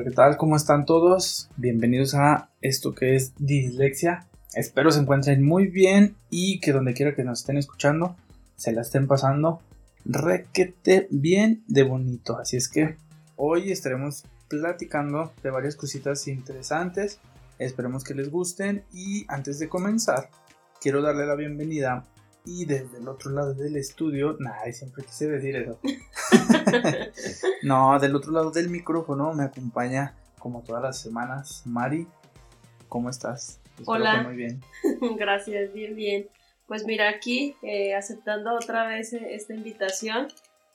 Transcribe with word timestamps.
Hola, 0.00 0.08
¿qué 0.08 0.16
tal? 0.16 0.36
¿Cómo 0.38 0.56
están 0.56 0.86
todos? 0.86 1.50
Bienvenidos 1.58 2.14
a 2.14 2.48
esto 2.62 2.94
que 2.94 3.16
es 3.16 3.34
Dislexia. 3.36 4.26
Espero 4.54 4.90
se 4.90 5.00
encuentren 5.00 5.44
muy 5.44 5.66
bien 5.66 6.16
y 6.30 6.58
que 6.60 6.72
donde 6.72 6.94
quiera 6.94 7.14
que 7.14 7.22
nos 7.22 7.40
estén 7.40 7.58
escuchando 7.58 8.16
se 8.56 8.72
la 8.72 8.80
estén 8.80 9.06
pasando 9.06 9.60
requete 10.06 11.06
bien 11.10 11.64
de 11.66 11.82
bonito. 11.82 12.38
Así 12.38 12.56
es 12.56 12.70
que 12.70 12.96
hoy 13.36 13.72
estaremos 13.72 14.24
platicando 14.48 15.34
de 15.42 15.50
varias 15.50 15.76
cositas 15.76 16.26
interesantes. 16.28 17.20
Esperemos 17.58 18.02
que 18.02 18.14
les 18.14 18.30
gusten 18.30 18.84
y 18.94 19.26
antes 19.28 19.58
de 19.58 19.68
comenzar 19.68 20.30
quiero 20.80 21.02
darle 21.02 21.26
la 21.26 21.34
bienvenida 21.34 22.06
y 22.46 22.64
desde 22.64 22.96
el 22.96 23.06
otro 23.06 23.32
lado 23.32 23.52
del 23.52 23.76
estudio, 23.76 24.38
nada, 24.40 24.60
siempre 24.72 25.04
quise 25.04 25.28
decir 25.28 25.56
eso. 25.56 25.78
no, 27.62 27.98
del 27.98 28.14
otro 28.16 28.32
lado 28.32 28.50
del 28.50 28.68
micrófono 28.68 29.32
me 29.32 29.44
acompaña 29.44 30.14
como 30.38 30.62
todas 30.62 30.82
las 30.82 30.98
semanas 31.00 31.62
Mari. 31.66 32.06
¿Cómo 32.88 33.08
estás? 33.08 33.60
Hola. 33.86 34.22
muy 34.22 34.36
bien. 34.36 34.60
Gracias, 35.16 35.72
bien, 35.72 35.94
bien. 35.94 36.28
Pues 36.66 36.84
mira, 36.84 37.08
aquí 37.08 37.56
eh, 37.62 37.94
aceptando 37.94 38.54
otra 38.54 38.86
vez 38.86 39.12
eh, 39.12 39.34
esta 39.34 39.54
invitación, 39.54 40.28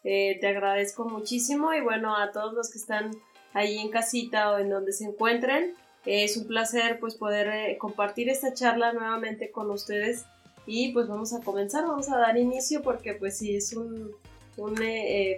eh, 0.03 0.37
te 0.39 0.47
agradezco 0.47 1.05
muchísimo 1.05 1.73
y 1.73 1.81
bueno, 1.81 2.15
a 2.15 2.31
todos 2.31 2.53
los 2.53 2.69
que 2.69 2.77
están 2.77 3.11
ahí 3.53 3.79
en 3.79 3.89
casita 3.89 4.51
o 4.51 4.57
en 4.57 4.69
donde 4.69 4.91
se 4.91 5.05
encuentren, 5.05 5.73
es 6.05 6.37
un 6.37 6.47
placer 6.47 6.99
pues 6.99 7.15
poder 7.15 7.77
compartir 7.77 8.29
esta 8.29 8.53
charla 8.53 8.93
nuevamente 8.93 9.51
con 9.51 9.71
ustedes 9.71 10.25
y 10.67 10.91
pues 10.93 11.07
vamos 11.07 11.33
a 11.33 11.41
comenzar, 11.41 11.85
vamos 11.85 12.09
a 12.09 12.17
dar 12.17 12.37
inicio 12.37 12.81
porque 12.81 13.13
pues 13.13 13.37
sí, 13.37 13.55
es 13.55 13.73
un, 13.73 14.11
un 14.57 14.75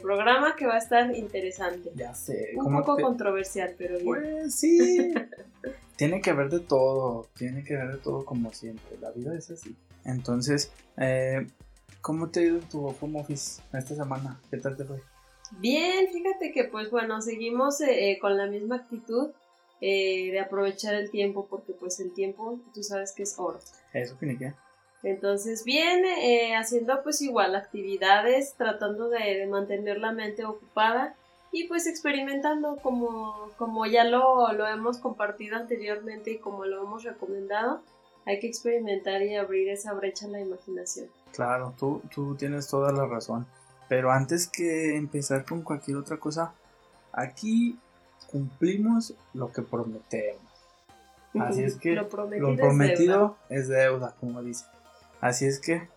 programa 0.01 0.55
que 0.55 0.65
va 0.65 0.75
a 0.75 0.79
estar 0.79 1.15
interesante. 1.15 1.91
Ya 1.95 2.13
sé. 2.13 2.51
Un 2.55 2.83
poco 2.83 2.97
controversial, 3.01 3.75
pero 3.77 3.97
bien. 3.97 4.05
Pues 4.05 4.55
sí. 4.55 5.13
tiene 5.97 6.21
que 6.21 6.29
haber 6.29 6.49
de 6.49 6.59
todo, 6.59 7.27
tiene 7.35 7.63
que 7.63 7.75
haber 7.75 7.95
de 7.95 7.97
todo 7.97 8.23
como 8.23 8.53
siempre, 8.53 8.97
la 9.01 9.11
vida 9.11 9.35
es 9.35 9.49
así. 9.49 9.75
Entonces, 10.05 10.71
eh, 10.95 11.47
¿cómo 12.01 12.29
te 12.29 12.39
ha 12.39 12.43
ido 12.43 12.59
tu 12.59 12.87
home 12.87 13.19
office 13.19 13.61
esta 13.73 13.95
semana? 13.95 14.39
¿Qué 14.49 14.57
tal 14.57 14.77
te 14.77 14.85
fue? 14.85 15.01
Bien, 15.59 16.07
fíjate 16.11 16.51
que 16.51 16.65
pues 16.65 16.91
bueno, 16.91 17.21
seguimos 17.21 17.81
eh, 17.81 18.11
eh, 18.11 18.19
con 18.19 18.37
la 18.37 18.45
misma 18.45 18.77
actitud 18.77 19.31
de 19.79 20.39
aprovechar 20.43 20.95
el 20.95 21.11
tiempo, 21.11 21.45
porque 21.47 21.71
pues 21.71 21.99
el 21.99 22.11
tiempo 22.11 22.59
tú 22.73 22.81
sabes 22.81 23.11
que 23.13 23.23
es 23.23 23.35
oro. 23.37 23.59
Eso 23.93 24.17
qué. 24.19 24.53
Entonces, 25.03 25.63
bien, 25.63 26.03
haciendo 26.57 27.03
pues 27.03 27.21
igual 27.21 27.55
actividades, 27.55 28.55
tratando 28.57 29.09
de, 29.09 29.45
mantener 29.47 29.99
la 29.99 30.11
mente 30.11 30.45
ocupada 30.45 31.15
y 31.51 31.67
pues 31.67 31.87
experimentando 31.87 32.77
como, 32.77 33.51
como 33.57 33.85
ya 33.85 34.03
lo, 34.03 34.51
lo 34.53 34.67
hemos 34.67 34.97
compartido 34.97 35.55
anteriormente 35.55 36.31
y 36.31 36.37
como 36.39 36.65
lo 36.65 36.83
hemos 36.83 37.03
recomendado 37.03 37.81
hay 38.27 38.39
que 38.41 38.47
experimentar 38.47 39.21
y 39.21 39.35
abrir 39.35 39.69
esa 39.69 39.93
brecha 39.93 40.25
en 40.25 40.33
la 40.33 40.41
imaginación. 40.41 41.07
Claro, 41.31 41.73
tú, 41.79 42.01
tú 42.13 42.35
tienes 42.35 42.67
toda 42.67 42.91
la 42.91 43.05
razón. 43.05 43.47
Pero 43.87 44.11
antes 44.11 44.47
que 44.47 44.97
empezar 44.97 45.45
con 45.45 45.61
cualquier 45.61 45.95
otra 45.95 46.17
cosa, 46.17 46.53
aquí 47.13 47.79
cumplimos 48.29 49.13
lo 49.33 49.49
que 49.53 49.61
prometemos. 49.61 50.41
Así 51.39 51.63
es 51.63 51.75
que 51.75 51.93
lo 51.93 52.09
prometido, 52.09 53.37
es, 53.47 53.69
deuda. 53.69 54.13
como 54.19 54.43
dice. 54.43 54.65
Así 55.21 55.45
es 55.45 55.59
que, 55.59 55.87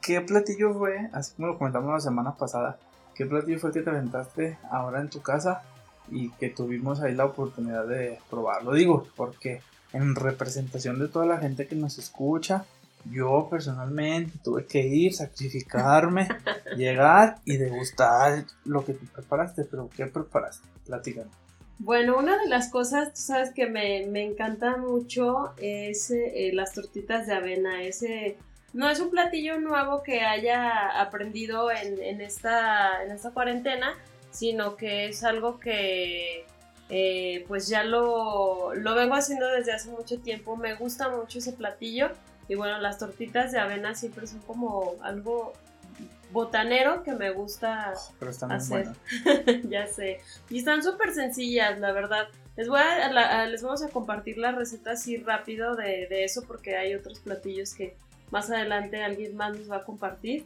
¿qué 0.00 0.20
platillo 0.20 0.74
fue? 0.74 1.08
Así 1.12 1.34
como 1.34 1.48
lo 1.48 1.58
comentamos 1.58 1.92
la 1.92 2.00
semana 2.00 2.34
pasada, 2.36 2.78
¿qué 3.14 3.26
platillo 3.26 3.58
fue 3.58 3.72
que 3.72 3.82
te 3.82 3.90
aventaste 3.90 4.58
ahora 4.70 5.00
en 5.00 5.10
tu 5.10 5.20
casa 5.20 5.62
y 6.10 6.30
que 6.30 6.48
tuvimos 6.50 7.00
ahí 7.00 7.14
la 7.14 7.26
oportunidad 7.26 7.86
de 7.86 8.18
probarlo? 8.30 8.72
Digo, 8.72 9.06
porque 9.16 9.60
en 9.92 10.14
representación 10.14 10.98
de 10.98 11.08
toda 11.08 11.26
la 11.26 11.38
gente 11.38 11.66
que 11.66 11.74
nos 11.74 11.98
escucha, 11.98 12.64
yo 13.10 13.48
personalmente 13.50 14.38
tuve 14.42 14.66
que 14.66 14.86
ir, 14.86 15.14
sacrificarme, 15.14 16.28
llegar 16.76 17.38
y 17.44 17.56
degustar 17.56 18.44
lo 18.64 18.84
que 18.84 18.94
tú 18.94 19.06
preparaste. 19.06 19.64
Pero, 19.64 19.90
¿qué 19.94 20.06
preparaste? 20.06 20.66
Platícame. 20.86 21.30
Bueno, 21.78 22.16
una 22.16 22.38
de 22.38 22.48
las 22.48 22.70
cosas, 22.70 23.12
tú 23.12 23.20
sabes 23.20 23.50
que 23.52 23.66
me, 23.66 24.04
encanta 24.22 24.76
mucho 24.76 25.52
es 25.56 26.10
eh, 26.12 26.50
las 26.52 26.74
tortitas 26.74 27.26
de 27.26 27.34
avena. 27.34 27.82
Ese 27.82 28.36
no 28.72 28.88
es 28.88 29.00
un 29.00 29.10
platillo 29.10 29.60
nuevo 29.60 30.02
que 30.02 30.22
haya 30.22 31.00
aprendido 31.00 31.70
en, 31.70 32.20
esta, 32.20 33.02
en 33.04 33.10
esta 33.10 33.30
cuarentena, 33.30 33.94
sino 34.30 34.76
que 34.76 35.06
es 35.08 35.24
algo 35.24 35.60
que 35.60 36.46
eh, 36.88 37.44
pues 37.48 37.68
ya 37.68 37.84
lo, 37.84 38.74
lo 38.74 38.94
vengo 38.94 39.14
haciendo 39.14 39.48
desde 39.48 39.72
hace 39.72 39.90
mucho 39.90 40.20
tiempo. 40.20 40.56
Me 40.56 40.74
gusta 40.74 41.08
mucho 41.08 41.38
ese 41.38 41.52
platillo. 41.52 42.10
Y 42.48 42.54
bueno, 42.54 42.78
las 42.78 42.98
tortitas 42.98 43.52
de 43.52 43.58
avena 43.58 43.94
siempre 43.94 44.26
son 44.26 44.40
como 44.40 44.94
algo 45.02 45.52
botanero 46.32 47.02
que 47.02 47.12
me 47.12 47.30
gusta 47.30 47.92
Pero 48.18 48.30
están 48.30 48.52
hacer. 48.52 48.88
ya 49.68 49.86
sé. 49.86 50.20
Y 50.50 50.58
están 50.58 50.82
súper 50.82 51.12
sencillas, 51.12 51.78
la 51.78 51.92
verdad. 51.92 52.28
Les, 52.56 52.68
voy 52.68 52.80
a, 52.80 53.46
les 53.46 53.62
vamos 53.62 53.82
a 53.82 53.88
compartir 53.88 54.38
la 54.38 54.52
receta 54.52 54.92
así 54.92 55.16
rápido 55.18 55.74
de, 55.76 56.24
eso 56.24 56.42
porque 56.46 56.76
hay 56.76 56.94
otros 56.94 57.20
platillos 57.20 57.74
que 57.74 57.96
más 58.32 58.50
adelante 58.50 59.04
alguien 59.04 59.36
más 59.36 59.56
nos 59.56 59.70
va 59.70 59.76
a 59.76 59.84
compartir. 59.84 60.44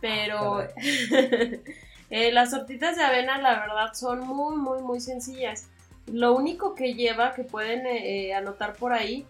Pero 0.00 0.58
ah, 0.58 0.68
eh, 2.10 2.32
las 2.32 2.50
tortitas 2.50 2.96
de 2.96 3.02
avena 3.02 3.38
la 3.38 3.60
verdad 3.60 3.92
son 3.92 4.20
muy, 4.20 4.56
muy, 4.56 4.80
muy 4.80 5.00
sencillas. 5.00 5.68
Lo 6.06 6.34
único 6.34 6.74
que 6.74 6.94
lleva, 6.94 7.34
que 7.34 7.44
pueden 7.44 7.86
eh, 7.86 8.28
eh, 8.28 8.34
anotar 8.34 8.74
por 8.74 8.92
ahí, 8.92 9.26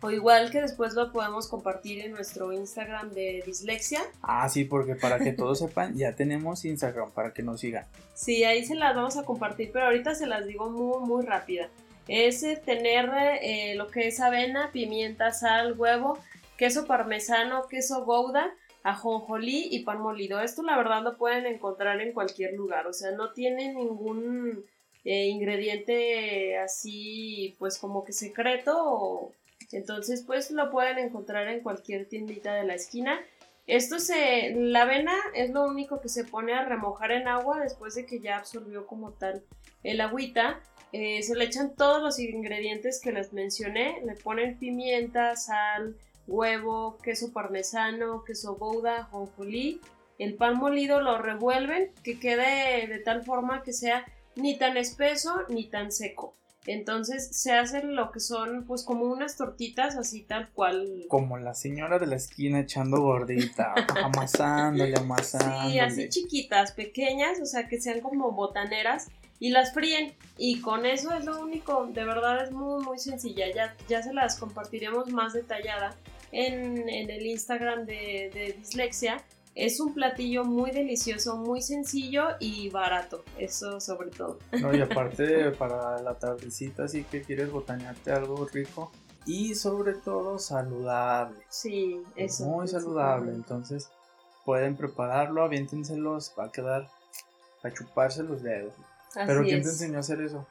o 0.00 0.10
igual 0.10 0.50
que 0.50 0.60
después 0.60 0.94
lo 0.94 1.12
podemos 1.12 1.48
compartir 1.48 2.00
en 2.00 2.12
nuestro 2.12 2.52
Instagram 2.52 3.10
de 3.10 3.42
Dislexia. 3.46 4.00
Ah, 4.22 4.48
sí, 4.48 4.64
porque 4.64 4.94
para 4.94 5.18
que 5.18 5.32
todos 5.32 5.58
sepan, 5.60 5.96
ya 5.96 6.14
tenemos 6.14 6.64
Instagram 6.64 7.10
para 7.12 7.32
que 7.32 7.42
nos 7.42 7.60
sigan. 7.60 7.84
Sí, 8.14 8.44
ahí 8.44 8.64
se 8.64 8.74
las 8.74 8.94
vamos 8.96 9.16
a 9.16 9.24
compartir, 9.24 9.70
pero 9.72 9.86
ahorita 9.86 10.14
se 10.14 10.26
las 10.26 10.46
digo 10.46 10.70
muy, 10.70 11.06
muy 11.06 11.24
rápida. 11.24 11.68
Es 12.08 12.42
eh, 12.42 12.60
tener 12.64 13.10
lo 13.76 13.88
que 13.88 14.08
es 14.08 14.18
avena, 14.18 14.70
pimienta, 14.72 15.32
sal, 15.32 15.74
huevo, 15.78 16.18
queso 16.58 16.86
parmesano, 16.86 17.68
queso 17.68 18.04
gouda, 18.04 18.52
ajonjolí 18.82 19.68
y 19.70 19.84
pan 19.84 20.02
molido. 20.02 20.40
Esto 20.40 20.62
la 20.62 20.76
verdad 20.76 21.02
lo 21.02 21.16
pueden 21.16 21.46
encontrar 21.46 22.00
en 22.02 22.12
cualquier 22.12 22.52
lugar, 22.52 22.86
o 22.86 22.92
sea, 22.92 23.12
no 23.12 23.32
tiene 23.32 23.72
ningún 23.72 24.66
eh, 25.04 25.26
ingrediente 25.28 26.58
así 26.58 27.56
pues 27.58 27.78
como 27.78 28.04
que 28.04 28.12
secreto. 28.12 29.32
Entonces 29.72 30.24
pues 30.26 30.50
lo 30.50 30.70
pueden 30.70 30.98
encontrar 30.98 31.48
en 31.48 31.60
cualquier 31.60 32.08
tiendita 32.08 32.54
de 32.54 32.64
la 32.64 32.74
esquina. 32.74 33.20
Esto 33.66 33.98
se 34.00 34.54
la 34.54 34.82
avena 34.82 35.14
es 35.34 35.50
lo 35.50 35.64
único 35.64 36.00
que 36.00 36.08
se 36.08 36.24
pone 36.24 36.54
a 36.54 36.64
remojar 36.64 37.12
en 37.12 37.28
agua 37.28 37.60
después 37.60 37.94
de 37.94 38.06
que 38.06 38.18
ya 38.18 38.38
absorbió 38.38 38.86
como 38.86 39.12
tal 39.12 39.44
el 39.84 40.00
agüita. 40.00 40.60
Eh, 40.92 41.22
se 41.22 41.36
le 41.36 41.44
echan 41.44 41.76
todos 41.76 42.02
los 42.02 42.18
ingredientes 42.18 42.98
que 43.00 43.12
les 43.12 43.32
mencioné. 43.32 44.00
Le 44.04 44.14
ponen 44.14 44.58
pimienta 44.58 45.36
sal 45.36 45.96
huevo 46.28 46.98
queso 47.02 47.32
parmesano 47.32 48.22
queso 48.22 48.54
gouda 48.54 49.04
jonjolí 49.10 49.80
el 50.18 50.34
pan 50.34 50.58
molido 50.58 51.00
lo 51.00 51.18
revuelven 51.18 51.92
que 52.02 52.18
quede 52.18 52.86
de 52.86 52.98
tal 52.98 53.24
forma 53.24 53.62
que 53.62 53.72
sea 53.72 54.04
ni 54.34 54.58
tan 54.58 54.76
espeso 54.76 55.42
ni 55.48 55.68
tan 55.68 55.92
seco. 55.92 56.34
Entonces 56.66 57.28
se 57.32 57.52
hacen 57.52 57.96
lo 57.96 58.10
que 58.10 58.20
son 58.20 58.64
pues 58.66 58.82
como 58.82 59.04
unas 59.04 59.36
tortitas 59.36 59.96
así 59.96 60.22
tal 60.22 60.50
cual. 60.50 61.06
Como 61.08 61.38
la 61.38 61.54
señora 61.54 61.98
de 61.98 62.06
la 62.06 62.16
esquina 62.16 62.60
echando 62.60 63.00
gordita, 63.00 63.72
amasándole, 64.02 64.94
amasándole. 64.98 65.70
Sí, 65.70 65.78
así 65.78 66.08
chiquitas, 66.08 66.72
pequeñas, 66.72 67.40
o 67.40 67.46
sea 67.46 67.68
que 67.68 67.80
sean 67.80 68.00
como 68.00 68.32
botaneras 68.32 69.08
y 69.38 69.50
las 69.50 69.72
fríen. 69.72 70.14
Y 70.36 70.60
con 70.60 70.84
eso 70.84 71.14
es 71.14 71.24
lo 71.24 71.40
único, 71.40 71.86
de 71.86 72.04
verdad 72.04 72.44
es 72.44 72.50
muy 72.50 72.84
muy 72.84 72.98
sencilla. 72.98 73.46
Ya, 73.54 73.74
ya 73.88 74.02
se 74.02 74.12
las 74.12 74.36
compartiremos 74.36 75.10
más 75.10 75.32
detallada 75.32 75.96
en, 76.32 76.88
el 76.88 77.26
Instagram 77.26 77.86
de, 77.86 78.30
de 78.32 78.54
Dislexia 78.58 79.24
es 79.58 79.80
un 79.80 79.92
platillo 79.92 80.44
muy 80.44 80.70
delicioso, 80.70 81.36
muy 81.36 81.60
sencillo 81.60 82.28
y 82.38 82.70
barato, 82.70 83.24
eso 83.38 83.80
sobre 83.80 84.10
todo. 84.10 84.38
No, 84.52 84.72
y 84.72 84.80
aparte 84.82 85.50
para 85.50 86.00
la 86.00 86.14
tardecita, 86.14 86.86
si 86.86 87.02
que 87.02 87.22
quieres 87.22 87.50
botanearte 87.50 88.12
algo 88.12 88.46
rico 88.46 88.92
y 89.26 89.56
sobre 89.56 89.94
todo 89.94 90.38
saludable. 90.38 91.40
Sí, 91.48 92.00
eso. 92.14 92.44
muy 92.46 92.68
saludable, 92.68 93.32
entonces 93.32 93.90
pueden 94.44 94.76
prepararlo, 94.76 95.42
aviéntenselos, 95.42 96.32
va 96.38 96.44
a 96.44 96.52
quedar 96.52 96.88
a 97.64 97.70
chuparse 97.72 98.22
los 98.22 98.42
dedos. 98.42 98.72
Pero 99.12 99.42
¿quién 99.42 99.62
te 99.62 99.70
enseñó 99.70 99.96
a 99.96 100.00
hacer 100.00 100.20
eso? 100.20 100.46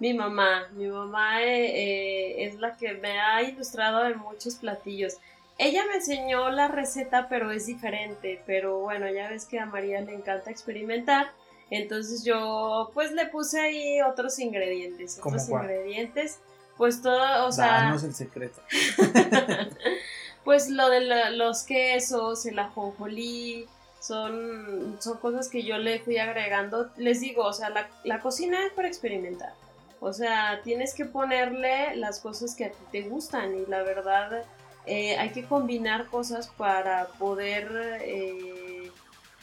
Mi 0.00 0.14
mamá, 0.14 0.68
mi 0.74 0.86
mamá 0.86 1.42
eh, 1.42 1.66
eh, 1.66 2.44
es 2.46 2.54
la 2.60 2.76
que 2.76 2.92
me 2.94 3.18
ha 3.18 3.42
ilustrado 3.42 4.06
en 4.06 4.18
muchos 4.18 4.54
platillos. 4.56 5.14
Ella 5.58 5.84
me 5.86 5.96
enseñó 5.96 6.50
la 6.50 6.68
receta, 6.68 7.28
pero 7.28 7.50
es 7.50 7.66
diferente. 7.66 8.40
Pero 8.46 8.78
bueno, 8.78 9.10
ya 9.10 9.28
ves 9.28 9.44
que 9.44 9.58
a 9.58 9.66
María 9.66 10.00
le 10.02 10.14
encanta 10.14 10.50
experimentar. 10.52 11.32
Entonces 11.70 12.24
yo 12.24 12.90
pues 12.94 13.12
le 13.12 13.26
puse 13.26 13.60
ahí 13.60 14.00
otros 14.00 14.38
ingredientes, 14.38 15.18
¿Cómo 15.20 15.34
otros 15.34 15.50
cuál? 15.50 15.64
ingredientes, 15.64 16.38
pues 16.78 17.02
todo, 17.02 17.46
o 17.46 17.52
sea, 17.52 17.66
Danos 17.66 18.04
el 18.04 18.14
secreto. 18.14 18.62
pues 20.44 20.70
lo 20.70 20.88
de 20.88 21.00
la- 21.00 21.30
los 21.30 21.62
quesos, 21.64 22.46
el 22.46 22.58
ajonjolí, 22.58 23.66
son, 24.00 24.96
son 25.00 25.18
cosas 25.18 25.48
que 25.48 25.62
yo 25.62 25.76
le 25.78 25.98
fui 26.00 26.18
agregando. 26.18 26.88
Les 26.96 27.20
digo, 27.20 27.44
o 27.44 27.52
sea, 27.52 27.68
la, 27.70 27.88
la 28.04 28.20
cocina 28.20 28.64
es 28.64 28.72
para 28.72 28.88
experimentar. 28.88 29.52
O 30.00 30.12
sea, 30.12 30.60
tienes 30.62 30.94
que 30.94 31.04
ponerle 31.04 31.96
las 31.96 32.20
cosas 32.20 32.54
que 32.54 32.66
a 32.66 32.70
ti 32.70 32.78
te 32.92 33.02
gustan 33.02 33.54
y 33.56 33.66
la 33.66 33.82
verdad 33.82 34.44
eh, 34.86 35.16
hay 35.18 35.30
que 35.30 35.44
combinar 35.44 36.06
cosas 36.06 36.48
para 36.48 37.08
poder 37.18 37.98
eh, 38.02 38.90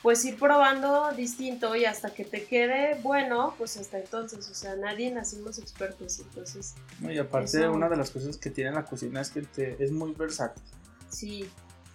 pues 0.02 0.24
ir 0.24 0.38
probando 0.40 1.12
distinto 1.14 1.76
y 1.76 1.86
hasta 1.86 2.14
que 2.14 2.24
te 2.24 2.46
quede 2.46 3.00
bueno, 3.02 3.54
pues 3.58 3.76
hasta 3.78 3.98
entonces, 4.00 4.50
o 4.50 4.54
sea, 4.54 4.76
nadie 4.76 5.12
nacimos 5.12 5.58
expertos, 5.60 6.20
entonces 6.20 6.76
No, 7.00 7.12
y 7.12 7.18
aparte, 7.18 7.58
Eso. 7.60 7.72
una 7.72 7.90
de 7.90 7.98
las 7.98 8.12
cosas 8.12 8.38
que 8.38 8.50
tiene 8.50 8.72
la 8.72 8.86
cocina 8.86 9.22
es 9.22 9.30
que 9.32 9.42
te, 9.42 9.84
es 9.84 9.92
muy 9.92 10.14
versátil. 10.14 10.64
sí, 11.10 11.50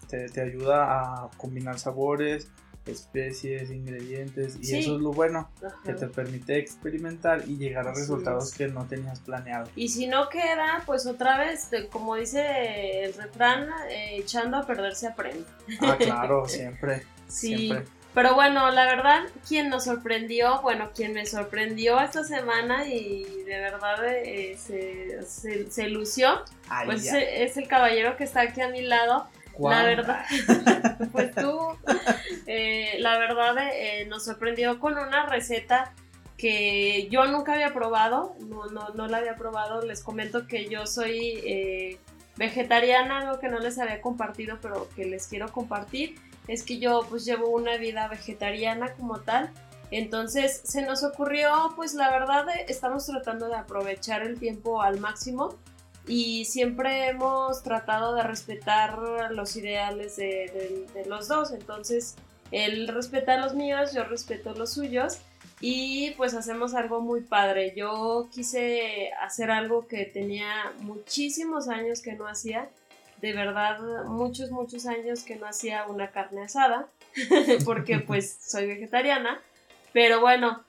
Te, 0.09 0.29
te 0.29 0.41
ayuda 0.43 0.85
a 1.25 1.31
combinar 1.37 1.79
sabores, 1.79 2.49
especies, 2.87 3.71
ingredientes. 3.71 4.57
Y 4.61 4.65
Sí. 4.65 4.79
eso 4.79 4.97
es 4.97 5.01
lo 5.03 5.13
bueno, 5.13 5.51
ajá. 5.59 5.77
que 5.85 5.93
te 5.95 6.07
permite 6.09 6.59
experimentar 6.59 7.43
y 7.47 7.57
llegar 7.57 7.87
a 7.89 7.93
resultados 7.95 8.49
es. 8.53 8.55
que 8.59 8.69
no 8.69 8.87
tenías 8.87 9.21
planeado. 9.21 9.69
Y 9.77 9.89
si 9.89 10.07
no 10.07 10.29
queda, 10.29 10.83
pues 10.87 11.07
otra 11.07 11.39
vez, 11.39 11.71
como 11.91 12.17
dice 12.17 13.05
el 13.05 13.15
refrán, 13.15 13.69
eh, 13.91 14.17
echando 14.19 14.57
a 14.57 14.67
perder 14.67 14.95
se 14.95 15.07
aprende. 15.09 15.45
Ah, 15.81 15.97
claro, 15.99 16.45
siempre. 16.49 17.03
Sí. 17.29 17.57
Siempre. 17.57 17.85
Pero 18.13 18.35
bueno, 18.35 18.73
la 18.73 18.87
verdad, 18.87 19.23
quien 19.47 19.69
nos 19.69 19.85
sorprendió, 19.85 20.61
bueno, 20.63 20.91
quien 20.93 21.13
me 21.13 21.27
sorprendió 21.27 22.01
esta 22.01 22.25
semana 22.25 22.89
y 22.89 23.23
de 23.45 23.61
verdad 23.61 24.05
eh, 24.05 24.57
se, 24.59 25.23
se- 25.25 25.71
se 25.71 25.87
lució, 25.89 26.43
Ay, 26.69 26.87
pues 26.87 27.05
ya. 27.05 27.21
es 27.21 27.57
el 27.57 27.69
caballero 27.69 28.17
que 28.17 28.25
está 28.25 28.41
aquí 28.41 28.61
a 28.63 28.69
mi 28.69 28.83
lado. 28.83 29.29
¿Cuál? 29.61 29.77
La 29.77 29.85
verdad, 29.85 30.25
pues 31.13 31.35
tú, 31.35 31.59
eh, 32.47 32.97
la 32.99 33.19
verdad, 33.19 33.57
eh, 33.75 34.07
nos 34.07 34.25
sorprendió 34.25 34.81
con 34.81 34.95
una 34.97 35.27
receta 35.27 35.93
que 36.39 37.09
yo 37.11 37.27
nunca 37.27 37.53
había 37.53 37.75
probado, 37.75 38.35
no, 38.49 38.65
no, 38.67 38.89
no 38.95 39.07
la 39.07 39.19
había 39.19 39.37
probado. 39.37 39.83
Les 39.83 40.03
comento 40.03 40.47
que 40.47 40.67
yo 40.71 40.87
soy 40.87 41.39
eh, 41.45 41.99
vegetariana, 42.37 43.19
algo 43.19 43.39
que 43.39 43.51
no 43.51 43.59
les 43.59 43.79
había 43.79 44.01
compartido, 44.01 44.57
pero 44.63 44.89
que 44.97 45.05
les 45.05 45.27
quiero 45.27 45.53
compartir. 45.53 46.15
Es 46.49 46.63
que 46.63 46.79
yo 46.79 47.07
pues 47.11 47.27
llevo 47.27 47.51
una 47.51 47.77
vida 47.77 48.09
vegetariana 48.09 48.95
como 48.95 49.21
tal. 49.21 49.51
Entonces 49.91 50.63
se 50.65 50.81
nos 50.81 51.05
ocurrió, 51.05 51.75
pues 51.77 51.93
la 51.93 52.11
verdad, 52.11 52.49
eh, 52.49 52.65
estamos 52.69 53.05
tratando 53.05 53.49
de 53.49 53.57
aprovechar 53.57 54.23
el 54.23 54.39
tiempo 54.39 54.81
al 54.81 54.99
máximo 54.99 55.59
y 56.11 56.45
siempre 56.45 57.07
hemos 57.07 57.63
tratado 57.63 58.17
de 58.17 58.25
respetar 58.25 58.99
los 59.31 59.55
ideales 59.55 60.17
de, 60.17 61.05
los 61.07 61.29
dos. 61.29 61.53
Entonces, 61.53 62.17
él 62.51 62.89
respeta 62.89 63.37
los 63.37 63.55
míos, 63.55 63.93
yo 63.95 64.03
respeto 64.03 64.53
los 64.55 64.73
suyos 64.73 65.19
y 65.61 66.11
pues 66.17 66.35
hacemos 66.35 66.75
algo 66.75 67.01
muy 67.01 67.21
padre. 67.21 67.75
Yo 67.77 68.29
quise 68.33 69.13
hacer 69.23 69.53
algo 69.53 69.87
que 69.87 70.05
tenía 70.05 70.73
muchísimos 70.81 71.69
años 71.69 72.03
que 72.03 72.15
no 72.15 72.27
hacía. 72.27 72.69
De 73.19 73.33
verdad, 73.33 73.79
muchos, 74.07 74.51
muchos 74.51 74.87
años 74.87 75.23
que 75.23 75.37
no 75.37 75.47
hacía 75.47 75.87
una 75.87 76.11
carne 76.11 76.43
asada, 76.43 76.89
porque 77.65 78.01
pues 78.01 78.37
soy 78.41 78.67
vegetariana. 78.67 79.41
Pero 79.93 80.21
bueno, 80.21 80.65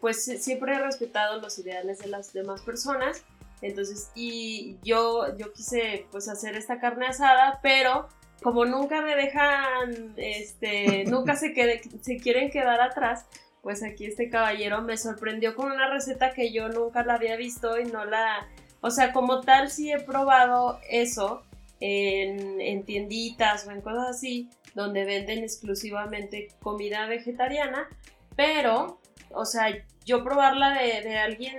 pues 0.00 0.24
siempre 0.24 0.76
he 0.76 0.78
respetado 0.78 1.40
los 1.40 1.58
ideales 1.58 1.98
de 1.98 2.06
las 2.06 2.32
demás 2.32 2.60
personas. 2.60 3.24
Entonces, 3.62 4.10
y 4.14 4.76
yo, 4.84 5.36
yo 5.36 5.52
quise 5.52 6.06
pues 6.10 6.28
hacer 6.28 6.56
esta 6.56 6.78
carne 6.78 7.06
asada, 7.06 7.58
pero 7.62 8.08
como 8.42 8.64
nunca 8.66 9.00
me 9.00 9.16
dejan, 9.16 10.12
este, 10.16 11.04
nunca 11.06 11.36
se, 11.36 11.52
quede- 11.54 11.80
se 12.02 12.18
quieren 12.18 12.50
quedar 12.50 12.80
atrás, 12.80 13.24
pues 13.62 13.82
aquí 13.82 14.04
este 14.06 14.28
caballero 14.30 14.82
me 14.82 14.96
sorprendió 14.96 15.56
con 15.56 15.72
una 15.72 15.90
receta 15.90 16.32
que 16.32 16.52
yo 16.52 16.68
nunca 16.68 17.02
la 17.04 17.14
había 17.14 17.36
visto 17.36 17.80
y 17.80 17.84
no 17.86 18.04
la, 18.04 18.46
o 18.82 18.90
sea, 18.90 19.12
como 19.12 19.40
tal 19.40 19.70
sí 19.70 19.90
he 19.90 19.98
probado 20.00 20.78
eso 20.88 21.42
en, 21.80 22.60
en 22.60 22.84
tienditas 22.84 23.66
o 23.66 23.70
en 23.70 23.80
cosas 23.80 24.08
así, 24.10 24.48
donde 24.74 25.04
venden 25.04 25.38
exclusivamente 25.40 26.48
comida 26.62 27.06
vegetariana, 27.06 27.88
pero, 28.36 29.00
o 29.30 29.44
sea, 29.44 29.66
yo 30.04 30.22
probarla 30.24 30.70
de, 30.70 31.02
de 31.02 31.18
alguien 31.18 31.58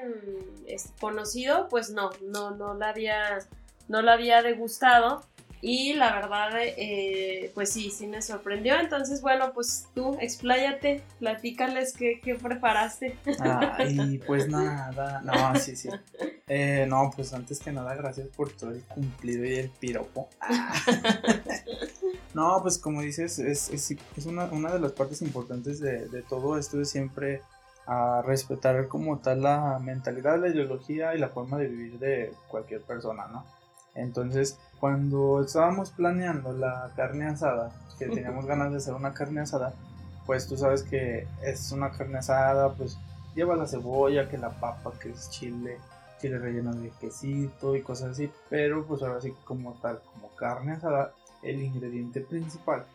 conocido, 0.99 1.67
pues 1.69 1.89
no, 1.89 2.09
no, 2.25 2.51
no 2.51 2.73
la 2.73 2.89
había, 2.89 3.39
no 3.87 4.01
la 4.01 4.13
había 4.13 4.41
degustado. 4.41 5.23
Y 5.59 5.93
la 5.95 6.13
verdad, 6.13 6.51
eh, 6.55 7.51
pues 7.55 7.73
sí, 7.73 7.89
sí 7.89 8.05
me 8.05 8.21
sorprendió. 8.21 8.79
Entonces, 8.79 9.21
bueno, 9.21 9.53
pues 9.53 9.87
tú 9.95 10.15
expláyate, 10.21 11.01
platícales 11.17 11.93
qué, 11.93 12.21
qué 12.23 12.35
preparaste. 12.35 13.17
Ah, 13.39 13.75
y 13.83 14.17
pues 14.27 14.47
nada, 14.47 15.21
no, 15.23 15.59
sí, 15.59 15.75
sí. 15.75 15.89
Eh, 16.47 16.85
no, 16.87 17.11
pues 17.15 17.33
antes 17.33 17.59
que 17.59 17.71
nada, 17.71 17.95
gracias 17.95 18.27
por 18.27 18.51
todo 18.51 18.69
el 18.69 18.83
cumplido 18.83 19.45
y 19.45 19.55
el 19.55 19.69
piropo. 19.69 20.29
No, 22.33 22.59
pues 22.61 22.77
como 22.77 23.01
dices, 23.01 23.39
es, 23.39 23.69
es, 23.69 23.95
es 24.15 24.25
una, 24.27 24.45
una 24.45 24.71
de 24.71 24.79
las 24.79 24.91
partes 24.91 25.23
importantes 25.23 25.79
de, 25.79 26.07
de 26.07 26.21
todo 26.21 26.55
esto 26.59 26.79
es 26.79 26.87
siempre 26.91 27.41
a 27.87 28.21
respetar 28.21 28.87
como 28.87 29.19
tal 29.19 29.41
la 29.41 29.79
mentalidad, 29.79 30.39
la 30.39 30.49
ideología 30.49 31.15
y 31.15 31.19
la 31.19 31.29
forma 31.29 31.57
de 31.57 31.67
vivir 31.67 31.99
de 31.99 32.33
cualquier 32.47 32.81
persona, 32.81 33.27
¿no? 33.27 33.45
Entonces, 33.95 34.59
cuando 34.79 35.41
estábamos 35.41 35.89
planeando 35.91 36.53
la 36.53 36.91
carne 36.95 37.27
asada, 37.27 37.71
que 37.97 38.07
teníamos 38.09 38.45
ganas 38.45 38.71
de 38.71 38.77
hacer 38.77 38.93
una 38.93 39.13
carne 39.13 39.41
asada, 39.41 39.73
pues 40.25 40.47
tú 40.47 40.57
sabes 40.57 40.83
que 40.83 41.27
es 41.41 41.71
una 41.71 41.91
carne 41.91 42.19
asada, 42.19 42.73
pues 42.73 42.97
lleva 43.33 43.55
la 43.55 43.67
cebolla, 43.67 44.29
que 44.29 44.37
la 44.37 44.49
papa, 44.49 44.91
que 45.01 45.09
es 45.09 45.29
chile, 45.29 45.79
chile 46.19 46.37
relleno 46.37 46.73
de 46.73 46.89
quesito 46.99 47.75
y 47.75 47.81
cosas 47.81 48.11
así, 48.11 48.29
pero 48.49 48.85
pues 48.85 49.01
ahora 49.01 49.21
sí 49.21 49.33
como 49.45 49.73
tal, 49.75 50.01
como 50.13 50.29
carne 50.35 50.73
asada, 50.73 51.13
el 51.41 51.61
ingrediente 51.61 52.21
principal 52.21 52.85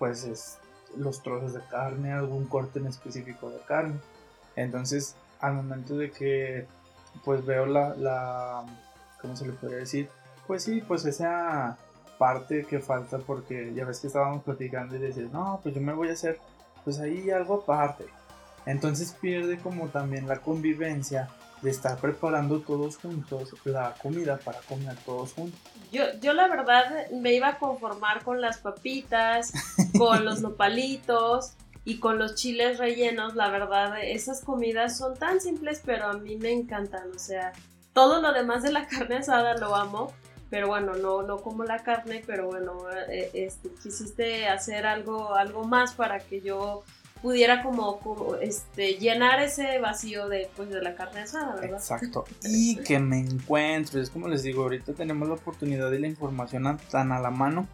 pues 0.00 0.24
es 0.24 0.58
los 0.96 1.22
trozos 1.22 1.52
de 1.52 1.60
carne, 1.70 2.12
algún 2.12 2.46
corte 2.46 2.80
en 2.80 2.86
específico 2.86 3.50
de 3.50 3.60
carne. 3.68 4.00
Entonces, 4.56 5.16
al 5.40 5.54
momento 5.54 5.96
de 5.96 6.10
que 6.10 6.66
pues 7.24 7.44
veo 7.44 7.66
la, 7.66 7.94
la 7.96 8.64
¿cómo 9.20 9.36
se 9.36 9.46
le 9.46 9.52
podría 9.52 9.78
decir? 9.78 10.08
Pues 10.46 10.64
sí, 10.64 10.82
pues 10.86 11.04
esa 11.04 11.76
parte 12.18 12.66
que 12.66 12.80
falta 12.80 13.18
porque 13.18 13.72
ya 13.74 13.84
ves 13.84 14.00
que 14.00 14.08
estábamos 14.08 14.42
platicando 14.42 14.96
y 14.96 14.98
decir, 14.98 15.30
no, 15.32 15.60
pues 15.62 15.74
yo 15.74 15.80
me 15.80 15.92
voy 15.92 16.08
a 16.08 16.12
hacer 16.12 16.38
pues 16.84 16.98
ahí 16.98 17.30
algo 17.30 17.62
aparte. 17.62 18.04
Entonces 18.66 19.16
pierde 19.20 19.58
como 19.58 19.88
también 19.88 20.28
la 20.28 20.38
convivencia 20.38 21.28
de 21.62 21.70
estar 21.70 21.98
preparando 21.98 22.60
todos 22.60 22.96
juntos 22.96 23.54
la 23.64 23.94
comida 24.02 24.38
para 24.38 24.60
comer 24.60 24.96
todos 25.04 25.32
juntos. 25.32 25.60
Yo, 25.92 26.04
yo 26.20 26.32
la 26.32 26.48
verdad 26.48 27.10
me 27.12 27.34
iba 27.34 27.48
a 27.48 27.58
conformar 27.58 28.24
con 28.24 28.40
las 28.40 28.58
papitas, 28.58 29.52
con 29.98 30.24
los 30.24 30.40
nopalitos 30.42 31.54
y 31.84 31.98
con 31.98 32.18
los 32.18 32.34
chiles 32.34 32.78
rellenos. 32.78 33.34
La 33.34 33.50
verdad, 33.50 33.94
esas 34.02 34.42
comidas 34.42 34.96
son 34.96 35.16
tan 35.16 35.40
simples, 35.40 35.82
pero 35.84 36.06
a 36.06 36.14
mí 36.14 36.36
me 36.36 36.52
encantan. 36.52 37.10
O 37.14 37.18
sea, 37.18 37.52
todo 37.92 38.20
lo 38.20 38.32
demás 38.32 38.62
de 38.62 38.72
la 38.72 38.86
carne 38.88 39.16
asada 39.16 39.56
lo 39.56 39.74
amo. 39.74 40.12
Pero 40.50 40.66
bueno, 40.66 40.94
no, 40.94 41.22
no 41.22 41.36
como 41.38 41.62
la 41.62 41.78
carne, 41.84 42.24
pero 42.26 42.48
bueno, 42.48 42.78
eh, 43.08 43.30
este, 43.34 43.70
quisiste 43.80 44.48
hacer 44.48 44.84
algo, 44.84 45.36
algo 45.36 45.62
más 45.62 45.94
para 45.94 46.18
que 46.18 46.40
yo 46.40 46.82
pudiera 47.22 47.62
como, 47.62 48.00
como, 48.00 48.34
este, 48.34 48.94
llenar 48.94 49.40
ese 49.40 49.78
vacío 49.78 50.28
de, 50.28 50.50
pues, 50.56 50.70
de 50.70 50.82
la 50.82 50.96
carne 50.96 51.20
asada, 51.20 51.54
¿verdad? 51.54 51.78
Exacto. 51.78 52.24
Y 52.42 52.76
que 52.78 52.98
me 52.98 53.20
encuentro, 53.20 54.00
es 54.00 54.10
como 54.10 54.26
les 54.26 54.42
digo, 54.42 54.64
ahorita 54.64 54.92
tenemos 54.92 55.28
la 55.28 55.34
oportunidad 55.34 55.92
y 55.92 56.00
la 56.00 56.08
información 56.08 56.80
tan 56.90 57.12
a 57.12 57.20
la 57.20 57.30
mano 57.30 57.68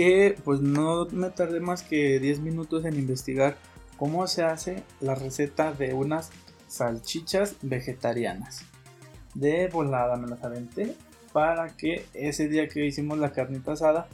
que 0.00 0.34
pues 0.44 0.60
no 0.62 1.06
me 1.12 1.28
tardé 1.28 1.60
más 1.60 1.82
que 1.82 2.18
10 2.20 2.40
minutos 2.40 2.86
en 2.86 2.94
investigar 2.94 3.58
cómo 3.98 4.26
se 4.26 4.42
hace 4.42 4.82
la 5.02 5.14
receta 5.14 5.74
de 5.74 5.92
unas 5.92 6.30
salchichas 6.68 7.56
vegetarianas. 7.60 8.64
De 9.34 9.68
volada 9.68 10.16
me 10.16 10.26
las 10.26 10.42
aventé 10.42 10.96
para 11.34 11.76
que 11.76 12.06
ese 12.14 12.48
día 12.48 12.66
que 12.66 12.86
hicimos 12.86 13.18
la 13.18 13.32
carnita 13.32 13.72
asada, 13.72 14.08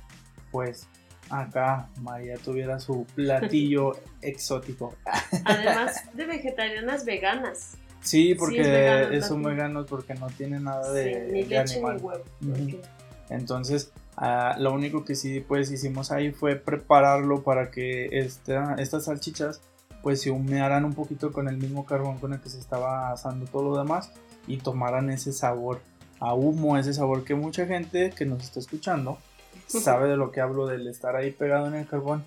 pues 0.50 0.88
acá 1.30 1.88
María 2.00 2.36
tuviera 2.38 2.80
su 2.80 3.06
platillo 3.14 3.92
exótico. 4.22 4.96
Además 5.44 6.02
de 6.14 6.26
vegetarianas 6.26 7.04
veganas. 7.04 7.76
Sí, 8.00 8.34
porque 8.34 8.62
es 8.62 8.68
vegano 8.68 9.22
son 9.22 9.42
veganos 9.44 9.86
porque 9.88 10.14
no 10.14 10.26
tiene 10.30 10.58
nada 10.58 10.92
de, 10.92 11.14
Sí, 11.14 11.32
ni 11.32 11.42
de 11.44 11.60
leche 11.60 11.74
animal. 11.74 11.96
ni 11.96 12.02
huevo. 12.02 12.82
Entonces, 13.30 13.92
ah, 14.16 14.56
lo 14.58 14.72
único 14.72 15.04
que 15.04 15.14
sí 15.14 15.40
pues 15.40 15.70
hicimos 15.70 16.12
ahí 16.12 16.32
fue 16.32 16.56
prepararlo 16.56 17.42
para 17.42 17.70
que 17.70 18.08
esta, 18.12 18.74
estas 18.78 19.04
salchichas 19.04 19.60
pues 20.02 20.22
se 20.22 20.30
humearan 20.30 20.84
un 20.84 20.94
poquito 20.94 21.32
con 21.32 21.48
el 21.48 21.56
mismo 21.56 21.84
carbón 21.84 22.18
con 22.18 22.32
el 22.32 22.40
que 22.40 22.48
se 22.48 22.58
estaba 22.58 23.10
asando 23.12 23.46
todo 23.46 23.70
lo 23.70 23.78
demás 23.78 24.12
y 24.46 24.58
tomaran 24.58 25.10
ese 25.10 25.32
sabor 25.32 25.80
a 26.20 26.34
humo, 26.34 26.78
ese 26.78 26.94
sabor 26.94 27.24
que 27.24 27.34
mucha 27.34 27.66
gente 27.66 28.10
que 28.10 28.24
nos 28.24 28.42
está 28.42 28.60
escuchando 28.60 29.18
sabe 29.66 30.08
de 30.08 30.16
lo 30.16 30.30
que 30.30 30.40
hablo, 30.40 30.66
del 30.66 30.86
estar 30.86 31.16
ahí 31.16 31.30
pegado 31.30 31.66
en 31.66 31.74
el 31.74 31.86
carbón 31.86 32.24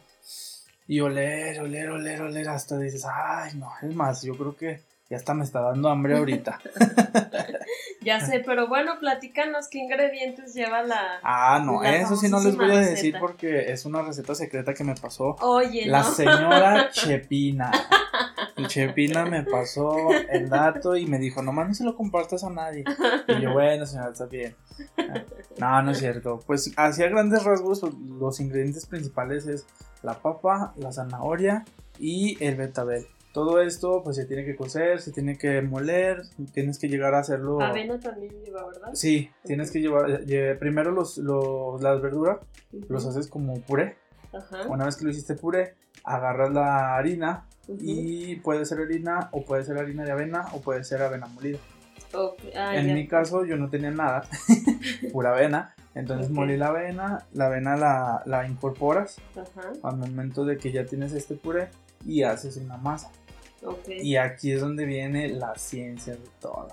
y 0.87 1.01
oler, 1.01 1.59
oler, 1.59 1.91
oler, 1.91 2.21
oler, 2.21 2.49
hasta 2.49 2.77
dices, 2.77 3.05
ay, 3.05 3.51
no, 3.55 3.69
es 3.81 3.95
más, 3.95 4.23
yo 4.23 4.35
creo 4.35 4.55
que 4.55 4.81
ya 5.07 5.17
hasta 5.17 5.35
me 5.35 5.43
está 5.43 5.61
dando 5.61 5.87
hambre 5.87 6.17
ahorita. 6.17 6.59
ya 8.09 8.19
sé, 8.25 8.41
pero 8.45 8.67
bueno, 8.67 8.99
platícanos 8.99 9.67
qué 9.69 9.79
ingredientes 9.79 10.53
lleva 10.53 10.81
la. 10.83 11.19
Ah, 11.23 11.61
no, 11.63 11.83
eso 11.83 12.15
sí 12.15 12.27
no 12.27 12.39
les 12.39 12.55
voy 12.55 12.71
a 12.71 12.79
decir 12.79 13.15
porque 13.19 13.71
es 13.71 13.85
una 13.85 14.01
receta 14.01 14.33
secreta 14.35 14.73
que 14.73 14.83
me 14.83 14.95
pasó. 14.95 15.35
Oye, 15.41 15.85
La 15.85 16.03
señora 16.19 16.89
Chepina. 16.91 17.71
Chepina 18.67 19.25
me 19.25 19.43
pasó 19.43 20.09
el 20.29 20.49
dato 20.49 20.97
y 20.97 21.05
me 21.05 21.17
dijo, 21.17 21.41
nomás 21.41 21.67
no 21.67 21.73
se 21.73 21.83
lo 21.83 21.95
compartas 21.95 22.43
a 22.43 22.49
nadie. 22.49 22.83
Y 23.27 23.41
yo, 23.41 23.53
bueno, 23.53 23.85
señora, 23.85 24.09
está 24.11 24.25
bien. 24.25 24.55
No, 25.57 25.81
no 25.81 25.91
es 25.91 25.99
cierto. 25.99 26.41
Pues 26.45 26.73
hacia 26.75 27.07
grandes 27.07 27.43
rasgos, 27.43 27.81
los 27.83 28.39
ingredientes 28.39 28.85
principales 28.85 29.45
es 29.45 29.65
la 30.01 30.15
papa, 30.15 30.73
la 30.75 30.91
zanahoria 30.91 31.63
y 31.99 32.43
el 32.43 32.55
betabel. 32.55 33.05
Todo 33.33 33.61
esto 33.61 34.01
pues 34.03 34.15
se 34.15 34.25
tiene 34.25 34.43
que 34.43 34.55
cocer, 34.55 35.01
se 35.01 35.11
tiene 35.11 35.37
que 35.37 35.61
moler, 35.61 36.23
tienes 36.51 36.79
que 36.79 36.89
llegar 36.89 37.13
a 37.13 37.19
hacerlo... 37.19 37.61
Avena 37.61 37.99
también 37.99 38.33
lleva, 38.43 38.65
¿verdad? 38.65 38.89
Sí, 38.93 39.29
tienes 39.43 39.71
que 39.71 39.79
llevar 39.79 40.21
primero 40.59 40.91
los, 40.91 41.17
los, 41.19 41.81
las 41.81 42.01
verduras, 42.01 42.39
los 42.87 43.05
haces 43.05 43.27
como 43.27 43.61
puré. 43.61 43.97
Ajá. 44.33 44.67
Una 44.67 44.85
vez 44.85 44.95
que 44.95 45.05
lo 45.05 45.11
hiciste 45.11 45.35
puré, 45.35 45.75
agarras 46.03 46.51
la 46.51 46.95
harina 46.95 47.45
y 47.67 48.37
puede 48.37 48.65
ser 48.65 48.79
harina 48.79 49.29
o 49.31 49.45
puede 49.45 49.63
ser 49.63 49.77
harina 49.77 50.03
de 50.03 50.11
avena 50.11 50.47
o 50.53 50.61
puede 50.61 50.83
ser 50.83 51.01
avena 51.03 51.27
molida. 51.27 51.59
Ah, 52.55 52.75
en 52.75 52.93
mi 52.93 53.07
caso 53.07 53.45
yo 53.45 53.55
no 53.57 53.69
tenía 53.69 53.91
nada, 53.91 54.23
pura 55.11 55.29
avena, 55.29 55.75
entonces 55.93 56.31
molí 56.31 56.57
la 56.57 56.67
avena, 56.67 57.25
la 57.33 57.45
avena 57.45 57.75
la, 57.75 58.23
la 58.25 58.47
incorporas 58.47 59.17
Ajá. 59.35 59.73
al 59.83 59.97
momento 59.97 60.43
de 60.43 60.57
que 60.57 60.71
ya 60.71 60.85
tienes 60.85 61.13
este 61.13 61.35
puré 61.35 61.69
y 62.05 62.23
haces 62.23 62.57
una 62.57 62.77
masa. 62.77 63.11
Y 63.87 64.15
aquí 64.15 64.51
es 64.51 64.61
donde 64.61 64.85
viene 64.85 65.27
la 65.29 65.55
ciencia 65.55 66.13
de 66.13 66.29
todo. 66.39 66.69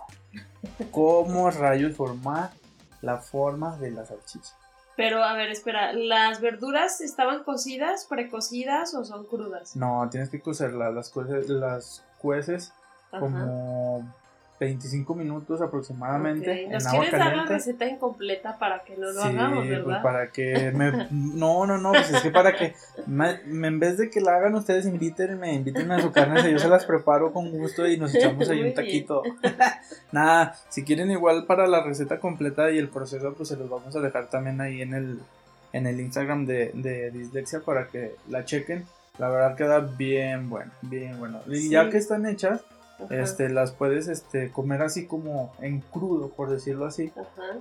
¿Cómo 0.90 1.50
rayos 1.50 1.97
formar 1.97 2.50
la 3.02 3.18
forma 3.18 3.76
de 3.78 3.90
la 3.90 4.06
salchicha? 4.06 4.54
Pero 4.97 5.23
a 5.23 5.35
ver, 5.35 5.50
espera, 5.50 5.92
¿las 5.92 6.40
verduras 6.40 7.00
estaban 7.00 7.45
cocidas, 7.45 8.06
precocidas 8.06 8.95
o 8.95 9.04
son 9.04 9.26
crudas? 9.26 9.76
No, 9.76 10.09
tienes 10.11 10.30
que 10.30 10.40
cocerlas, 10.40 10.95
las 10.95 11.11
cueces, 11.11 11.49
las 11.50 12.04
cueces 12.18 12.73
como 13.11 14.11
25 14.58 15.14
minutos 15.14 15.60
aproximadamente. 15.60 16.64
En 16.64 16.72
¿Nos 16.72 16.86
quieres 16.86 17.12
dar 17.12 17.36
la 17.36 17.44
receta 17.44 17.86
incompleta 17.86 18.58
para 18.58 18.82
que 18.84 18.96
no 18.96 19.10
lo 19.10 19.22
hagamos, 19.22 19.58
pues, 19.58 19.68
verdad? 19.70 19.84
Pues 19.84 19.98
para 20.02 20.30
que 20.30 20.72
me. 20.75 21.08
No, 21.10 21.66
no, 21.66 21.76
no, 21.78 21.92
pues 21.92 22.10
es 22.10 22.22
que 22.22 22.30
para 22.30 22.56
que. 22.56 22.75
en 23.06 23.80
vez 23.80 23.98
de 23.98 24.08
que 24.08 24.20
la 24.20 24.36
hagan 24.36 24.54
ustedes, 24.54 24.86
invítenme, 24.86 25.52
invítenme 25.52 25.94
a 25.94 26.00
su 26.00 26.10
carne, 26.10 26.50
yo 26.50 26.58
se 26.58 26.68
las 26.68 26.86
preparo 26.86 27.32
con 27.32 27.50
gusto 27.50 27.86
y 27.86 27.98
nos 27.98 28.14
echamos 28.14 28.48
ahí 28.48 28.62
un 28.62 28.75
taquito. 28.75 29.22
Nada, 30.12 30.54
si 30.70 30.84
quieren, 30.84 31.10
igual 31.10 31.44
para 31.46 31.66
la 31.66 31.82
receta 31.82 32.18
completa 32.18 32.70
y 32.70 32.78
el 32.78 32.88
proceso, 32.88 33.34
pues 33.34 33.50
se 33.50 33.56
los 33.56 33.68
vamos 33.68 33.94
a 33.94 34.00
dejar 34.00 34.30
también 34.30 34.60
ahí 34.60 34.80
en 34.80 34.94
el, 34.94 35.20
en 35.72 35.86
el 35.86 36.00
Instagram 36.00 36.46
de, 36.46 36.70
de 36.72 37.10
Dislexia 37.10 37.60
para 37.60 37.88
que 37.88 38.14
la 38.28 38.44
chequen. 38.44 38.86
La 39.18 39.28
verdad 39.28 39.56
queda 39.56 39.80
bien 39.80 40.48
bueno, 40.48 40.70
bien 40.82 41.18
bueno. 41.18 41.40
Y 41.46 41.70
ya 41.70 41.88
que 41.88 41.96
están 41.98 42.26
hechas 42.26 42.62
este, 43.11 43.49
las 43.49 43.73
puedes 43.73 44.09
este, 44.09 44.50
comer 44.50 44.83
así 44.83 45.07
como 45.07 45.53
en 45.61 45.81
crudo, 45.81 46.31
por 46.31 46.50
decirlo 46.50 46.87
así, 46.87 47.12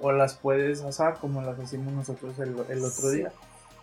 o 0.01 0.11
las 0.11 0.35
puedes 0.35 0.81
asar 0.81 1.15
como 1.19 1.41
las 1.41 1.59
hicimos 1.59 1.93
nosotros 1.93 2.39
el, 2.39 2.83
otro 2.83 3.09
día. 3.09 3.31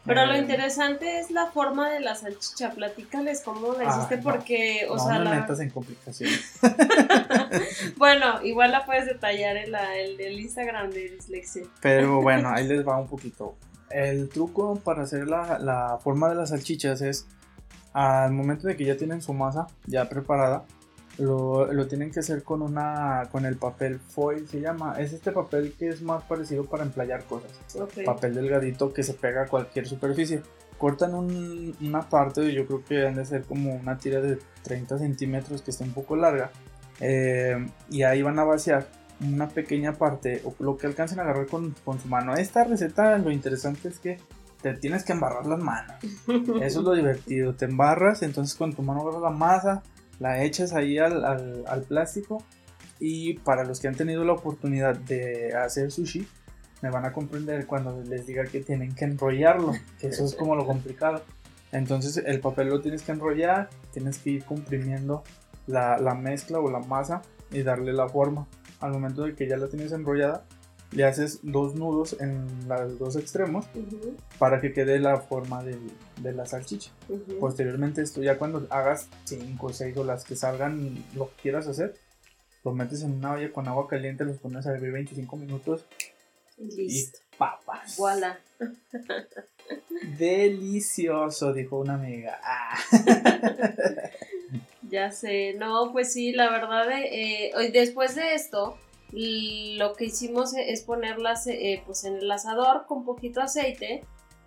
Pero 0.04 0.26
lo 0.26 0.32
eh, 0.32 0.38
interesante 0.38 1.20
es 1.20 1.30
la 1.30 1.46
forma 1.46 1.88
de 1.90 2.00
la 2.00 2.16
salchicha. 2.16 2.72
Platícales 2.72 3.42
cómo 3.42 3.74
la 3.74 3.84
hiciste, 3.84 4.18
porque, 4.18 4.86
o 4.88 4.96
no 4.96 5.04
sea. 5.04 5.18
No 5.20 5.30
me 5.30 5.40
metas 5.40 5.60
en 5.60 5.70
complicaciones. 5.70 6.58
bueno, 7.96 8.42
igual 8.42 8.72
la 8.72 8.84
puedes 8.84 9.06
detallar 9.06 9.56
en 9.56 9.70
la, 9.70 9.96
el, 9.96 10.40
Instagram 10.40 10.90
de 10.90 11.10
Dislexia. 11.10 11.64
Pero 11.80 12.20
bueno, 12.22 12.48
ahí 12.48 12.66
les 12.66 12.86
va 12.86 12.98
un 12.98 13.06
poquito. 13.06 13.54
El 13.90 14.28
truco 14.28 14.76
para 14.76 15.02
hacer 15.02 15.28
la, 15.28 15.58
la 15.60 15.98
forma 16.02 16.28
de 16.30 16.34
las 16.34 16.48
salchichas 16.48 17.00
es 17.02 17.26
al 17.92 18.32
momento 18.32 18.66
de 18.66 18.76
que 18.76 18.84
ya 18.84 18.96
tienen 18.96 19.22
su 19.22 19.34
masa 19.34 19.66
ya 19.86 20.08
preparada, 20.08 20.64
lo, 21.22 21.72
lo, 21.72 21.86
tienen 21.86 22.10
que 22.10 22.20
hacer 22.20 22.42
con 22.42 22.62
una 22.62 23.28
con 23.30 23.46
el 23.46 23.56
papel 23.56 24.00
foil 24.00 24.48
se 24.48 24.60
llama 24.60 24.96
es 24.98 25.12
este 25.12 25.30
papel 25.30 25.74
que 25.78 25.88
es 25.88 26.02
más 26.02 26.24
parecido 26.24 26.64
para 26.64 26.82
emplayar 26.82 27.24
cosas. 27.24 27.50
Papel 28.04 28.34
delgadito 28.34 28.92
que 28.92 29.02
se 29.02 29.14
pega 29.14 29.42
a 29.42 29.46
cualquier 29.46 29.86
superficie. 29.86 30.42
Cortan 30.78 31.14
una 31.14 32.08
parte 32.08 32.52
yo 32.52 32.66
creo 32.66 32.84
que 32.84 33.06
han 33.06 33.14
de 33.14 33.24
ser 33.24 33.44
como 33.44 33.72
una 33.74 33.98
tira 33.98 34.20
de 34.20 34.38
30 34.64 34.98
centímetros 34.98 35.62
que 35.62 35.70
esté 35.70 35.84
un 35.84 35.92
poco 35.92 36.16
larga 36.16 36.50
eh, 36.98 37.68
y 37.88 38.02
ahí 38.02 38.22
van 38.22 38.38
a 38.40 38.44
vaciar 38.44 38.88
una 39.20 39.48
pequeña 39.48 39.92
parte 39.92 40.42
o 40.44 40.56
lo 40.58 40.76
que 40.76 40.88
alcancen 40.88 41.20
a 41.20 41.22
agarrar 41.22 41.46
con, 41.46 41.72
con 41.84 42.00
su 42.00 42.08
mano. 42.08 42.34
Esta 42.34 42.64
receta 42.64 43.16
lo 43.18 43.30
interesante 43.30 43.88
es 43.88 44.00
que 44.00 44.18
te 44.60 44.74
tienes 44.74 45.04
que 45.04 45.12
embarrar 45.12 45.46
las 45.46 45.60
manos. 45.60 45.94
Eso 46.26 46.80
es 46.80 46.84
lo 46.84 46.94
divertido 46.94 47.54
te 47.54 47.66
embarras 47.66 48.22
entonces 48.22 48.56
con 48.56 48.72
tu 48.72 48.82
mano 48.82 49.02
agarras 49.02 49.22
la 49.22 49.30
masa 49.30 49.82
la 50.18 50.44
echas 50.44 50.72
ahí 50.72 50.98
al, 50.98 51.84
plástico 51.88 52.42
y 52.98 53.34
para 53.38 53.64
los 53.64 53.80
que 53.80 53.88
han 53.88 53.94
tenido 53.94 54.24
la 54.24 54.32
oportunidad 54.32 54.96
de 54.96 55.54
hacer 55.54 55.90
sushi, 55.90 56.26
me 56.82 56.90
van 56.90 57.04
a 57.04 57.12
comprender 57.12 57.66
cuando 57.66 58.02
les 58.02 58.26
diga 58.26 58.44
que 58.44 58.60
tienen 58.60 58.94
que 58.94 59.04
enrollarlo, 59.04 59.72
que 60.00 60.08
eso 60.08 60.24
es 60.24 60.34
como 60.34 60.56
lo 60.56 60.66
complicado. 60.66 61.22
Entonces 61.72 62.22
el 62.24 62.40
papel 62.40 62.68
lo 62.68 62.80
tienes 62.80 63.02
que 63.02 63.12
enrollar, 63.12 63.70
tienes 63.92 64.18
que 64.18 64.30
ir 64.30 64.44
comprimiendo 64.44 65.24
la, 65.66 66.14
mezcla 66.14 66.58
o 66.60 66.70
la 66.70 66.80
masa 66.80 67.22
y 67.50 67.62
darle 67.62 67.92
la 67.92 68.08
forma. 68.08 68.46
Al 68.80 68.92
momento 68.92 69.22
de 69.22 69.34
que 69.34 69.48
ya 69.48 69.56
la 69.56 69.68
tienes 69.68 69.92
enrollada, 69.92 70.44
le 70.92 71.04
haces 71.04 71.40
dos 71.42 71.74
nudos 71.74 72.16
en 72.20 72.46
los 72.68 72.98
dos 72.98 73.16
extremos 73.16 73.66
para 74.38 74.60
que 74.60 74.72
quede 74.72 74.98
la 74.98 75.18
forma 75.18 75.62
de 75.62 76.32
la 76.32 76.46
salchicha. 76.46 76.90
Posteriormente 77.40 78.02
esto 78.02 78.22
ya 78.22 78.38
cuando 78.38 78.66
hagas 78.70 79.08
5 79.24 79.66
o 79.66 79.72
6 79.72 79.96
o 79.96 80.04
las 80.04 80.24
que 80.24 80.36
salgan 80.36 81.04
lo 81.14 81.30
que 81.30 81.42
quieras 81.42 81.66
hacer, 81.66 81.94
lo 82.64 82.72
metes 82.72 83.02
en 83.02 83.12
una 83.12 83.32
olla 83.32 83.52
con 83.52 83.66
agua 83.66 83.88
caliente, 83.88 84.24
los 84.24 84.38
pones 84.38 84.66
a 84.66 84.72
hervir 84.72 84.92
25 84.92 85.36
minutos 85.36 85.84
Listo. 86.58 87.18
y 87.18 87.36
papas. 87.36 87.96
Voilà. 87.98 88.38
Delicioso, 90.18 91.52
dijo 91.52 91.78
una 91.78 91.94
amiga. 91.94 92.38
Ah. 92.42 92.78
ya 94.90 95.10
sé, 95.10 95.54
no, 95.54 95.90
pues 95.92 96.12
sí, 96.12 96.32
la 96.32 96.50
verdad, 96.50 96.90
eh, 96.92 97.50
eh 97.50 97.70
después 97.72 98.14
de 98.14 98.34
esto, 98.34 98.78
lo 99.12 99.92
que 99.92 100.06
hicimos 100.06 100.54
es 100.54 100.82
ponerlas 100.82 101.46
eh, 101.46 101.82
pues 101.84 102.04
en 102.04 102.16
el 102.16 102.30
asador 102.30 102.86
con 102.86 103.04
poquito 103.04 103.42
aceite 103.42 104.04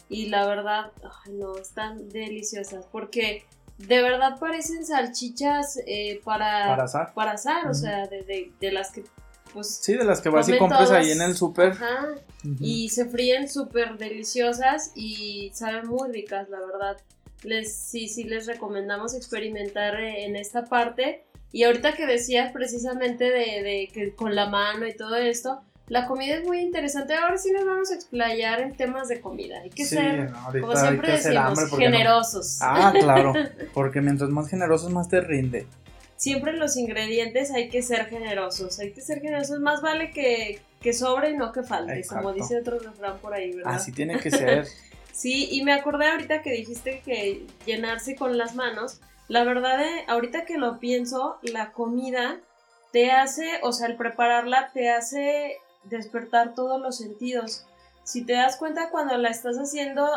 y 0.10 0.28
la 0.28 0.48
verdad, 0.48 0.92
no, 1.32 1.56
están 1.58 2.10
deliciosas 2.10 2.86
porque 2.92 3.46
de 3.78 4.02
verdad 4.02 4.40
parecen 4.40 4.86
salchichas 4.86 5.80
eh, 5.86 6.20
para, 6.24 6.68
para 6.68 6.84
asar, 6.84 7.14
para 7.14 7.32
asar 7.32 7.68
o 7.68 7.74
sea, 7.74 8.08
de, 8.08 8.52
de, 8.60 8.72
las 8.72 8.92
que 8.92 9.04
pues... 9.54 9.80
Sí, 9.82 9.94
de 9.94 10.04
las 10.04 10.22
que 10.22 10.30
vas 10.30 10.50
y 10.50 10.58
compras 10.58 10.92
ahí 10.92 11.12
en 11.12 11.22
el 11.22 11.36
súper. 11.36 11.78
Y 12.60 12.90
se 12.90 13.06
fríen 13.06 13.50
súper 13.50 13.98
deliciosas 13.98 14.92
y 14.96 15.52
saben 15.54 15.88
muy 15.88 16.12
ricas, 16.12 16.50
la 16.50 16.60
verdad. 16.60 16.98
Les, 17.44 17.76
sí, 17.76 18.08
sí 18.08 18.24
les 18.24 18.48
recomendamos 18.48 19.16
experimentar 19.16 20.00
eh, 20.00 20.26
en 20.26 20.36
esta 20.36 20.66
parte 20.66 21.26
y 21.56 21.64
ahorita 21.64 21.94
que 21.94 22.06
decías 22.06 22.52
precisamente 22.52 23.24
de, 23.32 23.90
que 23.94 24.14
con 24.14 24.36
la 24.36 24.50
mano 24.50 24.86
y 24.88 24.94
todo 24.94 25.16
esto, 25.16 25.62
la 25.88 26.06
comida 26.06 26.36
es 26.36 26.44
muy 26.44 26.60
interesante. 26.60 27.14
Ahora 27.14 27.38
sí 27.38 27.50
nos 27.54 27.66
vamos 27.66 27.92
a 27.92 27.96
explayar 27.96 28.60
en 28.60 28.76
temas 28.76 29.08
de 29.08 29.22
comida. 29.22 29.62
Hay 29.62 29.70
que 29.70 29.86
ser, 29.86 30.34
como 30.60 30.76
siempre 30.76 31.14
decimos, 31.14 31.58
generosos. 31.78 32.58
Ah, 32.60 32.92
claro, 33.00 33.32
porque 33.74 34.02
mientras 34.02 34.30
más 34.32 34.50
generosos, 34.50 34.92
más 34.92 35.08
te 35.08 35.22
rinde. 35.22 35.66
Siempre 36.18 36.52
los 36.52 36.76
ingredientes 36.76 37.52
hay 37.52 37.70
que 37.70 37.82
ser 37.82 38.08
generosos. 38.08 38.78
Hay 38.80 38.92
que 38.92 39.00
ser 39.00 39.22
generosos. 39.22 39.62
Más 39.62 39.82
vale 39.82 40.12
que, 40.12 40.60
que 40.82 40.92
sobre 40.92 41.30
y 41.30 41.38
no 41.38 41.54
que 41.54 41.64
falte, 41.64 42.04
como 42.06 42.34
dice 42.34 42.60
otro 42.60 42.80
refrán 42.80 43.18
por 43.20 43.34
ahí, 43.34 43.54
¿verdad? 43.54 43.76
Así 43.76 43.94
tiene 43.94 44.20
que 44.20 44.30
ser. 44.30 44.68
sí, 45.14 45.48
y 45.52 45.64
me 45.64 45.72
acordé 45.72 46.10
ahorita 46.10 46.42
que 46.42 46.52
dijiste 46.52 47.02
que 47.06 47.46
llenarse 47.66 48.18
con 48.18 48.38
las 48.38 48.56
manos. 48.56 49.00
La 49.28 49.44
verdad, 49.44 49.82
eh, 49.82 50.06
ahorita 50.08 50.46
que 50.46 50.58
lo 50.58 50.80
pienso, 50.80 51.38
la 51.42 51.72
comida 51.72 52.38
te 52.92 53.12
hace, 53.12 53.60
o 53.64 53.74
sea, 53.74 53.88
el 53.88 53.96
prepararla 53.96 54.70
te 54.74 54.90
hace 54.90 55.58
despertar 55.84 56.54
todos 56.54 56.80
los 56.80 56.98
sentidos. 56.98 57.66
Si 58.04 58.24
te 58.24 58.34
das 58.34 58.58
cuenta 58.58 58.90
cuando 58.90 59.18
la 59.18 59.30
estás 59.30 59.58
haciendo, 59.58 60.08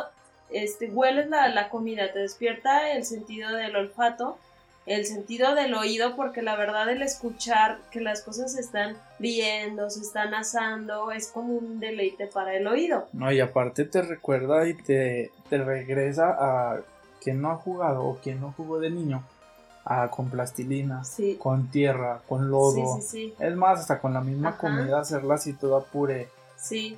este, 0.51 0.91
hueles 0.91 1.29
la, 1.29 1.49
la 1.49 1.71
comida, 1.71 2.13
te 2.13 2.19
despierta 2.21 2.93
el 2.93 3.05
sentido 3.05 3.51
del 3.53 3.77
olfato, 3.77 4.39
el 4.85 5.07
sentido 5.07 5.55
del 5.55 5.75
oído, 5.75 6.17
porque 6.17 6.43
la 6.43 6.57
verdad 6.57 6.89
el 6.89 7.03
escuchar 7.03 7.79
que 7.91 8.01
las 8.01 8.23
cosas 8.23 8.53
se 8.53 8.61
están 8.61 8.97
viendo, 9.19 9.91
se 9.91 10.01
están 10.01 10.35
asando, 10.35 11.13
es 11.13 11.29
como 11.29 11.55
un 11.55 11.81
deleite 11.81 12.27
para 12.27 12.55
el 12.55 12.67
oído. 12.67 13.07
No, 13.13 13.31
y 13.31 13.41
aparte 13.41 13.85
te 13.85 14.03
recuerda 14.03 14.67
y 14.67 14.75
te, 14.75 15.31
te 15.51 15.59
regresa 15.59 16.37
a 16.39 16.81
quien 17.29 17.43
no 17.43 17.51
ha 17.51 17.57
jugado 17.57 18.05
o 18.05 18.17
quien 18.17 18.41
no 18.41 18.55
jugó 18.57 18.79
de 18.79 18.89
niño. 18.89 19.23
con 20.11 20.31
plastilina, 20.31 21.03
con 21.39 21.71
tierra, 21.71 22.23
con 22.27 22.51
lodo. 22.51 22.99
es 22.99 23.57
más, 23.57 23.81
hasta 23.81 24.01
con 24.01 24.15
la 24.15 24.23
misma 24.23 24.57
comida 24.57 25.01
hacerla 25.01 25.35
así 25.35 25.53
toda 25.53 25.81
pure. 25.81 26.29
Sí. 26.57 26.97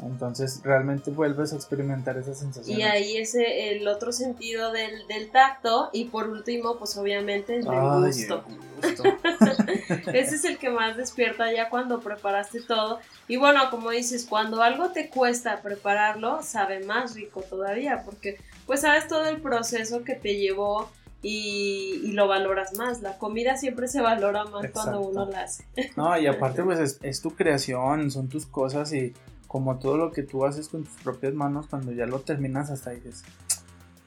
Entonces 0.00 0.60
realmente 0.62 1.10
vuelves 1.10 1.52
a 1.52 1.56
experimentar 1.56 2.18
esa 2.18 2.34
sensación. 2.34 2.78
Y 2.78 2.82
ahí 2.82 3.16
es 3.16 3.34
el 3.34 3.86
otro 3.86 4.12
sentido 4.12 4.72
del, 4.72 5.30
tacto 5.32 5.90
y 5.92 6.06
por 6.06 6.28
último 6.28 6.76
pues 6.76 6.96
obviamente 6.96 7.56
el 7.56 7.64
del 7.64 7.80
gusto. 7.80 8.44
Ese 10.12 10.36
es 10.36 10.44
el 10.44 10.58
que 10.58 10.70
más 10.70 10.96
despierta 10.96 11.52
ya 11.52 11.68
cuando 11.68 12.00
preparaste 12.00 12.62
todo. 12.62 13.00
Y 13.26 13.36
bueno, 13.36 13.70
como 13.70 13.90
dices, 13.90 14.26
cuando 14.28 14.62
algo 14.62 14.90
te 14.90 15.08
cuesta 15.08 15.60
prepararlo, 15.62 16.42
sabe 16.42 16.84
más 16.84 17.14
rico 17.14 17.42
todavía 17.42 18.02
porque 18.04 18.38
pues 18.68 18.82
sabes 18.82 19.08
todo 19.08 19.24
el 19.24 19.40
proceso 19.40 20.04
que 20.04 20.14
te 20.14 20.36
llevó 20.36 20.90
y, 21.22 22.12
lo 22.12 22.28
valoras 22.28 22.76
más. 22.76 23.00
La 23.00 23.16
comida 23.16 23.56
siempre 23.56 23.88
se 23.88 24.02
valora 24.02 24.44
más 24.44 24.70
cuando 24.72 25.00
uno 25.00 25.24
la 25.24 25.42
hace. 25.42 25.64
No, 25.96 26.16
y 26.18 26.26
aparte 26.26 26.62
pues 26.62 26.78
es, 26.78 26.98
es 27.02 27.22
tu 27.22 27.30
creación, 27.30 28.10
son 28.10 28.28
tus 28.28 28.44
cosas 28.44 28.92
y 28.92 29.14
como 29.46 29.78
todo 29.78 29.96
lo 29.96 30.12
que 30.12 30.22
tú 30.22 30.44
haces 30.44 30.68
con 30.68 30.84
tus 30.84 31.02
propias 31.02 31.32
manos, 31.32 31.66
cuando 31.66 31.92
ya 31.92 32.04
lo 32.04 32.20
terminas 32.20 32.70
hasta 32.70 32.90
dices, 32.90 33.24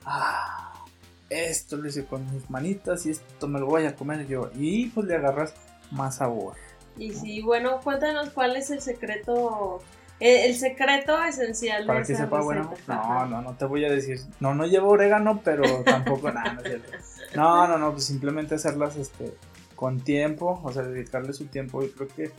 ah, 0.06 0.86
esto 1.32 1.77
lo 1.77 1.89
hice 1.89 2.06
con 2.06 2.32
mis 2.32 2.48
manitas 2.51 3.08
y 3.08 3.10
esto 3.10 3.48
me 3.48 3.60
lo 3.60 3.65
voy 3.65 3.86
a 3.86 3.96
comer 3.96 4.27
yo. 4.27 4.51
Y 4.53 4.89
pues 4.89 5.08
le 5.08 5.15
agarras 5.15 5.56
más 5.89 6.18
sabor. 6.18 6.53
Y 6.98 7.13
sí, 7.13 7.41
bueno, 7.41 7.80
cuéntanos 7.82 8.30
cuál 8.30 8.56
es 8.56 8.70
el 8.70 8.82
secreto, 8.82 9.82
eh, 10.22 10.46
el, 10.46 10.56
secreto 10.56 11.22
esencial 11.24 11.86
Para 11.88 12.04
que 12.04 12.16
sepa, 12.16 12.42
bueno, 12.42 12.72
no, 12.88 13.25
no, 13.25 13.42
no 13.42 13.56
te 13.56 13.66
voy 13.66 13.84
a 13.86 13.92
decir, 13.92 14.20
no, 14.40 14.54
no 14.54 14.68
llevo 14.68 14.90
orégano, 14.92 15.42
pero 15.44 15.63
tampoco 15.84 16.32
nada, 16.32 16.54
no 16.54 16.62
es 16.62 16.68
cierto. 16.68 16.92
No, 17.36 17.68
no, 17.68 17.78
no, 17.78 17.92
pues 17.92 18.06
simplemente 18.06 18.56
hacerlas 18.56 18.98
este, 18.98 19.34
con 19.75 20.00
tiempo, 20.00 20.62
o 20.63 20.72
sea, 20.72 20.84
dedicarle 20.84 21.34
su 21.34 21.48
tiempo. 21.48 21.84
Y 21.84 21.90
creo 21.90 22.08
que 22.08 22.32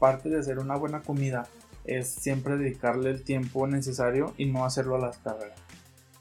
parte 0.00 0.28
de 0.28 0.40
hacer 0.40 0.58
una 0.58 0.76
buena 0.76 1.02
comida 1.02 1.46
es 1.84 2.08
siempre 2.08 2.56
dedicarle 2.56 3.10
el 3.10 3.22
tiempo 3.22 3.66
necesario 3.66 4.34
y 4.36 4.46
no 4.46 4.64
hacerlo 4.64 4.96
a 4.96 4.98
las 4.98 5.18
carreras. 5.18 5.58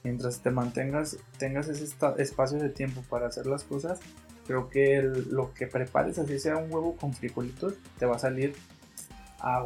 Mientras 0.04 0.42
te 0.42 0.52
mantengas, 0.52 1.18
tengas 1.38 1.68
ese 1.70 1.86
espacio 2.20 2.60
de 2.60 2.70
tiempo 2.70 3.04
para 3.10 3.28
hacer 3.28 3.48
las 3.48 3.64
cosas, 3.64 4.00
creo 4.46 4.70
que 4.70 5.02
lo 5.02 5.54
que 5.54 5.68
prepares, 5.68 6.20
así 6.20 6.40
sea 6.40 6.58
un 6.58 6.72
huevo 6.72 6.96
con 6.96 7.14
frijolitos, 7.14 7.74
te 7.98 8.06
va 8.06 8.16
a 8.16 8.20
salir 8.20 8.54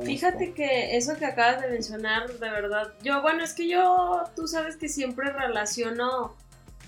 Fíjate 0.03 0.53
que 0.53 0.95
eso 0.97 1.15
que 1.17 1.25
acabas 1.25 1.61
de 1.61 1.69
mencionar, 1.69 2.31
de 2.31 2.49
verdad, 2.49 2.93
yo, 3.01 3.21
bueno, 3.21 3.43
es 3.43 3.53
que 3.53 3.67
yo, 3.67 4.23
tú 4.35 4.47
sabes 4.47 4.77
que 4.77 4.87
siempre 4.87 5.31
relaciono 5.31 6.35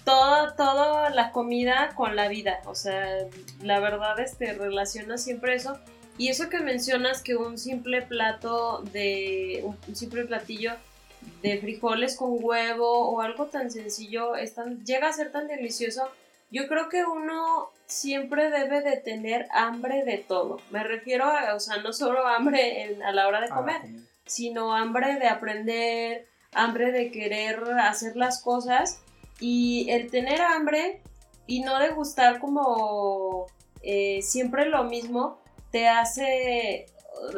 toda, 0.03 0.55
toda 0.55 1.09
la 1.09 1.31
comida 1.31 1.93
con 1.95 2.15
la 2.15 2.27
vida, 2.27 2.61
o 2.65 2.75
sea, 2.75 3.05
la 3.61 3.79
verdad, 3.79 4.19
este, 4.19 4.53
relaciono 4.53 5.17
siempre 5.17 5.55
eso. 5.55 5.79
Y 6.17 6.29
eso 6.29 6.47
que 6.47 6.59
mencionas 6.59 7.21
que 7.21 7.35
un 7.35 7.57
simple 7.57 8.01
plato 8.03 8.83
de, 8.93 9.65
un 9.87 9.95
simple 9.95 10.23
platillo 10.23 10.73
de 11.41 11.57
frijoles 11.57 12.15
con 12.15 12.37
huevo 12.39 13.09
o 13.09 13.21
algo 13.21 13.47
tan 13.47 13.71
sencillo 13.71 14.35
es 14.35 14.55
llega 14.85 15.09
a 15.09 15.13
ser 15.13 15.31
tan 15.31 15.47
delicioso, 15.47 16.07
yo 16.55 16.67
creo 16.69 16.87
que 16.87 17.03
uno 17.03 17.69
siempre 17.85 18.49
debe 18.49 18.79
de 18.79 18.95
tener 18.95 19.45
hambre 19.51 20.05
de 20.05 20.19
todo. 20.19 20.61
Me 20.71 20.85
refiero 20.85 21.25
a, 21.25 21.53
o 21.53 21.59
sea, 21.59 21.77
no 21.81 21.91
solo 21.91 22.25
hambre 22.25 22.97
a 23.05 23.11
la 23.11 23.27
hora 23.27 23.41
de 23.41 23.49
comer, 23.49 23.81
sino 24.25 24.73
hambre 24.73 25.19
de 25.19 25.27
aprender, 25.27 26.27
hambre 26.53 26.93
de 26.93 27.11
querer 27.11 27.61
hacer 27.81 28.15
las 28.15 28.41
cosas 28.41 29.01
y 29.41 29.89
el 29.89 30.09
tener 30.09 30.41
hambre 30.41 31.01
y 31.45 31.59
no 31.59 31.77
de 31.77 31.89
gustar 31.89 32.39
como 32.39 33.47
eh, 33.81 34.21
siempre 34.21 34.65
lo 34.67 34.85
mismo, 34.85 35.37
te 35.71 35.89
hace, 35.89 36.85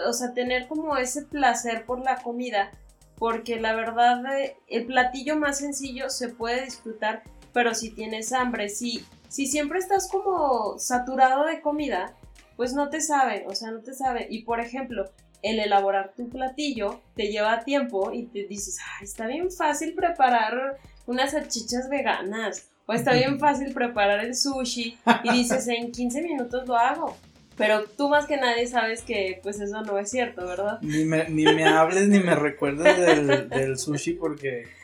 o 0.07 0.13
sea, 0.13 0.33
tener 0.35 0.67
como 0.67 0.95
ese 0.95 1.23
placer 1.23 1.85
por 1.85 1.99
la 1.99 2.21
comida, 2.21 2.69
porque 3.17 3.59
la 3.59 3.73
verdad 3.73 4.23
eh, 4.37 4.55
el 4.67 4.85
platillo 4.85 5.37
más 5.37 5.57
sencillo 5.57 6.11
se 6.11 6.29
puede 6.29 6.65
disfrutar, 6.65 7.23
pero 7.57 7.73
si 7.73 7.89
tienes 7.89 8.33
hambre, 8.33 8.69
si, 8.69 9.03
si 9.29 9.47
siempre 9.47 9.79
estás 9.79 10.07
como 10.11 10.77
saturado 10.77 11.43
de 11.43 11.59
comida, 11.59 12.13
pues 12.55 12.73
no 12.73 12.89
te 12.89 13.01
sabe, 13.01 13.45
o 13.47 13.55
sea, 13.55 13.71
no 13.71 13.79
te 13.79 13.95
sabe. 13.95 14.27
Y 14.29 14.43
por 14.43 14.59
ejemplo, 14.59 15.09
el 15.41 15.59
elaborar 15.59 16.13
tu 16.15 16.29
platillo 16.29 17.01
te 17.15 17.31
lleva 17.31 17.63
tiempo 17.63 18.13
y 18.13 18.27
te 18.27 18.43
dices, 18.43 18.77
Ay, 18.77 19.05
está 19.05 19.25
bien 19.25 19.49
fácil 19.49 19.95
preparar 19.95 20.77
unas 21.07 21.31
salchichas 21.31 21.89
veganas. 21.89 22.69
O 22.85 22.93
está 22.93 23.13
bien 23.13 23.39
fácil 23.39 23.73
preparar 23.73 24.23
el 24.23 24.35
sushi 24.35 24.95
y 25.23 25.31
dices, 25.31 25.67
en 25.67 25.91
15 25.91 26.21
minutos 26.21 26.67
lo 26.67 26.77
hago. 26.77 27.17
Pero 27.57 27.85
tú 27.85 28.07
más 28.07 28.27
que 28.27 28.37
nadie 28.37 28.67
sabes 28.67 29.01
que 29.01 29.39
pues 29.41 29.59
eso 29.59 29.81
no 29.81 29.97
es 29.97 30.11
cierto, 30.11 30.45
¿verdad? 30.45 30.77
Ni 30.83 31.05
me, 31.05 31.27
ni 31.29 31.45
me 31.45 31.65
hables 31.65 32.07
ni 32.07 32.19
me 32.19 32.35
recuerdes 32.35 32.97
del, 32.99 33.49
del 33.49 33.79
sushi 33.79 34.13
porque 34.13 34.77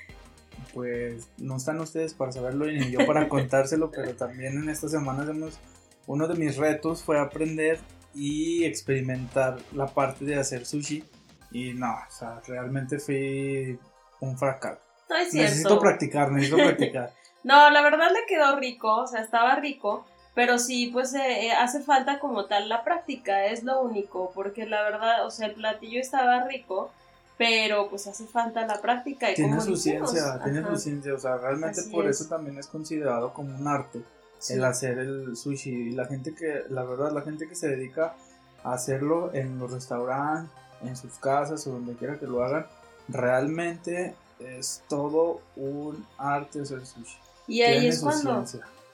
pues 0.73 1.29
no 1.37 1.57
están 1.57 1.79
ustedes 1.79 2.13
para 2.13 2.31
saberlo 2.31 2.69
y 2.69 2.79
ni 2.79 2.91
yo 2.91 3.05
para 3.05 3.29
contárselo, 3.29 3.91
pero 3.91 4.15
también 4.15 4.57
en 4.57 4.69
estas 4.69 4.91
semanas 4.91 5.29
hemos, 5.29 5.59
uno 6.07 6.27
de 6.27 6.35
mis 6.35 6.57
retos 6.57 7.03
fue 7.03 7.19
aprender 7.19 7.79
y 8.13 8.63
experimentar 8.65 9.57
la 9.73 9.87
parte 9.87 10.25
de 10.25 10.35
hacer 10.35 10.65
sushi 10.65 11.03
y 11.51 11.73
no, 11.73 11.91
o 11.91 12.11
sea, 12.11 12.41
realmente 12.47 12.99
fui 12.99 13.79
un 14.19 14.37
fracaso. 14.37 14.81
No 15.09 15.17
es 15.17 15.31
cierto. 15.31 15.49
Necesito 15.49 15.79
practicar, 15.79 16.31
necesito 16.31 16.57
practicar. 16.57 17.13
no, 17.43 17.69
la 17.69 17.81
verdad 17.81 18.09
le 18.11 18.25
quedó 18.27 18.57
rico, 18.57 18.95
o 18.95 19.07
sea, 19.07 19.21
estaba 19.21 19.55
rico, 19.57 20.05
pero 20.33 20.57
sí, 20.57 20.89
pues 20.91 21.13
eh, 21.13 21.47
eh, 21.47 21.51
hace 21.51 21.81
falta 21.81 22.19
como 22.19 22.45
tal 22.45 22.69
la 22.69 22.83
práctica, 22.83 23.45
es 23.45 23.63
lo 23.63 23.81
único, 23.81 24.31
porque 24.33 24.65
la 24.65 24.81
verdad, 24.81 25.25
o 25.25 25.31
sea, 25.31 25.47
el 25.47 25.53
platillo 25.53 25.99
estaba 25.99 26.45
rico, 26.45 26.91
pero 27.37 27.89
pues 27.89 28.07
hace 28.07 28.25
falta 28.25 28.65
la 28.65 28.81
práctica. 28.81 29.31
Y 29.31 29.35
tiene 29.35 29.59
su 29.59 29.75
ciencia, 29.75 30.39
tiene 30.43 30.65
su 30.67 30.77
ciencia, 30.77 31.13
o 31.13 31.19
sea, 31.19 31.37
realmente 31.37 31.81
por 31.91 32.07
eso 32.07 32.25
también 32.25 32.57
es 32.57 32.67
considerado 32.67 33.33
como 33.33 33.55
un 33.55 33.67
arte 33.67 34.01
el 34.49 34.63
hacer 34.63 34.99
el 34.99 35.35
sushi. 35.35 35.69
Y 35.69 35.91
la 35.91 36.05
gente 36.05 36.33
que, 36.33 36.63
la 36.69 36.83
verdad, 36.83 37.11
la 37.11 37.21
gente 37.21 37.47
que 37.47 37.55
se 37.55 37.69
dedica 37.69 38.15
a 38.63 38.73
hacerlo 38.73 39.33
en 39.33 39.59
los 39.59 39.71
restaurantes, 39.71 40.51
en 40.81 40.95
sus 40.97 41.13
casas 41.13 41.65
o 41.67 41.71
donde 41.71 41.95
quiera 41.95 42.19
que 42.19 42.27
lo 42.27 42.43
hagan, 42.43 42.67
realmente 43.07 44.15
es 44.39 44.83
todo 44.89 45.41
un 45.55 46.05
arte 46.17 46.61
hacer 46.61 46.85
sushi. 46.85 47.17
Y 47.47 47.61
ahí 47.61 47.87
es 47.87 48.01
cuando... 48.01 48.45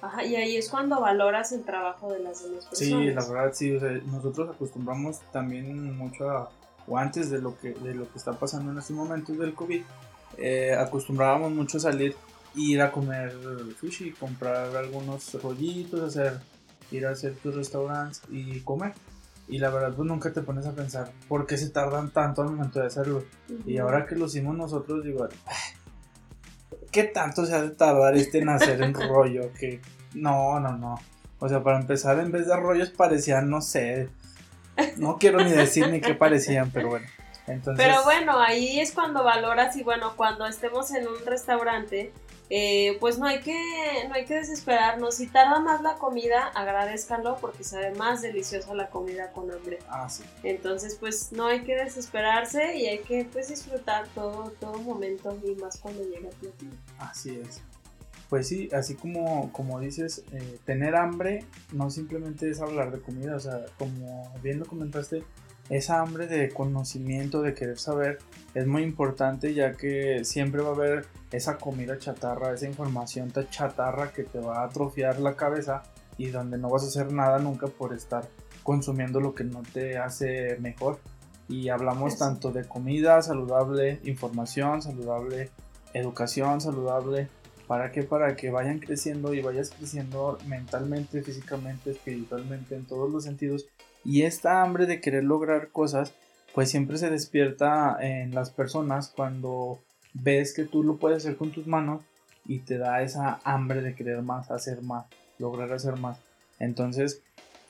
Ajá, 0.01 0.23
y 0.23 0.33
ahí 0.37 0.55
es 0.55 0.69
cuando 0.69 1.01
valoras 1.01 1.51
el 1.51 1.65
trabajo 1.65 2.13
de 2.13 2.19
las 2.19 2.41
demás 2.41 2.67
personas. 2.67 2.77
Sí, 2.77 3.11
la 3.11 3.25
verdad 3.25 3.53
sí, 3.53 3.77
nosotros 4.05 4.49
acostumbramos 4.55 5.19
también 5.33 5.97
mucho 5.97 6.29
a, 6.29 6.49
o 6.89 6.97
antes 6.97 7.29
de 7.29 7.39
lo 7.39 7.57
que, 7.57 7.73
de 7.73 7.93
lo 7.93 8.11
que 8.11 8.17
está 8.17 8.33
pasando 8.33 8.71
en 8.71 8.79
estos 8.79 8.95
momentos 8.95 9.37
del 9.37 9.53
COVID, 9.53 9.81
eh, 10.37 10.75
acostumbrábamos 10.75 11.51
mucho 11.51 11.77
a 11.77 11.81
salir, 11.81 12.15
ir 12.55 12.81
a 12.81 12.91
comer 12.91 13.33
sushi, 13.79 14.11
comprar 14.11 14.75
algunos 14.75 15.41
rollitos, 15.41 16.01
hacer, 16.01 16.39
ir 16.91 17.05
a 17.05 17.15
ciertos 17.15 17.55
restaurantes 17.55 18.21
y 18.29 18.59
comer. 18.61 18.93
Y 19.47 19.57
la 19.57 19.69
verdad, 19.69 19.93
pues 19.95 20.07
nunca 20.07 20.31
te 20.31 20.41
pones 20.41 20.65
a 20.65 20.73
pensar 20.73 21.11
por 21.27 21.47
qué 21.47 21.57
se 21.57 21.69
tardan 21.69 22.11
tanto 22.11 22.41
al 22.41 22.51
momento 22.51 22.79
de 22.79 22.87
hacerlo. 22.87 23.23
Y 23.65 23.77
ahora 23.77 24.05
que 24.05 24.15
lo 24.15 24.25
hicimos 24.25 24.55
nosotros, 24.55 25.03
digo, 25.03 25.27
¿qué 26.91 27.03
tanto 27.03 27.45
se 27.45 27.55
ha 27.55 27.61
de 27.61 27.71
tardar 27.71 28.15
este 28.15 28.39
en 28.39 28.49
hacer 28.49 28.81
un 28.81 28.93
rollo? 28.93 29.51
Que 29.59 29.81
no, 30.13 30.59
no, 30.59 30.77
no. 30.77 30.95
O 31.39 31.49
sea, 31.49 31.63
para 31.63 31.79
empezar, 31.79 32.19
en 32.19 32.31
vez 32.31 32.47
de 32.47 32.55
rollos 32.55 32.89
parecían, 32.91 33.49
no 33.49 33.61
sé, 33.61 34.09
no 34.97 35.17
quiero 35.17 35.39
ni 35.43 35.51
decir 35.51 35.89
ni 35.89 36.01
qué 36.01 36.13
parecían, 36.13 36.71
pero 36.71 36.89
bueno. 36.89 37.07
Entonces... 37.47 37.83
Pero 37.83 38.03
bueno, 38.03 38.39
ahí 38.39 38.79
es 38.79 38.91
cuando 38.91 39.23
valoras 39.23 39.75
y 39.75 39.83
bueno, 39.83 40.13
cuando 40.15 40.45
estemos 40.45 40.91
en 40.91 41.07
un 41.07 41.25
restaurante, 41.25 42.11
eh, 42.51 42.97
pues 42.99 43.19
no 43.19 43.27
hay 43.27 43.41
que 43.41 43.55
no 44.07 44.15
hay 44.15 44.25
que 44.25 44.35
desesperarnos. 44.35 45.15
Si 45.15 45.27
tarda 45.27 45.59
más 45.59 45.81
la 45.81 45.95
comida, 45.95 46.47
agradezcanlo 46.55 47.37
porque 47.39 47.63
sabe 47.63 47.91
más 47.91 48.21
deliciosa 48.21 48.73
la 48.73 48.89
comida 48.89 49.31
con 49.31 49.51
hambre. 49.51 49.79
Ah, 49.87 50.09
sí. 50.09 50.23
Entonces, 50.43 50.95
pues 50.99 51.31
no 51.31 51.45
hay 51.45 51.61
que 51.61 51.75
desesperarse 51.75 52.75
y 52.75 52.87
hay 52.87 52.99
que 52.99 53.25
pues 53.31 53.49
disfrutar 53.49 54.07
todo 54.15 54.51
todo 54.59 54.79
momento 54.79 55.37
y 55.43 55.55
más 55.55 55.77
cuando 55.79 56.03
llega 56.03 56.29
el 56.29 56.35
platillo. 56.35 56.71
Así 56.97 57.39
es. 57.39 57.61
Pues 58.29 58.47
sí, 58.47 58.69
así 58.71 58.95
como, 58.95 59.51
como 59.51 59.79
dices, 59.79 60.23
eh, 60.31 60.59
tener 60.63 60.95
hambre 60.95 61.45
no 61.73 61.89
simplemente 61.89 62.49
es 62.49 62.61
hablar 62.61 62.91
de 62.91 63.01
comida, 63.01 63.35
o 63.35 63.39
sea, 63.39 63.65
como 63.77 64.31
bien 64.43 64.59
lo 64.59 64.65
comentaste, 64.65 65.23
esa 65.69 66.01
hambre 66.01 66.27
de 66.27 66.49
conocimiento, 66.49 67.41
de 67.41 67.53
querer 67.53 67.77
saber, 67.77 68.19
es 68.53 68.65
muy 68.65 68.83
importante 68.83 69.53
ya 69.53 69.73
que 69.73 70.23
siempre 70.25 70.61
va 70.61 70.69
a 70.69 70.73
haber 70.73 71.05
esa 71.31 71.57
comida 71.57 71.97
chatarra, 71.97 72.53
esa 72.53 72.67
información 72.67 73.31
chatarra 73.49 74.11
que 74.11 74.23
te 74.23 74.39
va 74.39 74.61
a 74.61 74.65
atrofiar 74.65 75.19
la 75.19 75.35
cabeza 75.35 75.83
y 76.17 76.27
donde 76.27 76.57
no 76.57 76.69
vas 76.69 76.83
a 76.83 76.87
hacer 76.87 77.13
nada 77.13 77.39
nunca 77.39 77.67
por 77.67 77.93
estar 77.93 78.27
consumiendo 78.63 79.19
lo 79.19 79.33
que 79.33 79.43
no 79.43 79.61
te 79.61 79.97
hace 79.97 80.57
mejor. 80.59 80.99
Y 81.47 81.69
hablamos 81.69 82.17
tanto 82.17 82.51
de 82.51 82.67
comida 82.67 83.21
saludable, 83.21 83.99
información 84.03 84.81
saludable, 84.81 85.49
educación 85.93 86.61
saludable. 86.61 87.29
¿Para 87.69 87.91
qué? 87.91 88.01
Para 88.01 88.35
que 88.35 88.49
vayan 88.49 88.79
creciendo 88.79 89.31
y 89.35 89.43
vayas 89.43 89.69
creciendo 89.69 90.39
mentalmente, 90.47 91.21
físicamente, 91.21 91.91
espiritualmente, 91.91 92.75
en 92.75 92.85
todos 92.85 93.11
los 93.11 93.25
sentidos. 93.25 93.67
Y 94.03 94.23
esta 94.23 94.63
hambre 94.63 94.87
de 94.87 94.99
querer 94.99 95.23
lograr 95.23 95.69
cosas, 95.69 96.15
pues 96.55 96.71
siempre 96.71 96.97
se 96.97 97.11
despierta 97.11 97.95
en 98.01 98.33
las 98.33 98.49
personas 98.49 99.13
cuando 99.15 99.77
ves 100.15 100.55
que 100.55 100.63
tú 100.63 100.83
lo 100.83 100.97
puedes 100.97 101.19
hacer 101.19 101.37
con 101.37 101.51
tus 101.51 101.67
manos 101.67 102.01
y 102.43 102.61
te 102.61 102.79
da 102.79 103.03
esa 103.03 103.39
hambre 103.43 103.83
de 103.83 103.93
querer 103.93 104.23
más, 104.23 104.49
hacer 104.49 104.81
más, 104.81 105.05
lograr 105.37 105.71
hacer 105.71 105.95
más. 105.95 106.17
Entonces, 106.57 107.21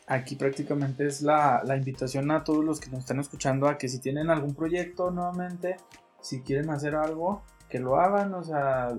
aquí 0.08 0.38
prácticamente 0.38 1.08
es 1.08 1.22
la, 1.22 1.62
invitación 1.76 2.32
a 2.32 2.46
todos 2.46 2.64
los 2.64 2.80
que 2.80 2.90
nos 2.90 3.00
están 3.00 3.20
escuchando 3.20 3.68
a 3.68 3.78
que 3.78 3.90
si 3.90 4.00
tienen 4.00 4.30
algún 4.30 4.56
proyecto 4.56 5.12
nuevamente, 5.12 5.76
si 6.22 6.40
quieren 6.40 6.70
hacer 6.70 6.96
algo, 6.96 7.42
que 7.68 7.80
lo 7.80 8.00
hagan, 8.00 8.34
o 8.34 8.46
sea, 8.46 8.96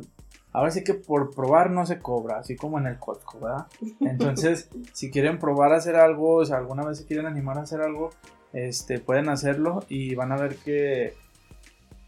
ahora 0.52 0.70
sí 0.70 0.84
que 0.84 0.94
por 0.94 1.34
probar 1.34 1.70
no 1.70 1.86
se 1.86 1.98
cobra, 1.98 2.38
así 2.38 2.56
como 2.56 2.78
en 2.78 2.86
el 2.86 2.98
Costco, 2.98 3.40
¿verdad? 3.40 3.66
Entonces, 4.00 4.68
si 4.92 5.10
quieren 5.10 5.38
probar 5.38 5.72
a 5.72 5.76
hacer 5.76 5.96
algo, 5.96 6.36
o 6.36 6.44
sea, 6.44 6.58
alguna 6.58 6.84
vez 6.84 6.98
se 6.98 7.06
quieren 7.06 7.26
animar 7.26 7.58
a 7.58 7.62
hacer 7.62 7.80
algo, 7.80 8.10
este, 8.52 8.98
pueden 8.98 9.28
hacerlo 9.28 9.84
y 9.88 10.14
van 10.14 10.32
a 10.32 10.36
ver 10.36 10.56
que 10.56 11.14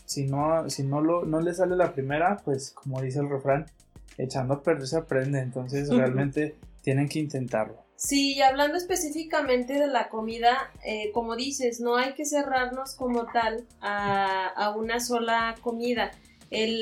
si 0.05 0.25
no, 0.25 0.69
si 0.69 0.83
no, 0.83 1.01
lo, 1.01 1.25
no 1.25 1.41
le 1.41 1.55
sale 1.55 1.77
la 1.77 1.93
primera, 1.93 2.39
pues 2.45 2.73
como 2.73 3.01
dice 3.01 3.21
el 3.21 3.29
refrán, 3.29 3.67
echando 4.19 4.55
a 4.55 4.63
perder 4.63 4.87
se 4.87 4.99
aprende, 4.99 5.41
entonces 5.41 5.89
realmente 5.89 6.57
tienen 6.83 7.09
que 7.09 7.19
intentarlo. 7.19 7.83
Sí, 7.97 8.35
y 8.35 8.43
hablando 8.43 8.77
específicamente 8.77 9.75
de 9.75 9.87
la 9.87 10.09
comida, 10.09 10.73
eh, 10.85 11.13
como 11.13 11.37
dices, 11.37 11.81
no 11.81 11.97
hay 11.97 12.15
que 12.15 12.25
cerrarnos 12.25 12.97
como 12.97 13.27
tal 13.27 13.65
a, 13.81 14.75
una 14.77 14.99
sola 14.99 15.55
comida. 15.63 16.11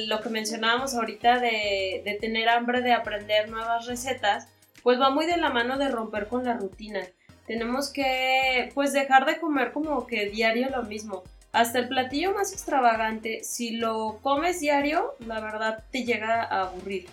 Lo 0.09 0.20
que 0.20 0.28
mencionábamos 0.28 0.94
ahorita 0.94 1.38
de, 1.38 2.02
de 2.04 2.18
tener 2.20 2.48
hambre 2.48 2.83
de 2.83 2.92
aprender 2.92 3.48
nuevas 3.48 3.87
recetas, 3.87 4.48
pues 4.83 5.00
va 5.00 5.11
muy 5.11 5.26
de 5.26 5.37
la 5.37 5.50
mano 5.50 5.78
de 5.78 5.88
romper 5.88 6.26
con 6.26 6.44
la 6.44 6.54
rutina. 6.54 7.00
Tenemos 7.46 7.92
que, 7.92 8.70
pues, 8.74 8.92
dejar 8.92 9.26
de 9.26 9.38
comer 9.38 9.72
como 9.72 10.06
que 10.06 10.30
diario 10.30 10.68
lo 10.70 10.83
mismo 10.85 11.24
hasta 11.52 11.80
el 11.80 11.88
platillo 11.88 12.33
más 12.33 12.52
extravagante, 12.52 13.42
si 13.42 13.72
lo 13.72 14.18
comes 14.22 14.61
diario, 14.61 15.14
la 15.26 15.40
verdad 15.40 15.85
te 15.90 16.04
llega 16.04 16.42
a 16.44 16.62
aburrir. 16.62 17.06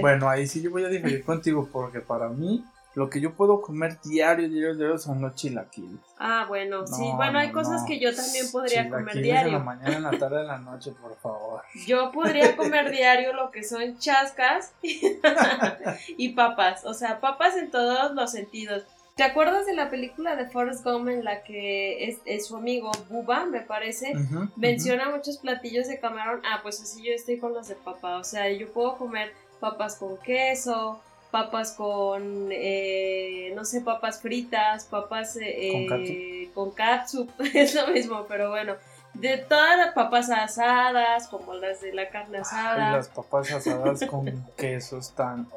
Bueno, 0.00 0.28
ahí 0.28 0.46
sí 0.46 0.62
yo 0.62 0.70
voy 0.70 0.84
a 0.84 0.88
diferir 0.88 1.22
contigo 1.24 1.68
porque 1.70 2.00
para 2.00 2.28
mí 2.28 2.64
lo 2.96 3.10
que 3.10 3.20
yo 3.20 3.34
puedo 3.34 3.60
comer 3.60 4.00
diario, 4.02 4.48
diario, 4.48 4.74
diario 4.74 4.96
son 4.96 5.20
los 5.20 5.34
chilaquiles. 5.34 6.00
Ah, 6.18 6.46
bueno, 6.48 6.86
sí. 6.86 7.04
Bueno, 7.14 7.38
hay 7.38 7.52
cosas 7.52 7.84
que 7.86 8.00
yo 8.00 8.16
también 8.16 8.50
podría 8.50 8.88
comer 8.88 9.20
diario. 9.20 9.48
en 9.48 9.52
la 9.52 9.58
mañana, 9.58 9.96
en 9.96 10.02
la 10.02 10.10
tarde, 10.12 10.40
en 10.40 10.46
la 10.46 10.56
noche, 10.56 10.92
por 10.92 11.14
favor. 11.18 11.60
Yo 11.86 12.10
podría 12.10 12.56
comer 12.56 12.90
diario 12.90 13.34
lo 13.34 13.50
que 13.50 13.64
son 13.64 13.98
chascas 13.98 14.72
y 14.82 16.30
papas. 16.30 16.86
O 16.86 16.94
sea, 16.94 17.20
papas 17.20 17.58
en 17.58 17.70
todos 17.70 18.14
los 18.14 18.30
sentidos. 18.30 18.84
¿Te 19.14 19.24
acuerdas 19.24 19.66
de 19.66 19.74
la 19.74 19.90
película 19.90 20.34
de 20.34 20.46
Forrest 20.46 20.82
Gump 20.82 21.08
en 21.08 21.22
la 21.22 21.42
que 21.42 22.18
es, 22.24 22.46
su 22.46 22.56
amigo 22.56 22.90
Buba, 23.10 23.44
me 23.44 23.60
parece? 23.60 24.14
menciona 24.56 25.10
muchos 25.10 25.36
platillos 25.36 25.86
de 25.86 26.00
camarón. 26.00 26.40
Ah, 26.50 26.60
pues 26.62 26.80
así 26.80 27.02
yo 27.02 27.12
estoy 27.12 27.38
con 27.38 27.52
los 27.52 27.68
de 27.68 27.74
papa. 27.74 28.16
O 28.16 28.24
sea, 28.24 28.50
yo 28.50 28.72
puedo 28.72 28.96
comer 28.96 29.34
papas 29.60 29.96
con 29.96 30.16
queso, 30.16 31.02
papas 31.30 31.72
con, 31.72 32.48
eh, 32.50 33.52
no 33.54 33.64
sé, 33.64 33.80
papas 33.80 34.20
fritas, 34.20 34.84
papas 34.84 35.38
eh, 35.40 36.50
con 36.54 36.70
catsup. 36.70 37.30
es 37.54 37.74
lo 37.74 37.88
mismo, 37.88 38.24
pero 38.28 38.50
bueno. 38.50 38.74
De 39.14 39.38
todas 39.38 39.78
las 39.78 39.94
papas 39.94 40.28
asadas, 40.28 41.28
como 41.28 41.54
las 41.54 41.80
de 41.80 41.94
la 41.94 42.10
carne 42.10 42.38
asada. 42.38 42.92
las 42.92 43.08
papas 43.08 43.50
asadas 43.50 44.04
con 44.04 44.44
queso 44.56 44.98
están 44.98 45.48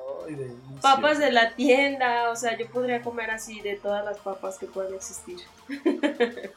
papas 0.81 1.19
de 1.19 1.31
la 1.31 1.55
tienda, 1.55 2.29
o 2.29 2.35
sea, 2.35 2.57
yo 2.57 2.67
podría 2.67 3.01
comer 3.01 3.31
así 3.31 3.59
de 3.61 3.75
todas 3.75 4.03
las 4.05 4.17
papas 4.17 4.57
que 4.57 4.65
pueden 4.65 4.93
existir. 4.93 5.39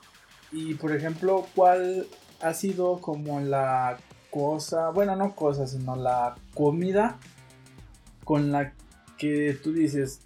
y 0.52 0.74
por 0.74 0.94
ejemplo, 0.94 1.46
¿cuál 1.54 2.06
ha 2.40 2.54
sido 2.54 3.00
como 3.00 3.40
la 3.40 3.98
cosa, 4.30 4.90
bueno, 4.90 5.16
no 5.16 5.34
cosa, 5.34 5.66
sino 5.66 5.96
la 5.96 6.36
comida 6.54 7.18
con 8.24 8.52
la 8.52 8.72
que 9.22 9.56
tú 9.62 9.72
dices, 9.72 10.20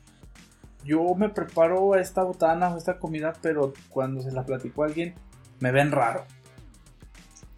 yo 0.83 1.15
me 1.15 1.29
preparo 1.29 1.97
esta 1.97 2.23
botana 2.23 2.73
o 2.73 2.79
esta 2.79 2.99
comida, 2.99 3.35
pero 3.43 3.75
cuando 3.91 4.23
se 4.23 4.33
la 4.33 4.47
platico 4.47 4.83
a 4.83 4.87
alguien, 4.87 5.15
me 5.61 5.71
ven 5.71 5.93
raro. 5.93 6.25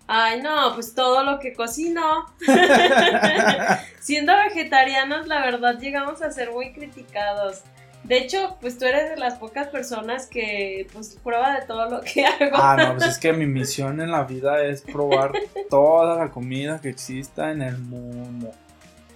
Ay, 0.08 0.42
no, 0.42 0.74
pues 0.74 0.94
todo 0.96 1.22
lo 1.22 1.38
que 1.38 1.52
cocino. 1.52 2.26
Siendo 4.00 4.32
vegetarianos, 4.36 5.28
la 5.28 5.40
verdad, 5.40 5.78
llegamos 5.78 6.22
a 6.22 6.32
ser 6.32 6.50
muy 6.50 6.72
criticados. 6.72 7.62
De 8.02 8.18
hecho, 8.18 8.56
pues 8.60 8.76
tú 8.78 8.86
eres 8.86 9.10
de 9.10 9.16
las 9.16 9.34
pocas 9.34 9.68
personas 9.68 10.26
que 10.26 10.88
pues 10.92 11.18
prueba 11.22 11.60
de 11.60 11.66
todo 11.66 11.88
lo 11.88 12.00
que 12.00 12.26
hago. 12.26 12.56
Ah, 12.56 12.76
no, 12.76 12.96
pues 12.96 13.10
es 13.10 13.18
que 13.18 13.32
mi 13.32 13.46
misión 13.46 14.00
en 14.00 14.10
la 14.10 14.24
vida 14.24 14.64
es 14.64 14.82
probar 14.82 15.30
toda 15.70 16.16
la 16.16 16.30
comida 16.30 16.80
que 16.80 16.88
exista 16.88 17.52
en 17.52 17.62
el 17.62 17.78
mundo. 17.78 18.50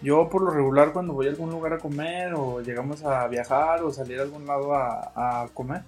Yo 0.02 0.28
por 0.28 0.42
lo 0.42 0.50
regular 0.50 0.92
cuando 0.92 1.12
voy 1.12 1.26
a 1.26 1.30
algún 1.30 1.50
lugar 1.50 1.74
a 1.74 1.78
comer 1.78 2.34
o 2.34 2.60
llegamos 2.60 3.04
a 3.04 3.26
viajar 3.28 3.82
o 3.82 3.90
salir 3.90 4.18
a 4.18 4.22
algún 4.22 4.46
lado 4.46 4.74
a, 4.74 5.42
a 5.44 5.48
comer, 5.48 5.82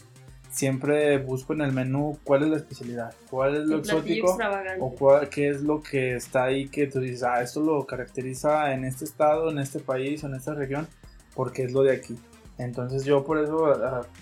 siempre 0.55 1.19
busco 1.19 1.53
en 1.53 1.63
el 1.63 1.73
menú 1.73 2.19
cuál 2.23 2.45
es 2.45 2.49
la 2.49 2.57
especialidad, 2.59 3.13
cuál 3.29 3.57
es 3.57 3.67
lo 3.67 3.79
exótico 3.79 4.39
o 4.79 4.95
cuál, 4.95 5.29
qué 5.29 5.49
es 5.49 5.63
lo 5.63 5.83
que 5.83 6.15
está 6.15 6.45
ahí 6.45 6.69
que 6.69 6.87
tú 6.87 7.01
dices, 7.01 7.25
ah, 7.25 7.43
esto 7.43 7.61
lo 7.61 7.85
caracteriza 7.87 8.73
en 8.73 8.85
este 8.85 9.05
estado, 9.05 9.51
en 9.51 9.59
este 9.59 9.81
país 9.81 10.23
o 10.23 10.29
en 10.29 10.35
esta 10.35 10.55
región, 10.55 10.87
porque 11.35 11.65
es 11.65 11.73
lo 11.73 11.83
de 11.83 11.97
aquí. 11.97 12.17
Entonces 12.57 13.05
yo 13.05 13.25
por 13.25 13.39
eso 13.39 13.73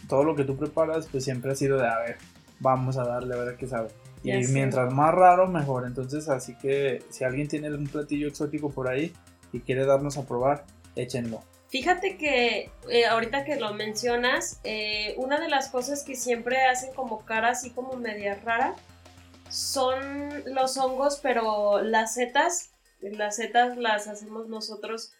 todo 0.08 0.24
lo 0.24 0.34
que 0.34 0.44
tú 0.44 0.56
preparas 0.56 1.06
pues 1.08 1.22
siempre 1.22 1.52
ha 1.52 1.54
sido 1.54 1.76
de, 1.76 1.86
a 1.86 1.98
ver, 1.98 2.16
vamos 2.60 2.96
a 2.96 3.04
darle 3.04 3.34
a 3.34 3.44
ver 3.44 3.56
qué 3.56 3.66
sabe. 3.66 3.88
Y 4.24 4.46
mientras 4.52 4.90
más 4.94 5.12
raro, 5.12 5.48
mejor. 5.48 5.84
Entonces 5.84 6.30
así 6.30 6.56
que 6.56 7.02
si 7.10 7.24
alguien 7.24 7.48
tiene 7.48 7.74
un 7.74 7.86
platillo 7.86 8.28
exótico 8.28 8.70
por 8.70 8.88
ahí 8.88 9.12
y 9.52 9.60
quiere 9.60 9.84
darnos 9.86 10.16
a 10.16 10.26
probar, 10.26 10.64
échenlo. 10.96 11.42
Fíjate 11.68 12.18
que 12.18 12.70
eh, 12.90 13.06
ahorita 13.06 13.44
que 13.44 13.56
lo 13.56 13.72
mencionas, 13.72 14.60
eh, 14.62 15.14
una 15.16 15.40
de 15.40 15.48
las 15.48 15.70
cosas 15.70 16.04
que 16.04 16.16
siempre 16.16 16.66
hacen 16.66 16.92
como 16.92 17.24
cara 17.24 17.48
así 17.48 17.70
como 17.70 17.96
media 17.96 18.34
rara 18.44 18.74
son 19.48 20.44
los 20.52 20.76
hongos, 20.76 21.18
pero 21.22 21.80
las 21.80 22.14
setas, 22.14 22.72
las 23.00 23.36
setas 23.36 23.78
las 23.78 24.06
hacemos 24.06 24.48
nosotros 24.48 25.12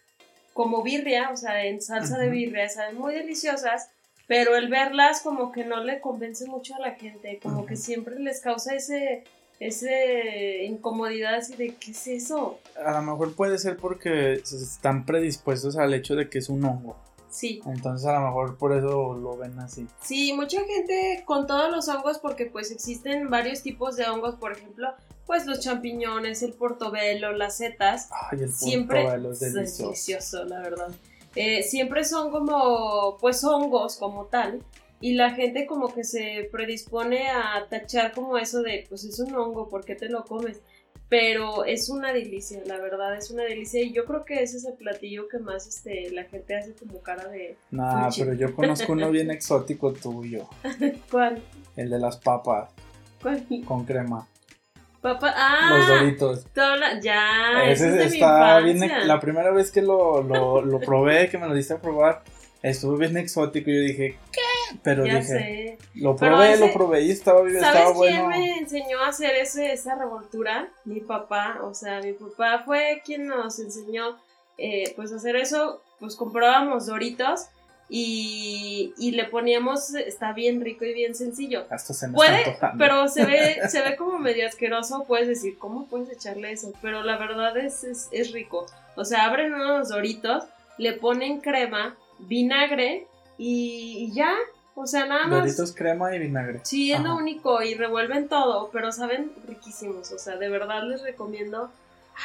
como 0.53 0.83
birria, 0.83 1.31
o 1.31 1.37
sea, 1.37 1.65
en 1.65 1.81
salsa 1.81 2.19
de 2.19 2.29
birria, 2.29 2.69
saben 2.69 2.99
muy 2.99 3.15
deliciosas, 3.15 3.89
pero 4.27 4.55
el 4.57 4.69
verlas 4.69 5.23
como 5.23 5.53
que 5.53 5.65
no 5.65 5.83
le 5.83 6.01
convence 6.01 6.47
mucho 6.47 6.75
a 6.75 6.81
la 6.81 6.97
gente, 6.97 7.41
como 7.43 7.65
que 7.65 7.77
siempre 7.77 8.19
les 8.19 8.41
causa 8.41 8.75
ese 8.75 9.25
esa 9.67 9.91
incomodidad 10.65 11.37
así 11.37 11.55
de 11.57 11.75
¿qué 11.75 11.93
es 11.93 12.07
eso? 12.07 12.59
A 12.85 12.93
lo 12.93 13.03
mejor 13.03 13.35
puede 13.35 13.59
ser 13.59 13.77
porque 13.77 14.35
están 14.35 15.07
predispuestos 15.07 15.77
al 15.77 15.95
hecho 15.95 16.15
de 16.17 16.29
que 16.29 16.39
es 16.39 16.49
un 16.49 16.65
hongo. 16.65 16.97
Sí. 17.31 17.63
Entonces 17.67 18.07
a 18.07 18.21
lo 18.21 18.27
mejor 18.27 18.59
por 18.59 18.77
eso 18.77 19.15
lo 19.15 19.37
ven 19.37 19.59
así. 19.61 19.87
Sí, 20.03 20.33
mucha 20.35 20.61
gente 20.65 21.23
con 21.25 21.47
todos 21.47 21.71
los 21.71 21.89
hongos 21.89 22.19
porque 22.19 22.47
pues 22.47 22.71
existen 22.71 23.31
varios 23.31 23.63
tipos 23.63 23.97
de 23.97 24.05
hongos, 24.07 24.35
por 24.35 24.53
ejemplo, 24.53 24.89
pues 25.27 25.47
los 25.47 25.61
champiñones, 25.61 26.43
el 26.43 26.53
portobelo, 26.53 27.33
las 27.33 27.57
setas. 27.57 28.09
Ay, 28.31 28.41
el 28.43 28.53
siempre 28.53 29.03
portobelo 29.03 29.33
es 29.33 29.41
delicioso. 29.41 29.85
delicioso, 29.85 30.45
la 30.45 30.61
verdad. 30.61 30.89
Eh, 31.35 31.63
siempre 31.63 32.05
son 32.05 32.31
como 32.31 33.17
pues 33.19 33.43
hongos 33.43 33.97
como 33.97 34.27
tal 34.27 34.63
y 35.03 35.15
la 35.15 35.33
gente 35.33 35.67
como 35.67 35.93
que 35.93 36.05
se 36.05 36.49
predispone 36.51 37.29
a 37.29 37.67
tachar 37.69 38.13
como 38.13 38.39
eso 38.39 38.63
de, 38.63 38.87
pues 38.89 39.05
es 39.05 39.19
un 39.19 39.35
hongo, 39.35 39.69
¿por 39.69 39.85
qué 39.85 39.97
te 39.97 40.09
lo 40.09 40.25
comes? 40.25 40.63
Pero 41.09 41.65
es 41.65 41.91
una 41.91 42.13
delicia, 42.13 42.63
la 42.65 42.79
verdad, 42.79 43.17
es 43.17 43.31
una 43.33 43.43
delicia. 43.43 43.83
Y 43.83 43.93
yo 43.93 44.07
creo 44.07 44.25
que 44.25 44.43
ese 44.43 44.59
es 44.59 44.65
el 44.65 44.75
platillo 44.75 45.29
que 45.29 45.39
más 45.41 45.67
este, 45.67 46.11
la 46.13 46.25
gente 46.25 46.57
hace 46.57 46.73
como 46.75 47.03
cara 47.03 47.29
de... 47.29 47.57
Nah, 47.73 48.09
pero 48.17 48.33
yo 48.33 48.55
conozco 48.55 48.93
uno 48.93 49.11
bien 49.11 49.31
exótico 49.33 49.93
tuyo. 49.93 50.49
¿Cuál? 51.11 51.43
El 51.77 51.91
de 51.91 51.99
las 51.99 52.17
papas. 52.17 52.71
¿Cuál? 53.21 53.45
Con 53.67 53.85
crema. 53.85 54.27
Papa, 55.03 55.35
ah, 55.37 55.79
los 55.79 55.89
doritos. 55.89 56.47
ya, 57.03 57.65
ese 57.65 58.05
está 58.05 58.61
bien. 58.61 58.81
La 59.09 59.19
primera 59.19 59.51
vez 59.51 59.73
que 59.73 59.83
lo, 59.83 60.23
lo, 60.23 60.63
lo 60.63 60.79
probé, 60.79 61.29
que 61.29 61.39
me 61.39 61.49
lo 61.49 61.55
diste 61.55 61.75
a 61.75 61.81
probar, 61.81 62.23
estuvo 62.63 62.97
bien 62.97 63.17
exótico. 63.17 63.71
Y 63.71 63.75
yo 63.75 63.81
dije, 63.83 64.19
¿qué? 64.31 64.79
Pero 64.83 65.05
dije, 65.05 65.79
lo 65.95 66.17
probé, 66.17 66.57
lo 66.57 66.73
probé 66.73 67.03
y 67.03 67.11
estaba 67.11 67.43
bien, 67.43 67.61
¿sabes 67.61 67.97
quién 67.99 68.29
me 68.29 68.59
enseñó 68.59 69.01
a 69.01 69.09
hacer 69.09 69.35
ese, 69.37 69.73
esa 69.73 69.97
revoltura? 69.97 70.71
Mi 70.85 71.01
papá, 71.01 71.59
o 71.63 71.75
sea, 71.75 72.01
mi 72.01 72.13
papá 72.13 72.63
fue 72.65 73.03
quien 73.05 73.27
nos 73.27 73.59
enseñó, 73.59 74.19
eh, 74.57 74.93
pues, 74.97 75.13
a 75.13 75.17
hacer 75.17 75.37
eso, 75.37 75.83
pues 75.99 76.17
comprábamos 76.17 76.87
doritos 76.87 77.49
y, 77.89 78.95
y 78.97 79.11
le 79.11 79.27
poníamos, 79.27 79.95
está 79.95 80.33
bien 80.33 80.63
rico 80.63 80.87
y 80.87 80.95
bien 80.95 81.15
sencillo. 81.15 81.67
Hasta 81.69 81.93
se 81.93 82.09
me 82.09 82.15
Puede, 82.15 82.59
pero 82.79 83.07
se 83.09 83.27
ve, 83.27 83.61
se 83.69 83.83
ve 83.83 83.97
como 83.97 84.19
medio 84.19 84.47
asqueroso, 84.47 85.05
puedes 85.07 85.29
decir, 85.29 85.59
¿cómo 85.59 85.87
puedes 85.87 86.11
echarle 86.11 86.53
eso? 86.53 86.73
Pero 86.81 87.03
la 87.03 87.19
verdad 87.19 87.57
es, 87.59 87.85
es, 87.85 88.09
es 88.11 88.33
rico. 88.33 88.67
O 88.97 89.05
sea, 89.05 89.27
abren 89.27 89.53
unos 89.53 89.91
doritos, 89.91 90.45
le 90.79 90.95
ponen 90.95 91.41
crema, 91.41 91.97
vinagre 92.27 93.07
y, 93.39 94.07
y 94.09 94.13
ya. 94.13 94.35
O 94.75 94.87
sea, 94.87 95.07
nada 95.07 95.27
más. 95.27 95.41
Doritos, 95.43 95.73
crema 95.73 96.15
y 96.15 96.19
vinagre. 96.19 96.61
Sí, 96.65 96.93
es 96.93 97.01
lo 97.01 97.17
único 97.17 97.63
y 97.63 97.75
revuelven 97.75 98.29
todo, 98.29 98.71
pero 98.73 98.91
saben 98.91 99.33
riquísimos. 99.47 100.11
O 100.13 100.19
sea, 100.19 100.37
de 100.37 100.49
verdad 100.49 100.85
les 100.85 101.03
recomiendo. 101.03 101.71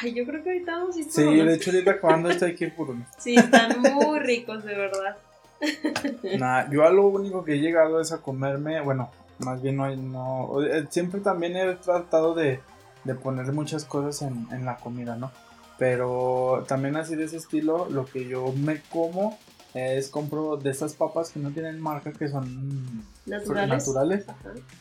Ay, 0.00 0.14
yo 0.14 0.24
creo 0.24 0.42
que 0.42 0.50
ahorita 0.50 0.72
vamos 0.72 0.96
a 0.96 1.00
ir 1.00 1.10
Sí, 1.10 1.22
de 1.22 1.54
hecho 1.54 1.70
ahorita 1.70 1.92
acabando 1.92 2.30
esto 2.30 2.44
hay 2.44 2.54
que 2.54 2.66
ir 2.66 2.74
por 2.74 2.90
uno. 2.90 3.06
Sí, 3.18 3.34
están 3.34 3.80
muy 3.80 4.18
ricos, 4.20 4.64
de 4.64 4.74
verdad. 4.74 5.16
Nah, 6.38 6.70
yo 6.70 6.86
a 6.86 6.90
lo 6.90 7.08
único 7.08 7.44
que 7.44 7.54
he 7.54 7.58
llegado 7.58 8.00
es 8.00 8.12
a 8.12 8.18
comerme, 8.18 8.80
bueno, 8.80 9.10
más 9.40 9.60
bien 9.60 9.76
no 9.76 9.84
hay, 9.84 9.96
no, 9.96 10.62
eh, 10.64 10.86
siempre 10.88 11.20
también 11.20 11.56
he 11.56 11.74
tratado 11.74 12.34
de, 12.34 12.60
de 13.02 13.14
poner 13.16 13.52
muchas 13.52 13.84
cosas 13.84 14.22
en, 14.22 14.46
en 14.52 14.64
la 14.64 14.76
comida, 14.76 15.16
¿no? 15.16 15.32
Pero 15.76 16.64
también 16.68 16.96
así 16.96 17.16
de 17.16 17.24
ese 17.24 17.38
estilo, 17.38 17.88
lo 17.90 18.06
que 18.06 18.26
yo 18.26 18.52
me 18.52 18.80
como 18.82 19.36
es 19.74 20.08
compro 20.08 20.56
de 20.56 20.70
estas 20.70 20.94
papas 20.94 21.30
que 21.30 21.40
no 21.40 21.50
tienen 21.50 21.80
marca, 21.80 22.12
que 22.12 22.28
son 22.28 23.04
Naturales. 23.26 23.68
naturales 23.86 24.24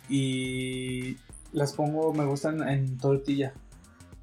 y 0.10 1.18
las 1.54 1.74
pongo, 1.74 2.14
me 2.14 2.26
gustan 2.26 2.68
en 2.68 2.98
tortilla. 2.98 3.54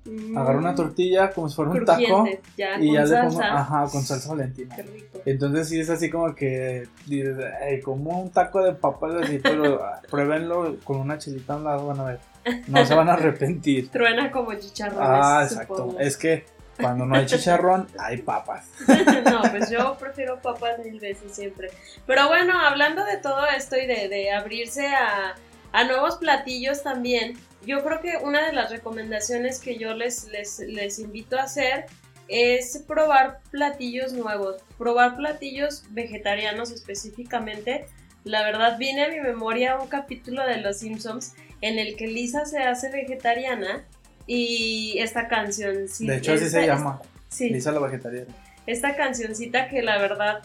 Mm, 0.07 0.37
Agarro 0.37 0.59
una 0.59 0.75
tortilla 0.75 1.31
como 1.31 1.49
si 1.49 1.57
fuera 1.57 1.71
un 1.71 1.85
taco 1.85 2.27
ya, 2.59 2.79
y 2.79 2.93
ya 2.93 3.05
le 3.07 3.17
pongo, 3.23 3.31
salsa. 3.41 3.59
ajá, 3.61 3.87
con 3.91 4.03
salsa 4.03 4.29
valentina. 4.31 4.77
Qué 4.77 4.83
rico. 4.83 5.19
Entonces 5.25 5.67
sí 5.69 5.81
es 5.81 5.89
así 5.89 6.11
como 6.11 6.35
que 6.35 6.87
dices, 7.07 7.39
"Ey, 7.63 7.81
como 7.81 8.21
un 8.21 8.31
taco 8.31 8.63
de 8.63 8.75
papas 8.75 9.15
así, 9.23 9.39
pero 9.43 9.81
pruébenlo 10.11 10.77
con 10.85 10.99
una 11.01 11.17
chilita 11.17 11.55
a 11.55 11.57
un 11.57 11.65
lado, 11.65 11.87
van 11.87 12.01
a 12.01 12.05
ver. 12.05 12.21
No 12.69 12.85
se 12.85 12.95
van 12.95 13.09
a 13.09 13.15
arrepentir. 13.15 13.89
Truena 13.89 14.31
como 14.31 14.53
chicharrones. 14.53 15.01
Ah, 15.11 15.41
exacto. 15.45 15.77
supongo. 15.77 15.99
Es 15.99 16.19
que 16.19 16.45
cuando 16.81 17.07
no 17.07 17.17
hay 17.17 17.27
chicharrón, 17.27 17.89
hay 17.99 18.19
papas. 18.19 18.67
no, 19.25 19.43
pues 19.51 19.71
yo 19.71 19.97
prefiero 19.99 20.41
papas 20.41 20.79
mil 20.81 20.99
veces 21.01 21.35
siempre. 21.35 21.71
Pero 22.07 22.29
bueno, 22.29 22.59
hablando 22.61 23.05
de 23.05 23.17
todo 23.19 23.47
esto 23.47 23.77
y 23.77 23.87
de, 23.87 24.09
de 24.09 24.33
abrirse 24.33 24.89
a, 24.89 25.35
a 25.73 25.85
nuevos 25.85 26.17
platillos 26.17 26.83
también, 26.83 27.39
yo 27.67 27.83
creo 27.83 28.01
que 28.01 28.17
una 28.23 28.47
de 28.47 28.53
las 28.53 28.71
recomendaciones 28.71 29.59
que 29.59 29.77
yo 29.77 29.95
les, 29.95 30.29
les, 30.29 30.59
les 30.61 30.99
invito 30.99 31.39
a 31.39 31.45
hacer 31.45 31.87
es 32.29 32.83
probar 32.87 33.41
platillos 33.51 34.13
nuevos, 34.13 34.63
probar 34.79 35.17
platillos 35.17 35.85
vegetarianos 35.91 36.71
específicamente. 36.71 37.87
La 38.25 38.43
verdad 38.43 38.79
viene 38.79 39.05
a 39.05 39.09
mi 39.09 39.21
memoria 39.21 39.79
un 39.79 39.89
capítulo 39.89 40.47
de 40.47 40.59
Los 40.59 40.79
Simpsons 40.79 41.35
en 41.61 41.79
el 41.79 41.97
que 41.97 42.07
Lisa 42.07 42.47
se 42.47 42.59
hace 42.59 42.91
vegetariana 42.91 43.85
y 44.27 44.97
esta 44.99 45.29
canción 45.29 45.89
sí 45.89 46.07
De 46.07 46.17
hecho, 46.17 46.33
así 46.33 46.45
esta- 46.45 46.61
se 46.61 46.67
llama. 46.67 47.01
sí, 47.29 47.51
Lisa 47.51 47.73
la 47.73 47.81
vegetariana. 47.81 48.33
esta 48.67 48.97
cancioncita 48.97 49.69
que 49.69 49.83
la 49.83 49.99
verdad 49.99 50.43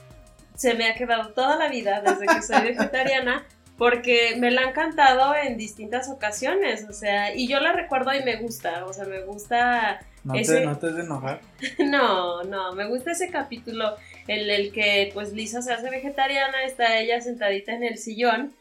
se 0.56 0.74
me 0.74 0.90
ha 0.90 0.96
quedado 0.96 1.30
toda 1.30 1.56
la 1.56 1.70
vida 1.70 2.02
desde 2.02 2.26
que 2.28 2.42
soy 2.42 2.62
vegetariana 2.64 3.46
porque 3.78 4.36
me 4.38 4.52
la 4.52 4.64
han 4.64 4.74
cantado 4.74 5.34
en 5.36 5.56
distintas 5.56 6.10
ocasiones, 6.10 6.86
o 6.90 6.92
sea, 6.92 7.34
y 7.34 7.48
yo 7.48 7.62
la 7.62 7.72
recuerdo 7.72 8.14
y 8.14 8.22
me 8.24 8.36
gusta, 8.36 8.84
o 8.86 8.92
sea, 8.92 9.06
me 9.06 9.22
gusta, 9.22 10.02
No, 10.26 10.34
Ese- 10.36 10.56
te, 10.60 10.66
no 10.66 10.78
te 10.78 10.88
has 10.88 10.96
de 10.98 11.04
enojar. 11.04 11.40
no, 11.80 12.44
no, 12.44 12.74
me 12.74 12.86
gusta 12.88 13.12
ese 13.14 13.30
capítulo 13.30 13.96
en 14.28 14.50
el 14.50 14.74
que 14.74 15.12
pues 15.14 15.32
Lisa 15.32 15.62
se 15.62 15.72
hace 15.72 15.90
vegetariana, 15.90 16.66
está 16.66 16.98
ella 17.00 17.22
sentadita 17.22 17.72
en 17.72 17.84
el 17.84 17.98
sillón 17.98 18.52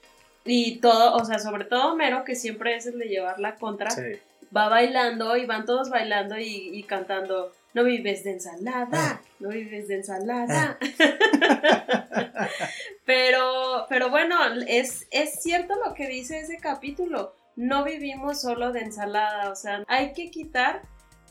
y 0.45 0.77
todo, 0.79 1.15
o 1.17 1.25
sea, 1.25 1.41
sobre 1.41 1.65
todo 1.65 1.93
Homero, 1.93 2.23
que 2.23 2.37
siempre 2.37 2.77
es 2.77 2.87
el 2.87 2.97
de 3.01 3.07
llevar 3.07 3.41
la 3.41 3.57
contra, 3.57 3.91
Sí. 3.91 4.03
Va 4.57 4.69
bailando 4.69 5.37
y 5.37 5.47
van 5.47 5.65
todos 5.67 5.91
bailando 5.91 6.39
y, 6.39 6.71
y 6.73 6.83
cantando 6.85 7.53
no 7.75 7.85
vives 7.85 8.25
de 8.25 8.33
ensalada, 8.33 9.21
no 9.39 9.51
vives 9.51 9.89
de 9.89 9.97
ensalada. 9.97 10.79
pero, 13.05 13.87
pero 13.89 14.11
bueno, 14.11 14.37
es, 14.67 15.07
es 15.11 15.43
cierto 15.43 15.75
lo 15.85 15.95
que 15.95 16.09
dice 16.09 16.41
ese 16.41 16.59
capítulo. 16.59 17.37
No 17.57 17.85
vivimos 17.85 18.41
solo 18.41 18.73
de 18.73 18.81
ensalada, 18.81 19.51
o 19.51 19.57
sea, 19.57 19.85
hay 19.89 20.13
que 20.13 20.31
quitar 20.31 20.83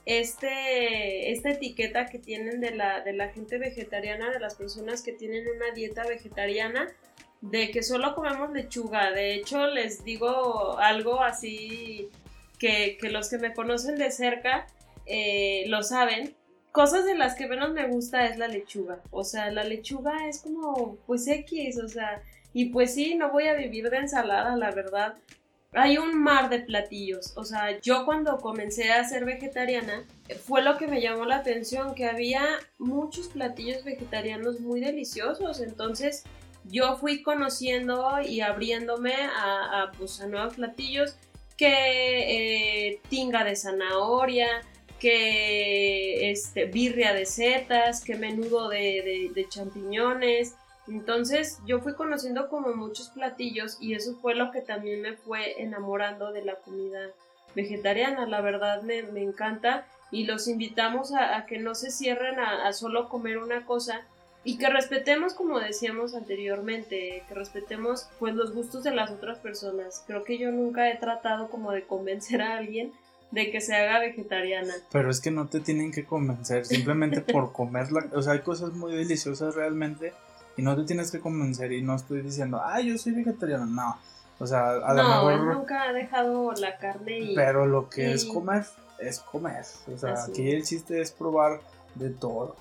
este, 0.05 1.31
esta 1.31 1.51
etiqueta 1.51 2.05
que 2.05 2.19
tienen 2.19 2.61
de 2.61 2.71
la, 2.71 3.01
de 3.01 3.13
la 3.13 3.29
gente 3.29 3.57
vegetariana, 3.57 4.29
de 4.29 4.39
las 4.39 4.55
personas 4.55 5.01
que 5.01 5.13
tienen 5.13 5.45
una 5.53 5.71
dieta 5.73 6.05
vegetariana, 6.05 6.87
de 7.41 7.71
que 7.71 7.81
solo 7.81 8.13
comemos 8.15 8.51
lechuga. 8.51 9.11
De 9.11 9.33
hecho, 9.35 9.67
les 9.67 10.03
digo 10.03 10.77
algo 10.79 11.21
así 11.21 12.09
que, 12.57 12.97
que 12.99 13.09
los 13.09 13.29
que 13.29 13.37
me 13.37 13.53
conocen 13.53 13.95
de 13.95 14.11
cerca 14.11 14.67
eh, 15.05 15.65
lo 15.67 15.83
saben. 15.83 16.35
Cosas 16.71 17.05
de 17.05 17.17
las 17.17 17.35
que 17.35 17.47
menos 17.47 17.71
me 17.71 17.87
gusta 17.87 18.27
es 18.27 18.37
la 18.37 18.47
lechuga. 18.47 19.01
O 19.09 19.23
sea, 19.23 19.49
la 19.51 19.63
lechuga 19.63 20.27
es 20.27 20.41
como, 20.41 20.97
pues 21.07 21.27
X, 21.27 21.79
o 21.79 21.87
sea, 21.87 22.21
y 22.53 22.65
pues 22.65 22.93
sí, 22.93 23.15
no 23.15 23.31
voy 23.31 23.47
a 23.47 23.53
vivir 23.53 23.89
de 23.89 23.97
ensalada, 23.97 24.55
la 24.55 24.71
verdad. 24.71 25.15
Hay 25.73 25.97
un 25.97 26.21
mar 26.21 26.49
de 26.49 26.59
platillos. 26.59 27.33
O 27.35 27.43
sea, 27.43 27.79
yo 27.81 28.05
cuando 28.05 28.37
comencé 28.37 28.91
a 28.91 29.03
ser 29.03 29.25
vegetariana, 29.25 30.05
fue 30.43 30.61
lo 30.61 30.77
que 30.77 30.87
me 30.87 31.01
llamó 31.01 31.25
la 31.25 31.37
atención, 31.37 31.95
que 31.95 32.05
había 32.05 32.43
muchos 32.77 33.27
platillos 33.29 33.83
vegetarianos 33.83 34.59
muy 34.59 34.79
deliciosos. 34.79 35.61
Entonces, 35.61 36.23
yo 36.65 36.97
fui 36.97 37.21
conociendo 37.21 38.21
y 38.21 38.41
abriéndome 38.41 39.13
a, 39.13 39.83
a, 39.83 39.91
pues, 39.91 40.19
a 40.21 40.27
nuevos 40.27 40.55
platillos 40.55 41.17
que 41.57 42.89
eh, 42.89 43.01
tinga 43.09 43.43
de 43.43 43.55
zanahoria, 43.55 44.47
que 44.99 46.31
este, 46.31 46.65
birria 46.65 47.13
de 47.13 47.25
setas, 47.25 48.03
que 48.03 48.15
menudo 48.15 48.69
de, 48.69 49.45
champiñones. 49.49 50.55
Entonces 50.87 51.59
yo 51.65 51.79
fui 51.79 51.93
conociendo 51.95 52.47
como 52.49 52.73
muchos 52.73 53.09
platillos 53.09 53.77
y 53.81 53.93
eso 53.93 54.15
fue 54.21 54.35
lo 54.35 54.51
que 54.51 54.61
también 54.61 55.01
me 55.01 55.13
fue 55.13 55.61
enamorando 55.61 56.31
de 56.31 56.45
la 56.45 56.55
comida 56.55 57.09
vegetariana. 57.55 58.25
La 58.25 58.41
verdad 58.41 58.83
me, 58.83 59.03
me 59.03 59.21
encanta 59.21 59.85
y 60.11 60.25
los 60.25 60.47
invitamos 60.47 61.11
a, 61.13 61.45
que 61.45 61.57
no 61.57 61.75
se 61.75 61.91
cierren 61.91 62.39
a 62.39 62.71
solo 62.71 63.09
comer 63.09 63.39
una 63.39 63.65
cosa, 63.65 64.05
y 64.47 64.57
que 64.57 64.69
respetemos 64.69 65.33
como 65.33 65.59
decíamos 65.59 66.15
anteriormente 66.15 67.21
que 67.27 67.33
respetemos 67.33 68.07
pues 68.17 68.33
los 68.33 68.53
gustos 68.53 68.81
de 68.81 68.91
las 68.91 69.11
otras 69.11 69.39
personas. 69.39 70.05
Creo 70.07 70.23
que 70.23 70.37
yo 70.37 70.53
nunca 70.53 70.89
he 70.89 70.95
tratado 70.95 71.49
como 71.49 71.73
de 71.73 71.83
convencer 71.83 72.41
a 72.41 72.55
alguien 72.55 72.93
de 73.31 73.51
que 73.51 73.59
se 73.59 73.75
haga 73.75 73.99
vegetariana. 73.99 74.73
Pero 74.89 75.11
es 75.11 75.19
que 75.19 75.31
no 75.31 75.47
te 75.47 75.59
tienen 75.59 75.91
que 75.91 76.05
convencer 76.05 76.65
simplemente 76.65 77.19
por 77.19 77.51
comerla. 77.59 78.05
O 78.13 78.21
sea 78.21 78.33
hay 78.33 78.39
cosas 78.39 78.71
muy 78.71 78.95
deliciosas 78.95 79.53
realmente 79.53 80.13
y 80.55 80.61
no 80.61 80.77
te 80.77 80.85
tienes 80.85 81.11
que 81.11 81.19
convencer 81.19 81.73
y 81.73 81.81
no 81.81 81.97
estoy 81.97 82.21
diciendo 82.21 82.61
ah 82.63 82.79
yo 82.79 82.97
soy 82.97 83.11
vegetariano 83.11 83.65
no. 83.65 83.99
O 84.39 84.47
sea 84.47 84.69
a 84.69 84.93
lo 84.93 85.03
no 85.03 85.25
mejor 85.25 85.55
nunca 85.57 85.83
ha 85.83 85.91
dejado 85.91 86.53
la 86.53 86.77
carne 86.77 87.19
y 87.19 87.35
pero 87.35 87.65
lo 87.65 87.89
que 87.89 88.11
y- 88.11 88.13
es 88.13 88.23
comer 88.23 88.65
es 88.97 89.19
comer. 89.19 89.65
O 89.93 89.97
sea 89.97 90.13
Así 90.13 90.31
aquí 90.31 90.51
el 90.51 90.63
chiste 90.63 91.01
es 91.01 91.11
probar 91.11 91.59
de 91.95 92.11
todo 92.11 92.55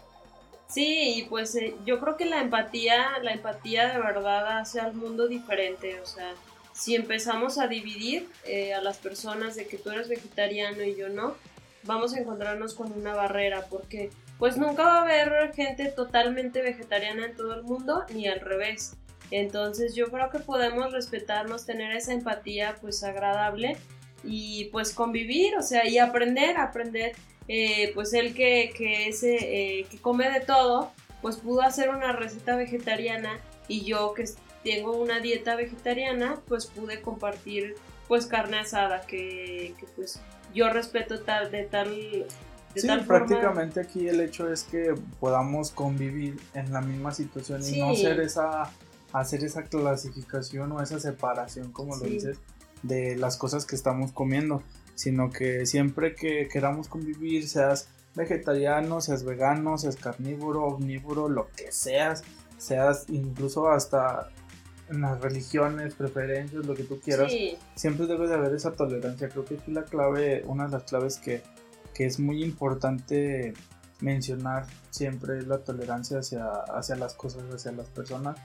Sí, 0.68 1.14
y 1.16 1.22
pues 1.24 1.54
eh, 1.54 1.74
yo 1.84 2.00
creo 2.00 2.16
que 2.16 2.24
la 2.24 2.40
empatía, 2.40 3.18
la 3.22 3.32
empatía 3.32 3.92
de 3.92 3.98
verdad 3.98 4.58
hace 4.58 4.80
al 4.80 4.94
mundo 4.94 5.28
diferente, 5.28 6.00
o 6.00 6.06
sea, 6.06 6.34
si 6.72 6.94
empezamos 6.94 7.58
a 7.58 7.68
dividir 7.68 8.28
eh, 8.44 8.74
a 8.74 8.82
las 8.82 8.98
personas 8.98 9.54
de 9.54 9.66
que 9.66 9.78
tú 9.78 9.90
eres 9.90 10.08
vegetariano 10.08 10.82
y 10.82 10.96
yo 10.96 11.08
no, 11.08 11.34
vamos 11.84 12.14
a 12.14 12.20
encontrarnos 12.20 12.74
con 12.74 12.92
una 12.92 13.14
barrera, 13.14 13.64
porque 13.70 14.10
pues 14.38 14.56
nunca 14.58 14.84
va 14.84 14.98
a 14.98 15.02
haber 15.02 15.54
gente 15.54 15.86
totalmente 15.86 16.60
vegetariana 16.60 17.26
en 17.26 17.36
todo 17.36 17.54
el 17.54 17.62
mundo, 17.62 18.04
ni 18.12 18.28
al 18.28 18.40
revés. 18.40 18.96
Entonces 19.30 19.94
yo 19.94 20.10
creo 20.10 20.30
que 20.30 20.38
podemos 20.38 20.92
respetarnos, 20.92 21.64
tener 21.64 21.96
esa 21.96 22.12
empatía 22.12 22.76
pues 22.80 23.02
agradable 23.02 23.76
y 24.22 24.66
pues 24.66 24.92
convivir, 24.92 25.56
o 25.56 25.62
sea, 25.62 25.86
y 25.88 25.98
aprender, 25.98 26.58
aprender 26.58 27.12
eh, 27.48 27.92
pues 27.94 28.12
él 28.14 28.34
que, 28.34 28.72
que, 28.76 29.08
es, 29.08 29.22
eh, 29.22 29.86
que 29.90 29.98
come 29.98 30.30
de 30.30 30.40
todo, 30.40 30.92
pues 31.22 31.36
pudo 31.36 31.62
hacer 31.62 31.90
una 31.90 32.12
receta 32.12 32.56
vegetariana 32.56 33.38
y 33.68 33.84
yo 33.84 34.14
que 34.14 34.24
tengo 34.64 34.92
una 34.96 35.20
dieta 35.20 35.56
vegetariana, 35.56 36.40
pues 36.48 36.66
pude 36.66 37.00
compartir 37.00 37.74
pues 38.08 38.26
carne 38.26 38.58
asada, 38.58 39.06
que, 39.06 39.74
que 39.78 39.86
pues 39.96 40.20
yo 40.54 40.68
respeto 40.70 41.20
tal, 41.20 41.50
de 41.50 41.64
tal... 41.64 41.90
De 42.74 42.80
sí, 42.82 42.86
tal 42.86 43.04
forma- 43.04 43.26
prácticamente 43.26 43.80
aquí 43.80 44.06
el 44.06 44.20
hecho 44.20 44.52
es 44.52 44.62
que 44.64 44.94
podamos 45.18 45.70
convivir 45.70 46.38
en 46.54 46.72
la 46.72 46.80
misma 46.82 47.12
situación 47.12 47.62
y 47.66 47.80
no 47.80 47.90
hacer 47.90 48.20
esa, 48.20 48.70
hacer 49.12 49.42
esa 49.44 49.62
clasificación 49.64 50.72
o 50.72 50.82
esa 50.82 51.00
separación, 51.00 51.72
como 51.72 51.96
lo 51.96 52.04
dices, 52.04 52.38
de 52.82 53.16
las 53.16 53.38
cosas 53.38 53.64
que 53.64 53.74
estamos 53.76 54.12
comiendo, 54.12 54.62
sino 54.96 55.30
que 55.30 55.64
siempre 55.66 56.16
que 56.16 56.48
queramos 56.48 56.88
convivir, 56.88 57.48
seas 57.48 57.88
vegetariano, 58.16 59.00
seas 59.00 59.22
vegano, 59.24 59.78
seas 59.78 59.94
carnívoro, 59.96 60.64
omnívoro, 60.64 61.28
lo 61.28 61.48
que 61.54 61.70
seas, 61.70 62.24
seas 62.58 63.04
incluso 63.08 63.68
hasta 63.68 64.30
en 64.88 65.02
las 65.02 65.20
religiones, 65.20 65.94
preferencias, 65.94 66.64
lo 66.64 66.74
que 66.74 66.84
tú 66.84 67.00
quieras, 67.00 67.32
siempre 67.74 68.06
debe 68.06 68.26
de 68.26 68.34
haber 68.34 68.54
esa 68.54 68.72
tolerancia. 68.72 69.28
Creo 69.28 69.44
que 69.44 69.56
aquí 69.56 69.70
la 69.70 69.84
clave, 69.84 70.42
una 70.46 70.66
de 70.66 70.72
las 70.72 70.84
claves 70.84 71.18
que, 71.18 71.42
que 71.92 72.06
es 72.06 72.18
muy 72.18 72.42
importante 72.42 73.52
mencionar 74.00 74.66
siempre 74.90 75.38
es 75.38 75.46
la 75.46 75.58
tolerancia 75.58 76.18
hacia, 76.18 76.46
hacia 76.46 76.96
las 76.96 77.14
cosas, 77.14 77.42
hacia 77.52 77.72
las 77.72 77.88
personas 77.88 78.38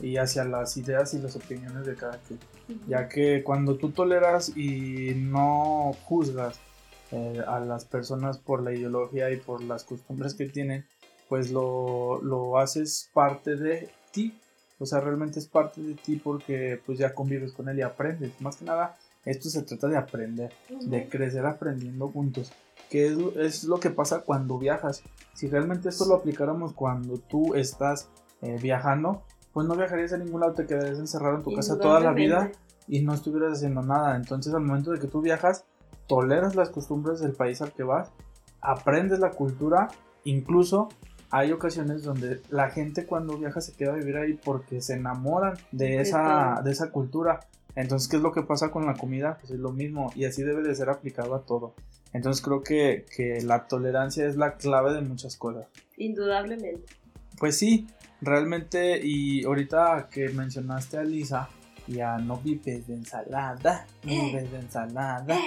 y 0.00 0.16
hacia 0.16 0.44
las 0.44 0.76
ideas 0.76 1.14
y 1.14 1.18
las 1.18 1.36
opiniones 1.36 1.86
de 1.86 1.94
cada 1.94 2.18
quien. 2.18 2.40
Ya 2.88 3.08
que 3.08 3.42
cuando 3.42 3.76
tú 3.76 3.90
toleras 3.90 4.56
y 4.56 5.14
no 5.14 5.92
juzgas 6.04 6.60
eh, 7.10 7.42
a 7.46 7.60
las 7.60 7.84
personas 7.84 8.38
por 8.38 8.62
la 8.62 8.72
ideología 8.72 9.30
y 9.30 9.36
por 9.36 9.62
las 9.62 9.84
costumbres 9.84 10.34
que 10.34 10.46
tienen, 10.46 10.84
pues 11.28 11.50
lo, 11.50 12.20
lo 12.22 12.58
haces 12.58 13.10
parte 13.14 13.56
de 13.56 13.90
ti 14.12 14.34
o 14.82 14.86
sea, 14.86 14.98
realmente 14.98 15.38
es 15.38 15.46
parte 15.46 15.80
de 15.80 15.94
ti 15.94 16.16
porque 16.16 16.80
pues 16.84 16.98
ya 16.98 17.14
convives 17.14 17.52
con 17.52 17.68
él 17.68 17.78
y 17.78 17.82
aprendes. 17.82 18.32
Más 18.40 18.56
que 18.56 18.64
nada, 18.64 18.96
esto 19.24 19.48
se 19.48 19.62
trata 19.62 19.86
de 19.86 19.96
aprender, 19.96 20.52
de 20.68 21.08
crecer 21.08 21.46
aprendiendo 21.46 22.08
juntos. 22.08 22.52
Que 22.90 23.16
es, 23.36 23.62
lo 23.62 23.78
que 23.78 23.90
pasa 23.90 24.22
cuando 24.22 24.58
viajas. 24.58 25.04
Si 25.34 25.46
realmente 25.46 25.88
esto 25.88 26.04
lo 26.06 26.16
aplicáramos 26.16 26.72
cuando 26.72 27.18
tú 27.18 27.54
estás 27.54 28.08
eh, 28.42 28.58
viajando, 28.60 29.22
pues 29.52 29.66
no 29.66 29.76
viajarías 29.76 30.12
a 30.12 30.18
ningún 30.18 30.40
lado, 30.40 30.54
te 30.54 30.66
quedarías 30.66 30.98
encerrado 30.98 31.36
en 31.36 31.42
tu 31.42 31.52
casa 31.54 31.78
toda 31.78 32.00
la 32.00 32.12
vida 32.12 32.50
y 32.88 33.02
no 33.02 33.14
estuvieras 33.14 33.52
haciendo 33.52 33.82
nada. 33.82 34.16
Entonces 34.16 34.54
al 34.54 34.62
momento 34.62 34.92
de 34.92 34.98
que 34.98 35.06
tú 35.06 35.20
viajas, 35.20 35.64
toleras 36.06 36.54
las 36.54 36.70
costumbres 36.70 37.20
del 37.20 37.32
país 37.32 37.60
al 37.62 37.72
que 37.72 37.82
vas, 37.82 38.10
aprendes 38.60 39.18
la 39.18 39.30
cultura, 39.30 39.88
incluso 40.24 40.88
hay 41.30 41.52
ocasiones 41.52 42.02
donde 42.02 42.40
la 42.50 42.70
gente 42.70 43.06
cuando 43.06 43.38
viaja 43.38 43.60
se 43.60 43.74
queda 43.74 43.92
a 43.92 43.96
vivir 43.96 44.16
ahí 44.16 44.34
porque 44.34 44.80
se 44.80 44.94
enamoran 44.94 45.54
de 45.70 46.00
esa, 46.00 46.60
de 46.62 46.70
esa 46.70 46.90
cultura. 46.90 47.40
Entonces, 47.74 48.08
¿qué 48.08 48.16
es 48.16 48.22
lo 48.22 48.32
que 48.32 48.42
pasa 48.42 48.70
con 48.70 48.84
la 48.84 48.94
comida? 48.94 49.38
Pues 49.40 49.52
es 49.52 49.58
lo 49.58 49.72
mismo 49.72 50.12
y 50.14 50.26
así 50.26 50.42
debe 50.42 50.62
de 50.62 50.74
ser 50.74 50.90
aplicado 50.90 51.34
a 51.34 51.40
todo. 51.42 51.74
Entonces 52.12 52.44
creo 52.44 52.62
que, 52.62 53.06
la 53.44 53.66
tolerancia 53.66 54.26
es 54.26 54.36
la 54.36 54.56
clave 54.56 54.92
de 54.92 55.00
muchas 55.00 55.36
cosas. 55.36 55.66
Indudablemente. 55.96 56.84
Pues 57.38 57.58
sí, 57.58 57.86
realmente 58.20 59.00
y 59.02 59.44
ahorita 59.44 60.08
que 60.10 60.28
mencionaste 60.30 60.98
a 60.98 61.02
Lisa 61.02 61.48
y 61.86 62.00
a 62.00 62.18
no 62.18 62.38
vives 62.38 62.86
de 62.86 62.94
ensalada, 62.94 63.86
no 64.04 64.12
eh. 64.12 64.20
vives 64.26 64.52
de 64.52 64.58
ensalada, 64.58 65.38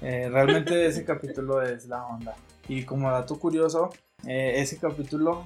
eh, 0.00 0.28
realmente 0.30 0.86
ese 0.86 1.04
capítulo 1.04 1.62
es 1.62 1.86
la 1.86 2.06
onda. 2.06 2.34
Y 2.68 2.84
como 2.84 3.10
dato 3.10 3.38
curioso, 3.38 3.90
eh, 4.26 4.54
ese 4.56 4.78
capítulo, 4.78 5.44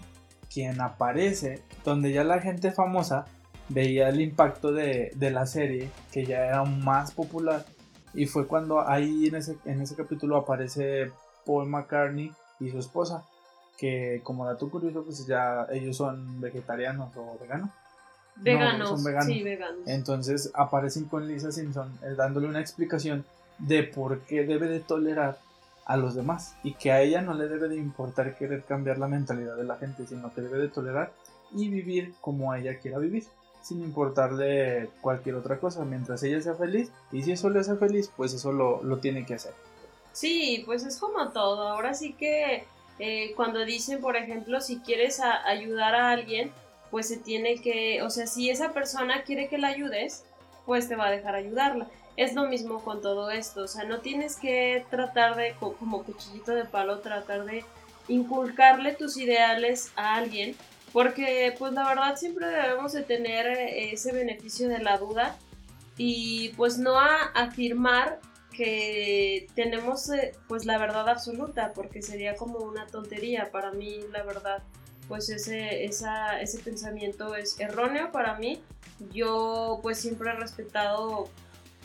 quien 0.53 0.81
aparece, 0.81 1.63
donde 1.85 2.13
ya 2.13 2.25
la 2.25 2.41
gente 2.41 2.71
famosa 2.71 3.25
veía 3.69 4.11
el 4.11 4.21
impacto 4.21 4.73
de, 4.73 5.11
la 5.19 5.47
serie, 5.47 5.91
que 6.13 6.27
ya 6.27 6.45
era 6.45 6.65
más 6.65 7.13
popular, 7.13 7.65
y 8.13 8.27
fue 8.27 8.47
cuando 8.47 8.87
ahí 8.87 9.27
en 9.27 9.37
ese, 9.37 9.57
en 9.65 9.81
ese 9.81 9.97
capítulo 9.97 10.37
aparece 10.37 11.11
Paul 11.47 11.69
McCartney 11.69 12.31
y 12.61 12.71
su 12.71 12.79
esposa, 12.79 13.25
que 13.77 14.21
como 14.23 14.47
dato 14.47 14.69
curioso, 14.71 15.03
pues 15.03 15.27
ya 15.27 15.67
ellos 15.71 15.97
son 15.97 16.41
vegetarianos 16.41 17.17
o 17.17 17.39
veganos. 17.41 17.71
Veganos, 18.37 18.89
son 18.89 19.05
veganos. 19.05 19.27
sí, 19.27 19.43
veganos. 19.43 19.81
Entonces 19.87 20.51
aparecen 20.55 21.05
con 21.05 21.27
Lisa 21.27 21.53
Simpson 21.53 21.93
eh, 22.03 22.15
dándole 22.17 22.49
una 22.49 22.61
explicación 22.61 23.25
de 23.59 23.85
por 23.85 24.21
qué 24.21 24.45
debe 24.45 24.67
de 24.69 24.81
tolerar 24.81 25.39
a 25.87 25.97
los 25.97 26.15
demás 26.15 26.57
y 26.63 26.75
que 26.75 26.91
a 26.91 27.03
ella 27.03 27.21
no 27.21 27.35
le 27.35 27.47
debe 27.47 27.69
de 27.69 27.77
importar 27.77 28.37
querer 28.37 28.65
cambiar 28.65 28.99
la 28.99 29.07
mentalidad 29.07 29.57
de 29.57 29.65
la 29.65 29.77
gente, 29.77 30.07
sino 30.07 30.33
que 30.35 30.41
debe 30.41 30.59
de 30.59 30.69
tolerar 30.69 31.13
y 31.55 31.69
vivir 31.69 32.15
como 32.21 32.55
ella 32.55 32.79
quiera 32.79 32.99
vivir, 32.99 33.25
sin 33.63 33.83
importarle 33.83 34.91
cualquier 35.01 35.37
otra 35.37 35.59
cosa, 35.59 35.85
mientras 35.85 36.23
ella 36.23 36.41
sea 36.41 36.55
feliz 36.55 36.91
y 37.13 37.23
si 37.23 37.33
eso 37.33 37.51
le 37.51 37.61
hace 37.61 37.77
feliz, 37.77 38.11
pues 38.17 38.33
eso 38.35 38.53
lo, 38.53 38.83
lo 38.83 38.99
tiene 38.99 39.25
que 39.27 39.35
hacer. 39.35 39.53
Sí, 40.13 40.63
pues 40.65 40.85
es 40.85 40.97
como 40.97 41.29
todo, 41.31 41.69
ahora 41.69 41.95
sí 41.95 42.15
que 42.15 42.67
eh, 42.99 43.33
cuando 43.35 43.65
dicen, 43.65 44.01
por 44.01 44.17
ejemplo, 44.17 44.61
si 44.61 44.79
quieres 44.79 45.21
ayudar 45.21 45.95
a 45.95 46.11
alguien, 46.11 46.53
pues 46.91 47.09
se 47.09 47.17
tiene 47.17 47.61
que, 47.61 48.03
o 48.03 48.11
sea, 48.11 48.27
si 48.27 48.51
esa 48.51 48.73
persona 48.73 49.23
quiere 49.25 49.49
que 49.49 49.59
la 49.59 49.69
ayudes, 49.69 50.25
pues 50.65 50.89
te 50.89 50.97
va 50.97 51.07
a 51.07 51.11
dejar 51.11 51.35
ayudarla. 51.35 51.89
Es 52.17 52.35
lo 52.35 52.47
mismo 52.47 52.85
con 52.85 53.01
todo 53.01 53.31
esto, 53.31 53.65
o 53.65 53.69
sea, 53.69 53.85
no 53.85 53.99
tienes 53.99 54.37
que 54.37 54.87
tratar 54.91 55.35
de, 55.35 55.55
como 55.59 56.05
cuchillito 56.05 56.53
de 56.53 56.65
palo, 56.65 57.01
tratar 57.01 57.45
de 57.45 57.65
inculcarle 58.07 58.93
tus 58.93 59.17
ideales 59.17 59.91
a 59.97 60.15
alguien, 60.15 60.55
porque 60.93 61.53
pues 61.59 61.73
la 61.73 61.89
verdad 61.89 62.17
siempre 62.17 62.47
debemos 62.47 62.93
de 62.93 63.03
tener 63.03 63.47
eh, 63.47 63.93
ese 63.93 64.13
beneficio 64.13 64.69
de 64.69 64.79
la 64.79 64.99
duda 64.99 65.37
y 65.97 66.51
pues 66.51 66.79
no 66.79 66.97
afirmar 66.99 68.21
que 68.57 69.47
tenemos 69.55 70.09
eh, 70.11 70.33
pues 70.49 70.65
la 70.65 70.79
verdad 70.79 71.09
absoluta, 71.09 71.73
porque 71.75 72.01
sería 72.01 72.37
como 72.37 72.59
una 72.61 72.87
tontería 72.87 73.51
para 73.53 73.73
mí, 73.73 74.01
la 74.13 74.23
verdad, 74.23 74.63
pues 75.09 75.29
ese, 75.29 75.85
esa, 75.85 76.41
ese 76.41 76.61
pensamiento 76.61 77.35
es 77.35 77.61
erróneo 77.61 78.11
para 78.13 78.39
mí. 78.39 78.63
Yo 79.13 79.81
pues 79.83 79.99
siempre 79.99 80.31
he 80.31 80.35
respetado 80.35 81.29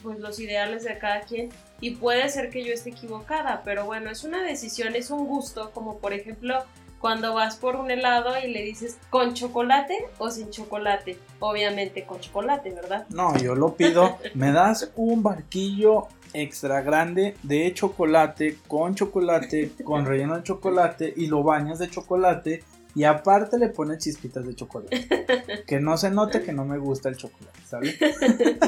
pues 0.02 0.20
los 0.20 0.40
ideales 0.40 0.84
de 0.84 0.98
cada 0.98 1.22
quien 1.22 1.50
y 1.82 1.92
puede 1.92 2.30
ser 2.30 2.50
que 2.50 2.64
yo 2.64 2.74
esté 2.74 2.92
equivocada, 2.92 3.64
pero 3.66 3.86
bueno, 3.86 4.10
es 4.10 4.24
una 4.24 4.42
decisión, 4.44 4.96
es 4.96 5.10
un 5.10 5.28
gusto, 5.28 5.72
como 5.72 5.98
por 5.98 6.14
ejemplo 6.14 6.64
cuando 7.00 7.34
vas 7.34 7.56
por 7.56 7.76
un 7.78 7.90
helado 7.92 8.32
y 8.44 8.52
le 8.52 8.62
dices 8.62 8.98
con 9.10 9.34
chocolate 9.34 10.10
o 10.18 10.30
sin 10.30 10.50
chocolate, 10.50 11.18
obviamente 11.40 12.06
con 12.06 12.20
chocolate, 12.20 12.72
¿verdad? 12.72 13.06
No, 13.10 13.38
yo 13.38 13.56
lo 13.56 13.74
pido, 13.76 14.18
me 14.34 14.52
das 14.52 14.92
un 14.96 15.24
barquillo 15.24 16.08
extra 16.34 16.82
grande 16.82 17.36
de 17.44 17.74
chocolate 17.74 18.58
con 18.68 18.96
chocolate, 18.96 19.72
con 19.84 20.06
relleno 20.06 20.38
de 20.38 20.44
chocolate 20.44 21.14
y 21.16 21.28
lo 21.28 21.44
bañas 21.44 21.80
de 21.80 21.90
chocolate 21.90 22.64
y 22.96 23.04
aparte 23.04 23.58
le 23.58 23.70
pones 23.70 24.00
chispitas 24.00 24.46
de 24.46 24.56
chocolate. 24.56 25.64
que 25.68 25.80
no 25.80 25.98
se 25.98 26.10
note 26.10 26.42
que 26.42 26.54
no 26.54 26.66
me 26.66 26.78
gusta 26.78 27.10
el 27.10 27.18
chocolate, 27.18 27.60
¿sabes? 27.66 27.98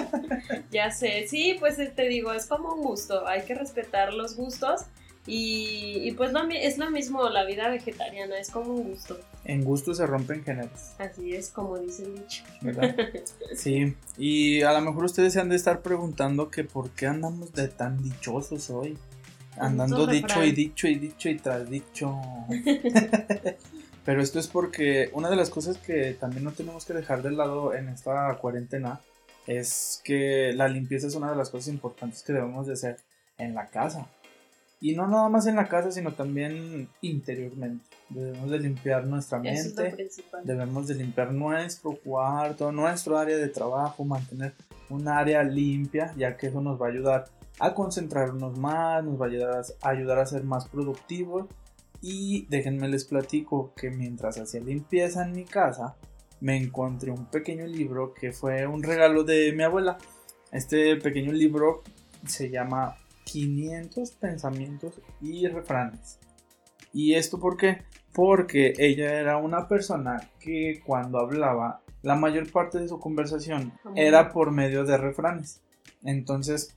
ya 0.72 0.92
sé, 0.92 1.28
sí, 1.28 1.56
pues 1.60 1.78
te 1.96 2.08
digo, 2.08 2.32
es 2.32 2.46
como 2.46 2.74
un 2.74 2.82
gusto, 2.82 3.28
hay 3.28 3.44
que 3.44 3.56
respetar 3.56 4.14
los 4.14 4.36
gustos 4.36 4.86
y, 5.28 6.12
pues 6.14 6.32
es 6.52 6.78
lo 6.78 6.90
mismo 6.90 7.30
la 7.30 7.46
vida 7.46 7.70
vegetariana, 7.70 8.40
es 8.40 8.50
como 8.50 8.74
un 8.74 8.90
gusto. 8.90 9.20
En 9.46 9.64
gusto 9.64 9.94
se 9.94 10.06
rompen 10.08 10.44
géneros. 10.44 10.94
Así 10.98 11.36
es, 11.36 11.50
como 11.50 11.78
dice 11.78 12.04
el 12.04 12.16
dicho. 12.16 12.44
¿Verdad? 12.62 12.96
Sí, 13.56 13.96
y 14.18 14.62
a 14.62 14.74
lo 14.74 14.82
mejor 14.82 15.06
ustedes 15.06 15.34
se 15.34 15.40
han 15.40 15.50
de 15.50 15.56
estar 15.56 15.82
preguntando 15.82 16.50
que 16.50 16.64
por 16.64 16.90
qué 16.92 17.08
andamos 17.08 17.54
de 17.54 17.68
tan 17.68 18.02
dichosos 18.02 18.70
hoy. 18.70 18.98
Andando 19.58 20.08
dicho 20.08 20.44
y 20.44 20.54
dicho 20.54 20.88
y 20.88 20.96
dicho 20.96 21.30
y 21.30 21.38
tras 21.38 21.70
dicho. 21.70 22.20
Pero 24.06 24.22
esto 24.24 24.40
es 24.40 24.48
porque 24.48 25.12
una 25.14 25.30
de 25.30 25.36
las 25.36 25.52
cosas 25.52 25.78
que 25.78 26.16
también 26.20 26.44
no 26.44 26.52
tenemos 26.52 26.86
que 26.86 26.94
dejar 26.94 27.22
de 27.22 27.32
lado 27.32 27.76
en 27.76 27.90
esta 27.90 28.36
cuarentena 28.38 29.02
es 29.46 30.02
que 30.04 30.54
la 30.54 30.68
limpieza 30.68 31.06
es 31.08 31.16
una 31.16 31.30
de 31.30 31.38
las 31.38 31.50
cosas 31.50 31.68
importantes 31.68 32.24
que 32.24 32.34
debemos 32.34 32.66
de 32.66 32.74
hacer 32.74 32.98
en 33.38 33.54
la 33.54 33.68
casa. 33.68 34.08
Y 34.84 34.96
no 34.96 35.08
nada 35.08 35.30
más 35.30 35.46
en 35.46 35.56
la 35.56 35.68
casa, 35.68 35.92
sino 35.92 36.14
también 36.14 36.90
interiormente. 37.02 37.86
Debemos 38.10 38.50
de 38.50 38.60
limpiar 38.60 39.06
nuestra 39.06 39.38
mente, 39.38 39.96
debemos 40.44 40.88
de 40.88 40.96
limpiar 40.96 41.32
nuestro 41.32 41.92
cuarto, 42.04 42.72
nuestro 42.72 43.18
área 43.18 43.38
de 43.38 43.48
trabajo, 43.48 44.04
mantener 44.04 44.56
un 44.90 45.08
área 45.08 45.44
limpia, 45.44 46.14
ya 46.18 46.36
que 46.36 46.48
eso 46.48 46.62
nos 46.62 46.82
va 46.82 46.88
a 46.88 46.90
ayudar 46.90 47.26
a 47.60 47.76
concentrarnos 47.76 48.58
más, 48.58 49.04
nos 49.04 49.22
va 49.22 49.28
a 49.28 49.30
ayudar 49.30 49.62
a, 49.62 49.90
ayudar 49.90 50.18
a 50.18 50.26
ser 50.26 50.44
más 50.44 50.68
productivos 50.68 51.46
y 52.02 52.48
déjenme 52.48 52.90
les 52.90 53.06
platico 53.06 53.74
que 53.76 53.92
mientras 53.92 54.40
hacía 54.40 54.62
limpieza 54.62 55.24
en 55.24 55.34
mi 55.34 55.46
casa, 55.46 55.96
me 56.40 56.58
encontré 56.58 57.12
un 57.12 57.28
pequeño 57.28 57.68
libro 57.68 58.16
que 58.16 58.32
fue 58.32 58.66
un 58.66 58.82
regalo 58.82 59.24
de 59.24 59.54
mi 59.54 59.62
abuela. 59.62 60.00
Este 60.52 60.96
pequeño 60.96 61.32
libro 61.32 61.84
se 62.26 62.50
llama 62.50 62.98
500 63.32 64.12
pensamientos 64.12 65.00
y 65.22 65.48
refranes. 65.48 66.20
¿Y 66.94 67.14
esto 67.14 67.40
por 67.40 67.56
qué? 67.56 67.84
Porque 68.14 68.74
ella 68.78 69.20
era 69.20 69.38
una 69.38 69.68
persona 69.68 70.30
que 70.40 70.82
cuando 70.86 71.20
hablaba, 71.20 71.82
la 72.02 72.16
mayor 72.16 72.52
parte 72.52 72.80
de 72.80 72.88
su 72.88 73.00
conversación 73.00 73.72
era 73.96 74.32
por 74.32 74.52
medio 74.52 74.84
de 74.84 74.98
refranes. 74.98 75.62
Entonces, 76.04 76.76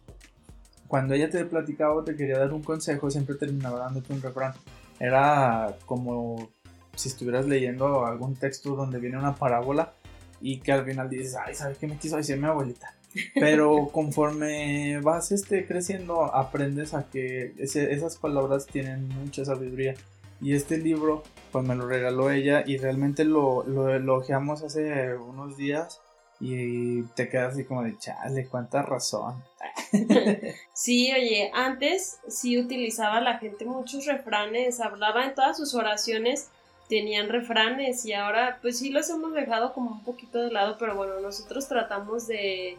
cuando 0.86 1.14
ella 1.14 1.30
te 1.30 1.44
platicaba 1.44 1.94
o 1.94 2.05
te 2.05 2.14
quería 2.14 2.38
dar 2.38 2.52
un 2.52 2.62
consejo, 2.62 3.11
siempre 3.11 3.34
terminaba 3.34 3.80
dándote 3.80 4.12
un 4.12 4.22
refrán 4.22 4.55
era 5.00 5.76
como 5.86 6.50
si 6.94 7.09
estuvieras 7.09 7.46
leyendo 7.46 8.07
algún 8.07 8.36
texto 8.36 8.76
donde 8.76 8.98
viene 8.98 9.18
una 9.18 9.34
parábola 9.34 9.92
y 10.40 10.61
que 10.61 10.72
al 10.72 10.84
final 10.84 11.09
dices, 11.09 11.36
ay, 11.36 11.55
¿sabes 11.55 11.78
qué 11.78 11.86
me 11.86 11.96
quiso 11.96 12.16
decir 12.16 12.36
mi 12.38 12.46
abuelita? 12.46 12.94
Pero 13.34 13.88
conforme 13.92 15.00
vas 15.00 15.32
este, 15.32 15.66
creciendo, 15.66 16.24
aprendes 16.34 16.94
a 16.94 17.08
que 17.08 17.54
esas 17.58 18.16
palabras 18.16 18.66
tienen 18.66 19.08
mucha 19.08 19.44
sabiduría 19.44 19.94
Y 20.40 20.54
este 20.54 20.78
libro, 20.78 21.22
pues 21.52 21.64
me 21.64 21.74
lo 21.74 21.86
regaló 21.86 22.30
ella 22.30 22.64
y 22.66 22.76
realmente 22.76 23.24
lo, 23.24 23.64
lo 23.64 23.88
elogiamos 23.94 24.62
hace 24.62 25.14
unos 25.16 25.56
días 25.56 26.00
y 26.40 27.02
te 27.14 27.28
quedas 27.28 27.54
así 27.54 27.64
como 27.64 27.82
de, 27.84 27.96
chale, 27.98 28.46
cuánta 28.48 28.82
razón. 28.82 29.42
sí, 30.72 31.12
oye, 31.12 31.50
antes 31.54 32.18
sí 32.28 32.58
utilizaba 32.58 33.20
la 33.20 33.38
gente 33.38 33.64
muchos 33.64 34.06
refranes, 34.06 34.80
hablaba 34.80 35.24
en 35.24 35.34
todas 35.34 35.56
sus 35.56 35.74
oraciones, 35.74 36.48
tenían 36.88 37.28
refranes 37.28 38.04
y 38.04 38.12
ahora 38.12 38.58
pues 38.60 38.78
sí 38.78 38.90
los 38.90 39.08
hemos 39.08 39.32
dejado 39.32 39.72
como 39.72 39.90
un 39.90 40.04
poquito 40.04 40.38
de 40.38 40.50
lado, 40.50 40.76
pero 40.78 40.96
bueno, 40.96 41.20
nosotros 41.20 41.68
tratamos 41.68 42.26
de, 42.26 42.76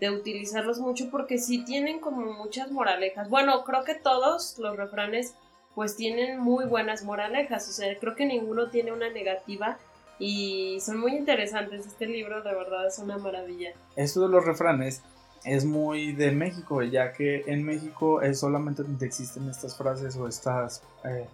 de 0.00 0.10
utilizarlos 0.10 0.78
mucho 0.78 1.10
porque 1.10 1.38
sí 1.38 1.64
tienen 1.64 2.00
como 2.00 2.32
muchas 2.32 2.70
moralejas. 2.70 3.28
Bueno, 3.28 3.64
creo 3.64 3.84
que 3.84 3.94
todos 3.94 4.58
los 4.58 4.76
refranes 4.76 5.34
pues 5.74 5.96
tienen 5.96 6.40
muy 6.40 6.64
buenas 6.64 7.04
moralejas, 7.04 7.68
o 7.68 7.72
sea, 7.72 7.98
creo 7.98 8.14
que 8.14 8.24
ninguno 8.24 8.70
tiene 8.70 8.92
una 8.92 9.10
negativa 9.10 9.76
y 10.18 10.78
son 10.80 10.98
muy 10.98 11.14
interesantes. 11.14 11.86
Este 11.86 12.06
libro 12.06 12.42
de 12.42 12.54
verdad 12.54 12.86
es 12.86 12.98
una 12.98 13.18
maravilla. 13.18 13.72
Esto 13.94 14.22
de 14.22 14.28
los 14.28 14.44
refranes 14.44 15.02
es 15.44 15.64
muy 15.64 16.12
de 16.12 16.32
México, 16.32 16.82
ya 16.82 17.12
que 17.12 17.44
en 17.46 17.62
México 17.62 18.22
es 18.22 18.40
solamente 18.40 18.82
donde 18.82 19.06
existen 19.06 19.48
estas 19.48 19.76
frases 19.76 20.16
o 20.16 20.26
estas 20.26 20.82
eh, 21.04 21.26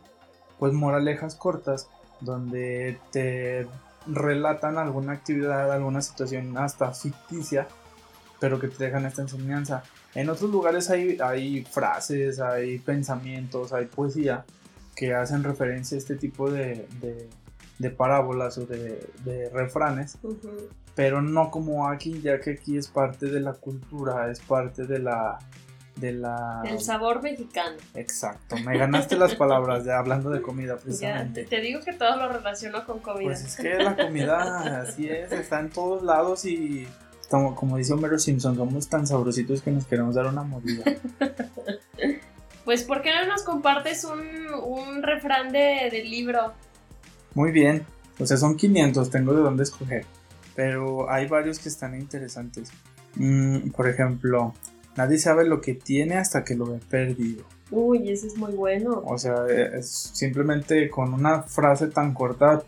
pues 0.58 0.72
moralejas 0.72 1.34
cortas 1.36 1.88
donde 2.20 2.98
te 3.10 3.66
relatan 4.06 4.78
alguna 4.78 5.12
actividad, 5.12 5.70
alguna 5.72 6.02
situación 6.02 6.56
hasta 6.58 6.92
ficticia, 6.92 7.68
pero 8.42 8.58
que 8.58 8.66
te 8.66 8.86
dejan 8.86 9.06
esta 9.06 9.22
enseñanza. 9.22 9.84
En 10.16 10.28
otros 10.28 10.50
lugares 10.50 10.90
hay, 10.90 11.16
hay 11.22 11.64
frases, 11.64 12.40
hay 12.40 12.80
pensamientos, 12.80 13.72
hay 13.72 13.86
poesía 13.86 14.44
que 14.96 15.14
hacen 15.14 15.44
referencia 15.44 15.94
a 15.94 15.98
este 15.98 16.16
tipo 16.16 16.50
de, 16.50 16.88
de 17.78 17.90
parábolas 17.90 18.58
o 18.58 18.66
de, 18.66 19.48
refranes, 19.52 20.18
pero 20.96 21.22
no 21.22 21.52
como 21.52 21.88
aquí, 21.88 22.20
ya 22.20 22.40
que 22.40 22.54
aquí 22.54 22.76
es 22.76 22.88
parte 22.88 23.26
de 23.26 23.38
la 23.38 23.52
cultura, 23.52 24.28
es 24.28 24.40
parte 24.40 24.86
de 24.86 24.98
la... 24.98 25.38
De 25.94 26.10
la... 26.10 26.62
El 26.64 26.80
sabor 26.80 27.22
mexicano. 27.22 27.76
Exacto, 27.94 28.56
me 28.64 28.76
ganaste 28.76 29.14
las 29.14 29.36
palabras 29.36 29.84
ya 29.84 29.98
hablando 29.98 30.30
de 30.30 30.42
comida 30.42 30.78
precisamente. 30.78 31.44
te 31.44 31.60
digo 31.60 31.78
que 31.80 31.92
todo 31.92 32.16
lo 32.16 32.28
relaciono 32.28 32.84
con 32.86 32.98
comida. 32.98 33.26
Pues 33.26 33.44
es 33.44 33.56
que 33.56 33.74
la 33.74 33.94
comida, 33.94 34.80
así 34.80 35.08
es, 35.08 35.30
está 35.30 35.60
en 35.60 35.70
todos 35.70 36.02
lados 36.02 36.44
y 36.44 36.88
como, 37.32 37.54
como 37.54 37.78
dice 37.78 37.94
Homero 37.94 38.18
Simpson, 38.18 38.54
somos 38.56 38.88
tan 38.88 39.06
sabrositos 39.06 39.62
que 39.62 39.70
nos 39.70 39.86
queremos 39.86 40.14
dar 40.14 40.26
una 40.26 40.42
mordida. 40.42 40.84
pues 42.66 42.84
¿por 42.84 43.00
qué 43.00 43.10
no 43.10 43.26
nos 43.26 43.42
compartes 43.42 44.04
un, 44.04 44.20
un 44.62 45.02
refrán 45.02 45.50
de, 45.50 45.88
del 45.90 46.10
libro? 46.10 46.52
Muy 47.34 47.50
bien, 47.50 47.86
o 48.18 48.26
sea, 48.26 48.36
son 48.36 48.58
500, 48.58 49.08
tengo 49.08 49.32
de 49.32 49.40
dónde 49.40 49.62
escoger. 49.62 50.04
Pero 50.54 51.10
hay 51.10 51.26
varios 51.26 51.58
que 51.58 51.70
están 51.70 51.98
interesantes. 51.98 52.70
Mm, 53.14 53.70
por 53.70 53.88
ejemplo, 53.88 54.52
nadie 54.94 55.16
sabe 55.16 55.46
lo 55.46 55.62
que 55.62 55.72
tiene 55.72 56.16
hasta 56.16 56.44
que 56.44 56.54
lo 56.54 56.66
ve 56.66 56.80
perdido. 56.90 57.44
Uy, 57.70 58.10
ese 58.10 58.26
es 58.26 58.36
muy 58.36 58.52
bueno. 58.52 59.02
O 59.06 59.16
sea, 59.16 59.46
es 59.48 59.88
simplemente 59.88 60.90
con 60.90 61.14
una 61.14 61.44
frase 61.44 61.86
tan 61.86 62.12
corta 62.12 62.62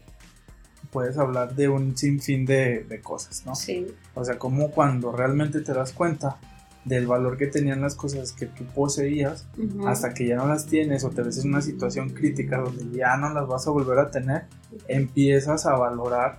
puedes 0.95 1.19
hablar 1.19 1.57
de 1.57 1.69
un 1.69 1.97
sinfín 1.97 2.47
de, 2.47 2.85
de 2.85 3.01
cosas, 3.01 3.45
¿no? 3.45 3.57
Sí. 3.57 3.89
O 4.15 4.25
sea, 4.25 4.39
como 4.39 4.71
cuando 4.71 5.11
realmente 5.11 5.61
te 5.61 5.75
das 5.75 5.93
cuenta 5.93 6.39
del 6.85 7.09
valor 7.09 7.37
que 7.37 7.49
tenían 7.49 7.81
las 7.81 7.97
cosas 7.97 8.31
que 8.31 8.47
tú 8.47 8.65
poseías 8.67 9.49
hasta 9.87 10.15
que 10.15 10.29
ya 10.29 10.37
no 10.37 10.47
las 10.47 10.67
tienes 10.67 11.03
o 11.03 11.11
te 11.11 11.23
ves 11.23 11.43
en 11.43 11.49
una 11.49 11.63
situación 11.63 12.11
crítica 12.11 12.59
donde 12.59 12.97
ya 12.97 13.17
no 13.17 13.33
las 13.33 13.49
vas 13.49 13.67
a 13.67 13.71
volver 13.71 13.99
a 13.99 14.11
tener, 14.11 14.45
empiezas 14.87 15.67
a 15.67 15.77
valorar 15.77 16.39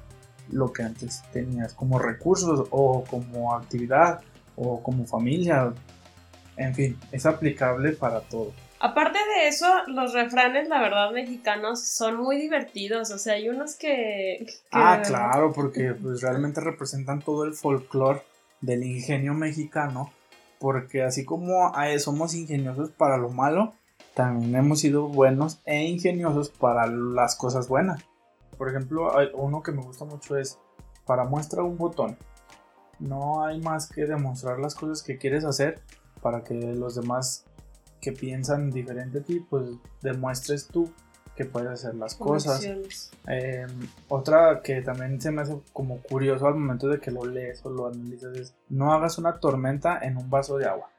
lo 0.50 0.72
que 0.72 0.84
antes 0.84 1.24
tenías 1.34 1.74
como 1.74 2.00
recursos 2.00 2.68
o 2.70 3.04
como 3.04 3.56
actividad 3.56 4.22
o 4.56 4.82
como 4.82 5.06
familia. 5.06 5.74
En 6.56 6.74
fin, 6.74 6.98
es 7.12 7.26
aplicable 7.26 7.92
para 7.92 8.22
todo. 8.22 8.54
Aparte 8.80 9.18
de 9.18 9.48
eso, 9.48 9.68
los 9.88 10.14
refranes, 10.14 10.68
la 10.68 10.82
verdad, 10.82 11.12
mexicanos 11.12 11.88
son 11.88 12.18
muy 12.18 12.38
divertidos. 12.38 13.12
O 13.12 13.18
sea, 13.18 13.34
hay 13.34 13.50
unos 13.50 13.76
que... 13.76 14.46
Ah, 14.72 15.02
claro, 15.06 15.54
porque 15.54 15.94
pues 15.94 16.22
realmente 16.22 16.62
representan 16.62 17.22
todo 17.22 17.46
el 17.46 17.54
folclore 17.54 18.22
del 18.62 18.84
ingenio 18.84 19.34
mexicano 19.34 20.12
porque 20.60 21.04
así 21.04 21.26
como 21.26 21.72
somos 22.00 22.34
ingeniosos 22.34 22.90
para 22.90 23.18
lo 23.18 23.30
malo, 23.30 23.74
también 24.14 24.56
hemos 24.56 24.80
sido 24.80 25.08
buenos 25.08 25.62
e 25.66 25.84
ingeniosos 25.84 26.50
para 26.50 26.88
las 26.88 27.36
cosas 27.36 27.68
buenas. 27.68 28.04
Por 28.58 28.70
ejemplo, 28.70 29.12
uno 29.34 29.62
que 29.62 29.72
me 29.72 29.82
gusta 29.82 30.06
mucho 30.06 30.38
es, 30.38 30.58
para 31.06 31.26
muestra 31.26 31.62
un 31.62 31.78
botón, 31.78 32.18
no 33.00 33.46
hay 33.46 33.60
más 33.60 33.88
que 33.90 34.06
demostrar 34.06 34.60
las 34.60 34.74
cosas 34.76 35.04
que 35.04 35.18
quieres 35.18 35.44
hacer 35.44 35.82
para 36.22 36.44
que 36.44 36.54
los 36.54 36.96
demás 36.96 37.46
que 38.06 38.12
piensan 38.12 38.70
diferente 38.70 39.18
a 39.18 39.24
ti, 39.24 39.40
pues 39.40 39.68
demuestres 40.04 40.68
tú 40.68 40.92
que 41.36 41.44
puedes 41.44 41.72
hacer 41.72 41.96
las 41.96 42.14
cosas. 42.14 42.64
Em, 43.26 43.68
otra 44.10 44.62
que 44.64 44.84
también 44.84 45.20
se 45.20 45.32
me 45.32 45.42
hace 45.42 45.58
como 45.74 46.00
curioso 46.04 46.46
al 46.46 46.54
momento 46.54 46.88
de 46.88 47.00
que 47.00 47.10
lo 47.10 47.26
lees 47.26 47.66
o 47.66 47.72
lo 47.72 47.88
analizas 47.88 48.38
es 48.38 48.54
no 48.70 48.94
hagas 48.94 49.18
una 49.18 49.40
tormenta 49.40 49.98
en 50.04 50.18
un 50.18 50.30
vaso 50.30 50.60
de 50.60 50.68
agua. 50.68 50.92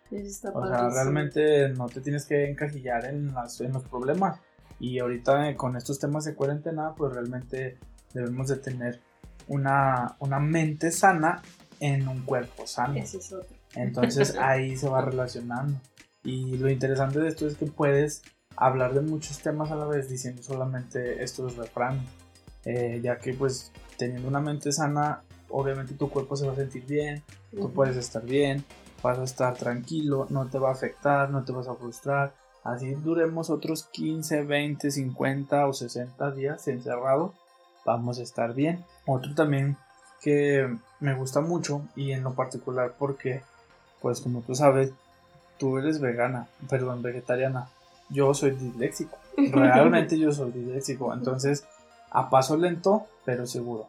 o 0.52 0.66
sea, 0.66 0.88
realmente 0.88 1.68
no 1.68 1.86
te 1.86 2.00
tienes 2.00 2.26
que 2.26 2.50
encajillar 2.50 3.04
en, 3.04 3.28
en 3.28 3.72
los 3.72 3.84
problemas. 3.84 4.40
Y 4.80 4.98
ahorita 4.98 5.48
eh, 5.48 5.54
con 5.54 5.76
estos 5.76 6.00
temas 6.00 6.24
de 6.24 6.34
cuarentena, 6.34 6.92
pues 6.96 7.12
realmente 7.12 7.78
debemos 8.14 8.48
de 8.48 8.56
tener 8.56 9.00
una, 9.46 10.16
una 10.18 10.40
mente 10.40 10.90
sana 10.90 11.40
en 11.78 12.08
un 12.08 12.22
cuerpo 12.22 12.66
sano. 12.66 12.96
Ese 12.96 13.18
es 13.18 13.32
otro. 13.32 13.56
Entonces 13.76 14.36
ahí 14.40 14.76
se 14.76 14.88
va 14.88 15.02
relacionando. 15.02 15.78
Y 16.26 16.58
lo 16.58 16.68
interesante 16.68 17.20
de 17.20 17.28
esto 17.28 17.46
es 17.46 17.56
que 17.56 17.66
puedes 17.66 18.22
hablar 18.56 18.94
de 18.94 19.00
muchos 19.00 19.38
temas 19.38 19.70
a 19.70 19.76
la 19.76 19.86
vez 19.86 20.08
diciendo 20.08 20.42
solamente 20.42 21.22
estos 21.22 21.56
refranes, 21.56 22.02
eh, 22.64 23.00
ya 23.00 23.18
que 23.18 23.32
pues 23.32 23.70
teniendo 23.96 24.26
una 24.26 24.40
mente 24.40 24.72
sana, 24.72 25.22
obviamente 25.48 25.94
tu 25.94 26.10
cuerpo 26.10 26.34
se 26.34 26.44
va 26.44 26.52
a 26.52 26.56
sentir 26.56 26.84
bien, 26.84 27.22
tú 27.52 27.72
puedes 27.72 27.96
estar 27.96 28.24
bien, 28.24 28.64
vas 29.04 29.20
a 29.20 29.22
estar 29.22 29.54
tranquilo, 29.54 30.26
no 30.28 30.48
te 30.48 30.58
va 30.58 30.70
a 30.70 30.72
afectar, 30.72 31.30
no 31.30 31.44
te 31.44 31.52
vas 31.52 31.68
a 31.68 31.76
frustrar, 31.76 32.34
así 32.64 32.92
duremos 32.94 33.48
otros 33.48 33.84
15, 33.84 34.42
20, 34.42 34.90
50 34.90 35.64
o 35.68 35.72
60 35.72 36.32
días 36.32 36.66
encerrado, 36.66 37.34
vamos 37.84 38.18
a 38.18 38.24
estar 38.24 38.52
bien. 38.52 38.84
Otro 39.06 39.32
también 39.36 39.76
que 40.22 40.76
me 40.98 41.14
gusta 41.14 41.40
mucho 41.40 41.82
y 41.94 42.10
en 42.10 42.24
lo 42.24 42.34
particular 42.34 42.96
porque 42.98 43.42
pues 44.00 44.20
como 44.20 44.40
tú 44.40 44.56
sabes, 44.56 44.92
tú 45.58 45.78
eres 45.78 46.00
vegana, 46.00 46.48
perdón, 46.68 47.02
vegetariana 47.02 47.68
yo 48.08 48.34
soy 48.34 48.52
disléxico. 48.52 49.18
Realmente 49.36 50.18
yo 50.18 50.32
soy 50.32 50.52
disléxico. 50.52 51.12
Entonces, 51.12 51.64
a 52.10 52.30
paso 52.30 52.56
lento, 52.56 53.06
pero 53.24 53.46
seguro. 53.46 53.88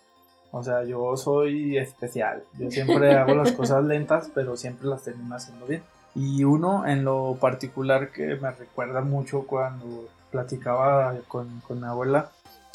O 0.52 0.64
sea, 0.64 0.84
yo 0.84 1.16
soy 1.18 1.78
especial. 1.78 2.44
Yo 2.58 2.72
siempre 2.72 3.16
hago 3.16 3.36
las 3.36 3.52
cosas 3.54 3.84
lentas, 3.84 4.32
pero 4.34 4.58
siempre 4.58 4.88
las 4.88 5.04
termino 5.04 5.36
haciendo 5.36 5.66
bien. 5.66 5.84
Y 6.16 6.44
uno 6.44 6.88
en 6.88 7.04
lo 7.04 7.38
particular 7.40 8.12
que 8.12 8.36
me 8.36 8.52
recuerda 8.52 9.02
mucho 9.02 9.46
cuando 9.46 10.08
platicaba 10.32 11.16
con, 11.28 11.62
con 11.62 11.80
mi 11.80 11.88
abuela 11.88 12.32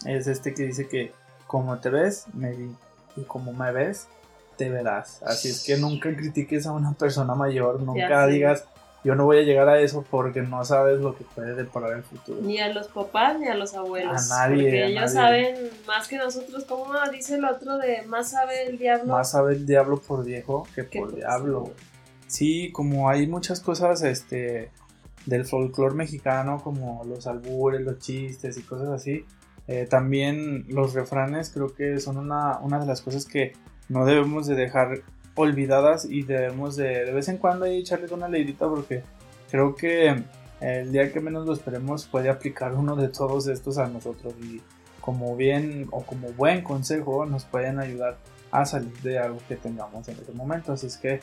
es 0.06 0.26
este 0.26 0.54
que 0.54 0.64
dice 0.64 0.88
que 0.88 1.12
como 1.46 1.78
te 1.78 1.90
ves, 1.90 2.26
me 2.34 2.52
vi. 2.52 2.74
Y 3.16 3.22
como 3.22 3.52
me 3.52 3.72
ves, 3.72 4.06
te 4.56 4.70
verás. 4.70 5.22
Así 5.22 5.48
es 5.48 5.64
que 5.64 5.76
nunca 5.76 6.14
critiques 6.14 6.66
a 6.66 6.72
una 6.72 6.92
persona 6.92 7.34
mayor, 7.34 7.80
nunca 7.82 8.26
digas, 8.26 8.64
yo 9.04 9.16
no 9.16 9.24
voy 9.24 9.38
a 9.38 9.42
llegar 9.42 9.68
a 9.68 9.80
eso 9.80 10.04
porque 10.08 10.42
no 10.42 10.64
sabes 10.64 11.00
lo 11.00 11.16
que 11.16 11.24
puede 11.24 11.54
deparar 11.54 11.94
el 11.94 12.04
futuro. 12.04 12.40
Ni 12.40 12.58
a 12.58 12.72
los 12.72 12.86
papás 12.88 13.38
ni 13.38 13.48
a 13.48 13.54
los 13.54 13.74
abuelos. 13.74 14.30
A 14.30 14.48
nadie. 14.48 14.62
Porque 14.62 14.86
ellos 14.86 15.12
saben 15.12 15.70
más 15.86 16.06
que 16.06 16.18
nosotros. 16.18 16.64
¿Cómo 16.64 16.94
dice 17.10 17.34
el 17.34 17.44
otro 17.44 17.78
de 17.78 18.02
más 18.02 18.30
sabe 18.30 18.66
el 18.68 18.78
diablo? 18.78 19.12
Más 19.12 19.32
sabe 19.32 19.54
el 19.54 19.66
diablo 19.66 20.00
por 20.00 20.24
viejo 20.24 20.68
que 20.74 20.84
por 20.84 21.14
diablo. 21.14 21.72
Sí, 22.28 22.70
como 22.72 23.10
hay 23.10 23.26
muchas 23.26 23.60
cosas 23.60 24.02
este 24.02 24.70
del 25.26 25.44
folclore 25.44 25.94
mexicano, 25.94 26.60
como 26.62 27.04
los 27.04 27.26
albures, 27.26 27.82
los 27.82 27.98
chistes 27.98 28.56
y 28.56 28.62
cosas 28.62 28.88
así. 28.88 29.24
Eh, 29.66 29.86
también 29.88 30.64
los 30.68 30.94
refranes 30.94 31.50
creo 31.50 31.74
que 31.74 31.98
son 31.98 32.18
una, 32.18 32.58
una 32.58 32.78
de 32.78 32.86
las 32.86 33.00
cosas 33.00 33.26
que 33.26 33.52
no 33.88 34.04
debemos 34.04 34.46
de 34.46 34.54
dejar 34.54 35.02
olvidadas 35.34 36.04
y 36.04 36.22
debemos 36.22 36.76
de, 36.76 37.04
de 37.04 37.12
vez 37.12 37.28
en 37.28 37.38
cuando 37.38 37.64
echarle 37.64 38.12
una 38.12 38.28
leidita 38.28 38.68
porque 38.68 39.02
creo 39.50 39.74
que 39.74 40.22
el 40.60 40.92
día 40.92 41.12
que 41.12 41.20
menos 41.20 41.46
lo 41.46 41.52
esperemos 41.52 42.06
puede 42.06 42.28
aplicar 42.28 42.74
uno 42.74 42.94
de 42.96 43.08
todos 43.08 43.48
estos 43.48 43.78
a 43.78 43.88
nosotros 43.88 44.34
y 44.42 44.60
como 45.00 45.36
bien 45.36 45.88
o 45.90 46.02
como 46.02 46.28
buen 46.32 46.62
consejo 46.62 47.26
nos 47.26 47.44
pueden 47.44 47.80
ayudar 47.80 48.18
a 48.52 48.64
salir 48.64 48.92
de 49.02 49.18
algo 49.18 49.38
que 49.48 49.56
tengamos 49.56 50.06
en 50.08 50.16
este 50.16 50.32
momento. 50.32 50.72
Así 50.72 50.86
es 50.86 50.96
que 50.96 51.20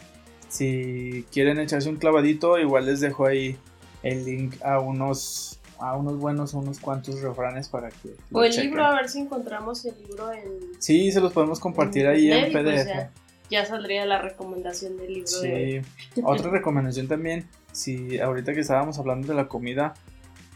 si 0.50 1.26
quieren 1.32 1.60
echarse 1.60 1.88
un 1.88 1.96
clavadito, 1.96 2.60
igual 2.60 2.88
les 2.88 3.00
dejo 3.00 3.26
ahí 3.26 3.58
el 4.04 4.26
link 4.26 4.56
a 4.64 4.80
unos 4.80 5.60
a 5.80 5.96
unos 5.96 6.18
buenos, 6.18 6.54
unos 6.54 6.78
cuantos 6.80 7.22
refranes 7.22 7.70
para 7.70 7.90
que... 7.90 8.14
O 8.34 8.44
el 8.44 8.54
libro, 8.54 8.84
a 8.84 8.96
ver 8.96 9.08
si 9.08 9.20
encontramos 9.20 9.86
el 9.86 9.96
libro 9.98 10.30
en... 10.34 10.44
Sí, 10.78 11.10
se 11.10 11.22
los 11.22 11.32
podemos 11.32 11.62
compartir 11.62 12.06
ahí 12.06 12.30
en 12.30 12.52
PDF. 12.52 12.84
Pues 12.86 13.08
ya, 13.50 13.66
saldría 13.66 14.06
la 14.06 14.22
recomendación 14.22 14.98
del 14.98 15.14
libro. 15.14 15.28
Sí, 15.28 15.82
otra 16.24 16.50
recomendación 16.52 17.08
también, 17.08 17.48
si 17.72 18.20
ahorita 18.20 18.54
que 18.54 18.62
estábamos 18.62 19.00
hablando 19.00 19.28
de 19.28 19.34
la 19.34 19.48
comida, 19.48 19.94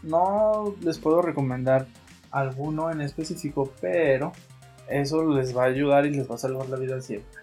no 0.02 0.74
les 0.82 0.98
puedo 0.98 1.22
recomendar 1.22 1.86
alguno 2.30 2.90
en 2.90 3.00
específico, 3.00 3.72
pero 3.80 4.32
eso 4.88 5.24
les 5.32 5.56
va 5.56 5.64
a 5.64 5.66
ayudar 5.66 6.06
y 6.06 6.10
les 6.10 6.30
va 6.30 6.34
a 6.34 6.38
salvar 6.38 6.68
la 6.68 6.76
vida 6.76 7.00
siempre. 7.00 7.40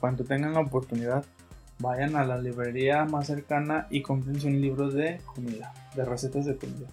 Cuando 0.00 0.24
tengan 0.24 0.54
la 0.54 0.60
oportunidad, 0.60 1.24
vayan 1.78 2.16
a 2.16 2.24
la 2.24 2.38
librería 2.38 3.04
más 3.04 3.26
cercana 3.26 3.86
y 3.90 4.02
compren 4.02 4.36
un 4.44 4.60
libro 4.60 4.90
de 4.90 5.20
comida, 5.26 5.72
de 5.94 6.04
recetas 6.04 6.44
de 6.44 6.56
comida. 6.56 6.88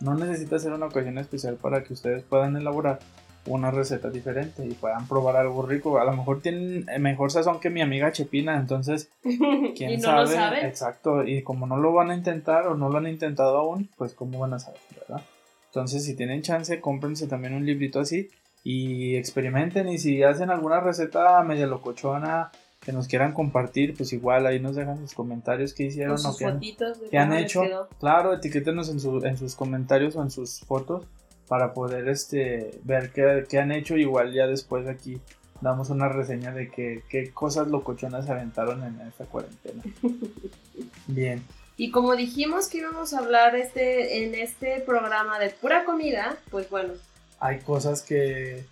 No 0.00 0.14
necesita 0.14 0.58
ser 0.58 0.72
una 0.72 0.86
ocasión 0.86 1.18
especial 1.18 1.56
para 1.56 1.82
que 1.82 1.92
ustedes 1.92 2.22
puedan 2.22 2.56
elaborar 2.56 2.98
una 3.46 3.70
receta 3.70 4.10
diferente 4.10 4.64
y 4.66 4.74
puedan 4.74 5.06
probar 5.06 5.36
algo 5.36 5.64
rico. 5.64 5.98
A 5.98 6.04
lo 6.04 6.12
mejor 6.12 6.40
tienen 6.40 6.86
mejor 7.00 7.30
sazón 7.30 7.60
que 7.60 7.70
mi 7.70 7.80
amiga 7.80 8.12
Chepina, 8.12 8.56
entonces, 8.58 9.10
quién 9.76 10.00
sabe? 10.00 10.66
Exacto, 10.66 11.24
y 11.24 11.42
como 11.42 11.66
no 11.66 11.76
lo 11.76 11.92
van 11.92 12.10
a 12.10 12.14
intentar 12.14 12.66
o 12.66 12.76
no 12.76 12.88
lo 12.88 12.98
han 12.98 13.06
intentado 13.06 13.58
aún, 13.58 13.88
pues 13.96 14.14
cómo 14.14 14.38
van 14.38 14.54
a 14.54 14.58
saber, 14.58 14.80
¿verdad? 14.98 15.24
Entonces, 15.66 16.04
si 16.04 16.14
tienen 16.14 16.42
chance, 16.42 16.80
cómprense 16.80 17.26
también 17.26 17.54
un 17.54 17.66
librito 17.66 18.00
así 18.00 18.30
y 18.64 19.14
experimenten 19.14 19.88
y 19.88 19.98
si 19.98 20.22
hacen 20.22 20.50
alguna 20.50 20.80
receta 20.80 21.40
media 21.42 21.66
locochona 21.66 22.50
que 22.80 22.92
nos 22.92 23.08
quieran 23.08 23.32
compartir, 23.32 23.96
pues 23.96 24.12
igual 24.12 24.46
ahí 24.46 24.60
nos 24.60 24.76
dejan 24.76 24.98
sus 24.98 25.12
comentarios 25.12 25.74
que 25.74 25.84
hicieron 25.84 26.18
o 26.24 26.36
que 26.36 27.18
han, 27.18 27.32
hecho. 27.32 27.62
Claro, 28.00 28.32
etiquétenos 28.32 28.88
en, 28.88 29.26
en 29.26 29.36
sus 29.36 29.54
comentarios 29.54 30.16
o 30.16 30.22
en 30.22 30.30
sus 30.30 30.60
fotos 30.60 31.04
para 31.48 31.72
poder 31.72 32.08
este 32.08 32.78
ver 32.84 33.12
qué, 33.12 33.58
han 33.58 33.72
hecho. 33.72 33.96
Igual 33.96 34.32
ya 34.32 34.46
después 34.46 34.86
aquí 34.86 35.20
damos 35.60 35.90
una 35.90 36.08
reseña 36.08 36.52
de 36.52 36.70
qué, 36.70 37.02
qué 37.08 37.30
cosas 37.30 37.68
locochonas 37.68 38.26
se 38.26 38.32
aventaron 38.32 38.84
en 38.84 39.00
esta 39.06 39.24
cuarentena. 39.24 39.82
Bien. 41.06 41.42
Y 41.78 41.90
como 41.90 42.16
dijimos 42.16 42.68
que 42.68 42.78
íbamos 42.78 43.12
a 43.12 43.18
hablar 43.18 43.54
este, 43.54 44.24
en 44.24 44.34
este 44.34 44.80
programa 44.80 45.38
de 45.38 45.50
pura 45.50 45.84
comida, 45.84 46.36
pues 46.50 46.70
bueno. 46.70 46.94
Hay 47.38 47.60
cosas 47.60 48.02
que 48.02 48.64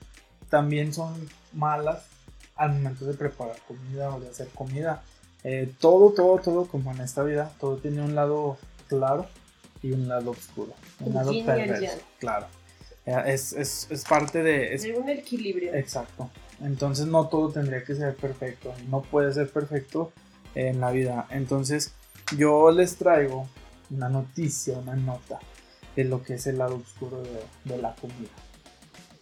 también 0.49 0.95
son 0.95 1.12
malas 1.53 2.07
al 2.57 2.72
momento 2.72 3.05
de 3.05 3.14
preparar 3.14 3.57
comida 3.68 4.14
o 4.14 4.20
de 4.20 4.29
hacer 4.29 4.49
comida. 4.49 5.03
Eh, 5.43 5.70
todo, 5.81 6.12
todo, 6.12 6.39
todo, 6.39 6.66
como 6.66 6.93
en 6.93 7.01
esta 7.01 7.22
vida, 7.22 7.53
todo 7.61 7.77
tiene 7.77 8.01
un 8.01 8.14
lado 8.14 8.57
claro 8.89 9.27
y 9.83 9.93
un 9.93 10.09
lado 10.09 10.31
oscuro. 10.31 10.72
Un 11.01 11.12
lado 11.12 11.33
perverso. 11.45 11.99
Claro. 12.18 12.47
Es, 13.07 13.53
es, 13.53 13.87
es, 13.91 14.05
parte 14.05 14.43
de. 14.43 14.75
Es, 14.75 14.87
un 14.97 15.09
equilibrio. 15.09 15.75
Exacto. 15.75 16.31
Entonces 16.63 17.07
no 17.07 17.29
todo 17.29 17.51
tendría 17.51 17.85
que 17.85 17.95
ser 17.95 18.17
perfecto. 18.17 18.73
No 18.89 19.03
puede 19.03 19.33
ser 19.33 19.51
perfecto 19.51 20.13
en 20.55 20.81
la 20.81 20.91
vida. 20.91 21.27
Entonces 21.31 21.93
yo 22.37 22.71
les 22.71 22.97
traigo 22.97 23.47
una 23.91 24.09
noticia, 24.09 24.79
una 24.79 24.97
nota 24.97 25.39
de 25.95 26.05
lo 26.05 26.23
que 26.23 26.35
es 26.35 26.47
el 26.47 26.59
lado 26.59 26.77
oscuro 26.77 27.23
de, 27.23 27.75
de 27.75 27.83
la 27.83 27.95
comida. 27.95 28.31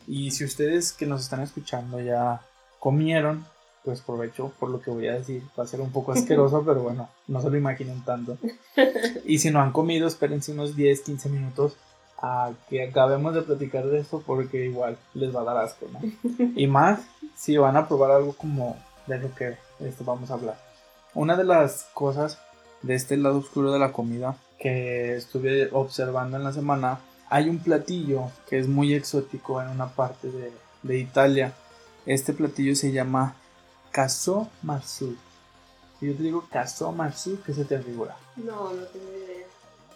Y 0.07 0.31
si 0.31 0.45
ustedes 0.45 0.93
que 0.93 1.07
nos 1.07 1.23
están 1.23 1.41
escuchando 1.41 2.01
ya 2.01 2.41
comieron, 2.79 3.45
pues 3.85 4.01
provecho 4.01 4.53
por 4.59 4.71
lo 4.71 4.81
que 4.81 4.91
voy 4.91 5.09
a 5.09 5.15
decir. 5.15 5.43
Va 5.59 5.65
a 5.65 5.67
ser 5.67 5.81
un 5.81 5.91
poco 5.91 6.13
asqueroso, 6.13 6.63
pero 6.65 6.83
bueno, 6.83 7.09
no 7.27 7.43
se 7.43 7.51
lo 7.51 7.57
imaginen 7.57 8.05
tanto. 8.05 8.39
Y 9.25 9.39
si 9.39 9.51
no 9.51 9.61
han 9.61 9.73
comido, 9.73 10.07
espérense 10.09 10.53
unos 10.53 10.75
10, 10.77 11.01
15 11.03 11.29
minutos 11.29 11.77
a 12.23 12.53
que 12.69 12.89
acabemos 12.89 13.35
de 13.35 13.43
platicar 13.43 13.85
de 13.87 13.99
esto 13.99 14.23
porque 14.25 14.65
igual 14.65 14.97
les 15.13 15.35
va 15.35 15.43
a 15.43 15.45
dar 15.45 15.57
asco, 15.59 15.87
¿no? 15.93 16.01
Y 16.57 16.67
más 16.67 17.01
si 17.37 17.57
van 17.57 17.77
a 17.77 17.89
probar 17.89 18.13
algo 18.13 18.33
como 18.33 18.77
de 19.07 19.19
lo 19.19 19.35
que 19.35 19.57
esto 19.81 20.05
vamos 20.05 20.31
a 20.31 20.35
hablar. 20.35 20.57
Una 21.15 21.37
de 21.37 21.45
las 21.45 21.89
cosas 21.93 22.39
de 22.83 22.95
este 22.95 23.17
lado 23.17 23.39
oscuro 23.39 23.73
de 23.73 23.79
la 23.79 23.93
comida 23.93 24.37
que 24.59 25.17
estuve 25.17 25.69
observando 25.73 26.37
en 26.37 26.45
la 26.45 26.53
semana, 26.53 27.01
hay 27.29 27.49
un 27.49 27.59
platillo 27.59 28.31
que 28.49 28.59
es 28.59 28.69
muy 28.69 28.95
exótico 28.95 29.61
en 29.61 29.69
una 29.69 29.89
parte 29.89 30.31
de, 30.31 30.53
de 30.83 30.99
Italia 30.99 31.53
este 32.07 32.33
platillo 32.33 32.75
se 32.75 32.91
llama 32.91 33.37
caso 33.93 34.49
marzu. 34.63 35.15
Si 36.01 36.07
yo 36.07 36.17
te 36.17 36.23
digo 36.25 36.45
caso 36.51 36.91
marzu, 36.91 37.39
¿qué 37.47 37.55
se 37.55 37.65
te 37.65 37.79
figura? 37.79 38.17
No, 38.37 38.73
no 38.73 38.83
tengo 38.87 39.13
idea. 39.13 39.47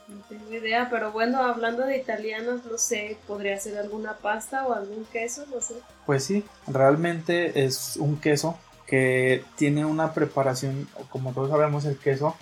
No 0.08 0.20
tengo 0.28 0.52
idea, 0.52 0.88
pero 0.90 1.10
bueno, 1.10 1.42
hablando 1.42 1.84
de 1.84 1.98
italianos, 1.98 2.60
no 2.64 2.78
sé, 2.78 3.16
podría 3.26 3.58
ser 3.58 3.76
alguna 3.78 4.14
pasta 4.14 4.66
o 4.66 4.72
algún 4.72 5.04
queso, 5.06 5.44
no 5.52 5.60
sé. 5.60 5.74
Pues 6.04 6.24
sí, 6.24 6.44
realmente 6.68 7.64
es 7.64 7.96
un 7.96 8.20
queso 8.20 8.56
que 8.86 9.42
tiene 9.56 9.84
una 9.84 10.14
preparación, 10.14 10.88
como 11.10 11.32
todos 11.32 11.50
sabemos 11.50 11.84
el 11.86 11.98
queso, 11.98 12.36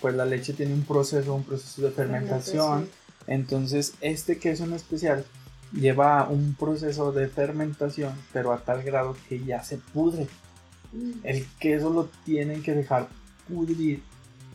pues 0.00 0.14
la 0.14 0.24
leche 0.24 0.52
tiene 0.52 0.74
un 0.74 0.84
proceso, 0.84 1.34
un 1.34 1.42
proceso 1.42 1.82
de 1.82 1.90
fermentación. 1.90 2.88
Entonces, 3.26 3.94
este 4.00 4.38
queso 4.38 4.64
en 4.64 4.74
especial 4.74 5.24
lleva 5.72 6.28
un 6.28 6.54
proceso 6.54 7.12
de 7.12 7.28
fermentación, 7.28 8.14
pero 8.32 8.52
a 8.52 8.58
tal 8.58 8.82
grado 8.82 9.16
que 9.28 9.44
ya 9.44 9.62
se 9.62 9.78
pudre. 9.78 10.28
Mm. 10.92 11.12
El 11.24 11.46
queso 11.58 11.90
lo 11.90 12.08
tienen 12.24 12.62
que 12.62 12.74
dejar 12.74 13.08
pudrir 13.48 14.02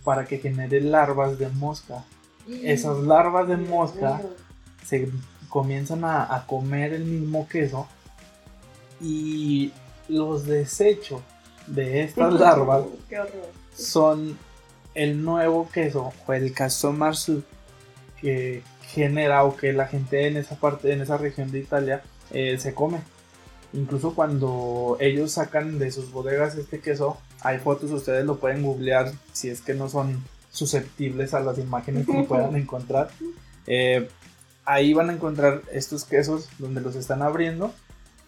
para 0.03 0.25
que 0.25 0.39
genere 0.39 0.81
larvas 0.81 1.37
de 1.37 1.49
mosca. 1.49 2.03
Esas 2.47 2.99
larvas 2.99 3.47
de 3.47 3.57
mosca 3.57 4.21
se 4.85 5.09
comienzan 5.49 6.03
a, 6.03 6.45
comer 6.47 6.93
el 6.93 7.05
mismo 7.05 7.47
queso 7.47 7.87
y 8.99 9.71
los 10.09 10.45
desechos 10.45 11.21
de 11.67 12.03
estas 12.03 12.33
larvas 12.39 12.85
son 13.75 14.37
el 14.93 15.23
nuevo 15.23 15.69
queso 15.71 16.11
o 16.27 16.33
el 16.33 16.53
marzu 16.93 17.43
que 18.19 18.63
genera 18.87 19.43
o 19.43 19.55
que 19.55 19.73
la 19.73 19.87
gente 19.87 20.27
en 20.27 20.37
esa 20.37 20.55
parte, 20.55 20.93
en 20.93 21.01
esa 21.01 21.17
región 21.17 21.51
de 21.51 21.59
Italia 21.59 22.03
eh, 22.31 22.57
se 22.59 22.73
come. 22.73 22.99
Incluso 23.73 24.13
cuando 24.13 24.97
ellos 24.99 25.31
sacan 25.31 25.79
de 25.79 25.91
sus 25.91 26.11
bodegas 26.11 26.55
este 26.55 26.79
queso, 26.79 27.17
hay 27.41 27.57
fotos, 27.57 27.91
ustedes 27.91 28.23
lo 28.25 28.37
pueden 28.37 28.63
googlear 28.63 29.11
si 29.31 29.49
es 29.49 29.61
que 29.61 29.73
no 29.73 29.89
son 29.89 30.23
susceptibles 30.53 31.33
a 31.33 31.41
las 31.41 31.57
imágenes 31.57 32.07
que 32.07 32.23
puedan 32.27 32.55
encontrar. 32.55 33.09
Eh, 33.67 34.07
ahí 34.63 34.93
van 34.93 35.09
a 35.09 35.13
encontrar 35.13 35.63
estos 35.73 36.05
quesos 36.05 36.47
donde 36.59 36.79
los 36.79 36.95
están 36.95 37.21
abriendo 37.21 37.73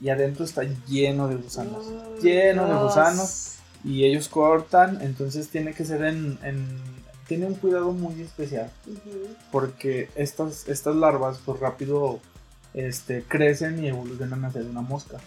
y 0.01 0.09
adentro 0.09 0.43
está 0.43 0.63
lleno 0.87 1.29
de 1.29 1.35
gusanos. 1.35 1.85
lleno 2.21 2.67
de 2.67 2.83
gusanos. 2.83 3.53
Y 3.85 4.03
ellos 4.03 4.27
cortan, 4.27 4.99
entonces 5.01 5.47
tiene 5.47 5.73
que 5.73 5.85
ser 5.85 6.03
en 6.03 6.37
tiene 7.27 7.47
un 7.47 7.55
cuidado 7.55 7.91
muy 7.91 8.21
especial 8.21 8.71
porque 9.51 10.09
estas, 10.15 10.67
estas 10.67 10.95
larvas 10.95 11.39
pues 11.45 11.59
rápido 11.59 12.19
este, 12.73 13.23
crecen 13.23 13.83
y 13.83 13.87
evolucionan 13.87 14.45
a 14.45 14.51
ser 14.51 14.63
una 14.65 14.81
mosca. 14.81 15.17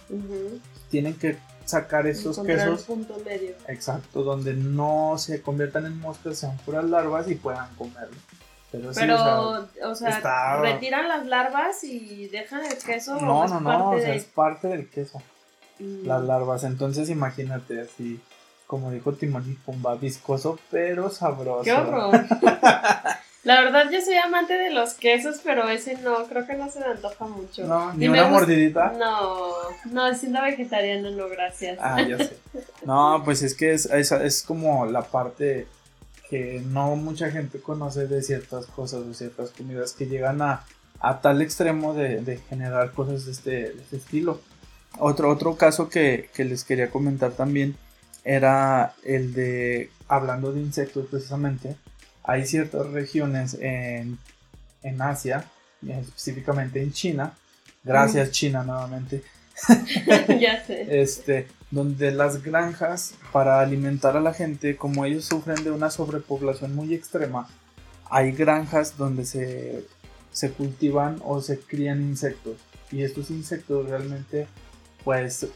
Tienen 0.91 1.15
que 1.15 1.39
sacar 1.69 2.07
estos 2.07 2.39
quesos. 2.41 2.83
punto 2.83 3.17
medio. 3.25 3.55
Exacto, 3.67 4.23
donde 4.23 4.55
no 4.55 5.17
se 5.19 5.43
conviertan 5.43 5.87
en 5.87 6.01
moscas, 6.01 6.39
sean 6.39 6.57
puras 6.59 6.85
larvas 6.85 7.31
y 7.31 7.35
puedan 7.35 7.75
comerlo. 7.77 8.17
Pero, 8.71 8.91
o 8.91 9.95
sea, 9.95 10.57
retiran 10.61 11.09
las 11.09 11.27
larvas 11.27 11.83
y 11.85 12.29
dejan 12.29 12.65
el 12.65 12.77
queso. 12.77 13.19
No, 13.21 13.47
no, 13.49 13.61
no, 13.61 13.91
o 13.91 13.99
sea, 13.99 14.15
es 14.15 14.25
parte 14.25 14.69
del 14.69 14.91
queso. 14.91 15.23
Mm. 15.79 16.07
Las 16.07 16.23
larvas, 16.25 16.65
entonces 16.65 17.09
imagínate 17.09 17.81
así 17.81 18.21
como 18.67 18.91
dijo 18.91 19.15
Timón 19.15 19.51
y 19.51 19.55
Pumba, 19.55 19.95
viscoso 19.95 20.59
pero 20.71 21.09
sabroso. 21.09 21.65
¡Qué 21.65 21.73
horror! 21.73 22.13
La 23.49 23.63
verdad 23.63 23.91
yo 23.91 23.99
soy 24.03 24.17
amante 24.17 24.53
de 24.53 24.69
los 24.69 24.93
quesos, 24.93 25.41
pero 25.43 25.67
ese 25.71 25.97
no, 26.03 26.27
creo 26.27 26.47
que 26.47 26.53
no 26.53 26.71
se 26.71 26.81
me 26.81 26.85
antoja 26.85 27.27
mucho. 27.27 27.65
No, 27.67 27.95
ni 27.95 28.07
una 28.07 28.29
mordidita. 28.29 28.93
No, 28.99 29.55
no, 29.91 30.15
siendo 30.15 30.43
vegetariano 30.43 31.11
no, 31.13 31.31
gracias. 31.31 31.79
Ah, 31.81 31.99
ya 32.03 32.19
sé. 32.19 32.37
No, 32.85 33.23
pues 33.25 33.41
es 33.43 33.55
que 33.55 33.73
es, 33.73 33.87
es, 33.87 34.43
como 34.43 34.85
la 34.85 35.01
parte 35.01 35.67
que 36.29 36.63
no 36.67 36.95
mucha 36.97 37.31
gente 37.31 37.59
conoce 37.59 38.07
de 38.07 38.21
ciertas 38.21 38.67
cosas 38.67 39.01
o 39.01 39.15
ciertas 39.15 39.49
comidas 39.49 39.95
que 39.95 40.05
llegan 40.05 40.43
a, 40.43 40.65
a 41.01 41.23
tal 41.23 41.41
extremo 41.41 41.95
de, 41.95 42.21
de 42.21 42.37
generar 42.51 42.93
cosas 42.93 43.25
de 43.25 43.33
este, 43.33 43.51
de 43.51 43.81
este 43.81 43.97
estilo. 43.97 44.43
Otro, 44.99 45.31
otro 45.31 45.57
caso 45.57 45.89
que, 45.89 46.29
que 46.35 46.45
les 46.45 46.65
quería 46.65 46.91
comentar 46.91 47.31
también 47.31 47.77
era 48.25 48.93
el 49.05 49.33
de, 49.33 49.91
hablando 50.07 50.53
de 50.53 50.61
insectos 50.61 51.07
precisamente, 51.11 51.77
hay 52.29 52.47
ciertas 52.47 52.87
regiones 52.91 53.55
en, 53.61 54.19
en 54.83 55.03
Asia, 55.03 55.45
específicamente 55.83 56.81
en 56.81 56.93
China, 56.93 57.33
gracias 57.83 58.31
China 58.31 58.63
nuevamente, 58.63 59.25
ya 60.39 60.65
sé. 60.65 61.01
Este, 61.01 61.49
donde 61.73 62.13
las 62.13 62.43
granjas 62.43 63.15
para 63.33 63.61
alimentar 63.61 64.17
a 64.17 64.21
la 64.21 64.33
gente, 64.33 64.77
como 64.77 65.05
ellos 65.05 65.25
sufren 65.25 65.65
de 65.65 65.73
una 65.73 65.91
sobrepoblación 65.91 66.75
muy 66.77 66.95
extrema, 66.95 67.49
hay 68.11 68.33
granjas 68.33 68.97
donde 68.97 69.25
se 69.25 69.85
se 70.39 70.53
cultivan 70.53 71.21
o 71.25 71.41
se 71.41 71.59
crían 71.59 72.01
insectos. 72.01 72.59
Y 72.93 73.03
estos 73.03 73.31
insectos 73.31 73.89
realmente, 73.89 74.47
pues, 75.05 75.47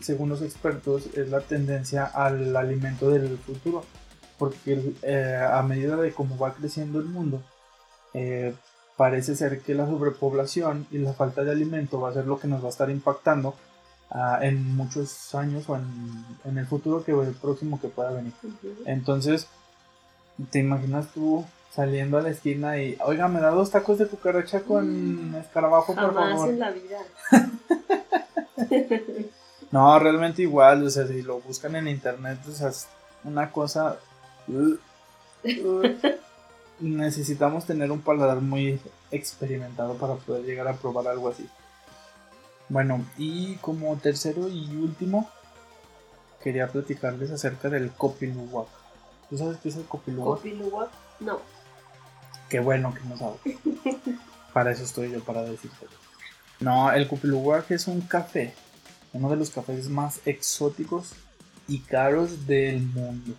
según 0.00 0.28
los 0.28 0.42
expertos, 0.42 1.08
es 1.14 1.28
la 1.28 1.40
tendencia 1.40 2.06
al 2.06 2.56
alimento 2.56 3.10
del 3.10 3.38
futuro. 3.38 3.84
Porque 4.40 4.94
eh, 5.02 5.48
a 5.48 5.62
medida 5.62 5.96
de 5.96 6.12
cómo 6.12 6.38
va 6.38 6.54
creciendo 6.54 6.98
el 6.98 7.04
mundo, 7.04 7.42
eh, 8.14 8.54
parece 8.96 9.36
ser 9.36 9.60
que 9.60 9.74
la 9.74 9.86
sobrepoblación 9.86 10.86
y 10.90 10.98
la 10.98 11.12
falta 11.12 11.44
de 11.44 11.50
alimento 11.50 12.00
va 12.00 12.08
a 12.08 12.14
ser 12.14 12.26
lo 12.26 12.40
que 12.40 12.48
nos 12.48 12.62
va 12.62 12.66
a 12.66 12.70
estar 12.70 12.90
impactando 12.90 13.54
ah, 14.10 14.38
en 14.42 14.76
muchos 14.76 15.34
años 15.34 15.68
o 15.68 15.76
en, 15.76 16.58
el 16.58 16.66
futuro 16.66 17.04
que 17.04 17.12
el 17.12 17.34
próximo 17.34 17.80
que 17.80 17.88
pueda 17.88 18.12
venir. 18.12 18.32
Entonces, 18.86 19.46
¿te 20.50 20.60
imaginas 20.60 21.08
tú 21.12 21.44
saliendo 21.74 22.18
a 22.18 22.22
la 22.22 22.30
esquina 22.30 22.78
y, 22.78 22.96
oiga, 23.04 23.28
me 23.28 23.40
da 23.40 23.50
dos 23.50 23.70
tacos 23.70 23.98
de 23.98 24.06
cucaracha 24.06 24.62
con 24.62 25.32
mm. 25.32 25.36
escarabajo, 25.36 25.94
por 25.94 26.14
favor? 26.14 26.48
en 26.48 26.58
la 26.58 26.70
vida. 26.70 26.98
no, 29.70 29.98
realmente 29.98 30.42
igual, 30.42 30.84
o 30.84 30.90
sea, 30.90 31.06
si 31.06 31.22
lo 31.22 31.40
buscan 31.40 31.76
en 31.76 31.88
internet, 31.88 32.38
o 32.48 32.52
sea, 32.52 32.68
es 32.68 32.88
una 33.24 33.52
cosa... 33.52 33.98
necesitamos 36.80 37.66
tener 37.66 37.90
un 37.90 38.00
paladar 38.00 38.40
muy 38.40 38.80
experimentado 39.10 39.94
para 39.94 40.14
poder 40.14 40.44
llegar 40.44 40.68
a 40.68 40.74
probar 40.74 41.08
algo 41.08 41.28
así. 41.28 41.48
Bueno, 42.68 43.04
y 43.18 43.56
como 43.56 43.96
tercero 43.96 44.48
y 44.48 44.76
último, 44.76 45.28
quería 46.42 46.68
platicarles 46.68 47.30
acerca 47.30 47.68
del 47.68 47.90
Copiluwak. 47.90 48.68
¿Tú 49.28 49.38
sabes 49.38 49.58
qué 49.58 49.68
es 49.68 49.76
el 49.76 49.84
Copiluwak? 49.84 50.38
Copiluwak, 50.38 50.90
no. 51.20 51.40
Qué 52.48 52.60
bueno 52.60 52.94
que 52.94 53.00
no 53.08 53.16
sabes. 53.16 53.40
para 54.52 54.70
eso 54.72 54.84
estoy 54.84 55.10
yo, 55.10 55.20
para 55.20 55.42
decirte. 55.42 55.86
No, 56.60 56.92
el 56.92 57.08
Copiluwak 57.08 57.70
es 57.70 57.88
un 57.88 58.02
café, 58.02 58.54
uno 59.12 59.30
de 59.30 59.36
los 59.36 59.50
cafés 59.50 59.88
más 59.88 60.20
exóticos 60.26 61.14
y 61.70 61.78
caros 61.78 62.48
del 62.48 62.82
mundo. 62.82 63.32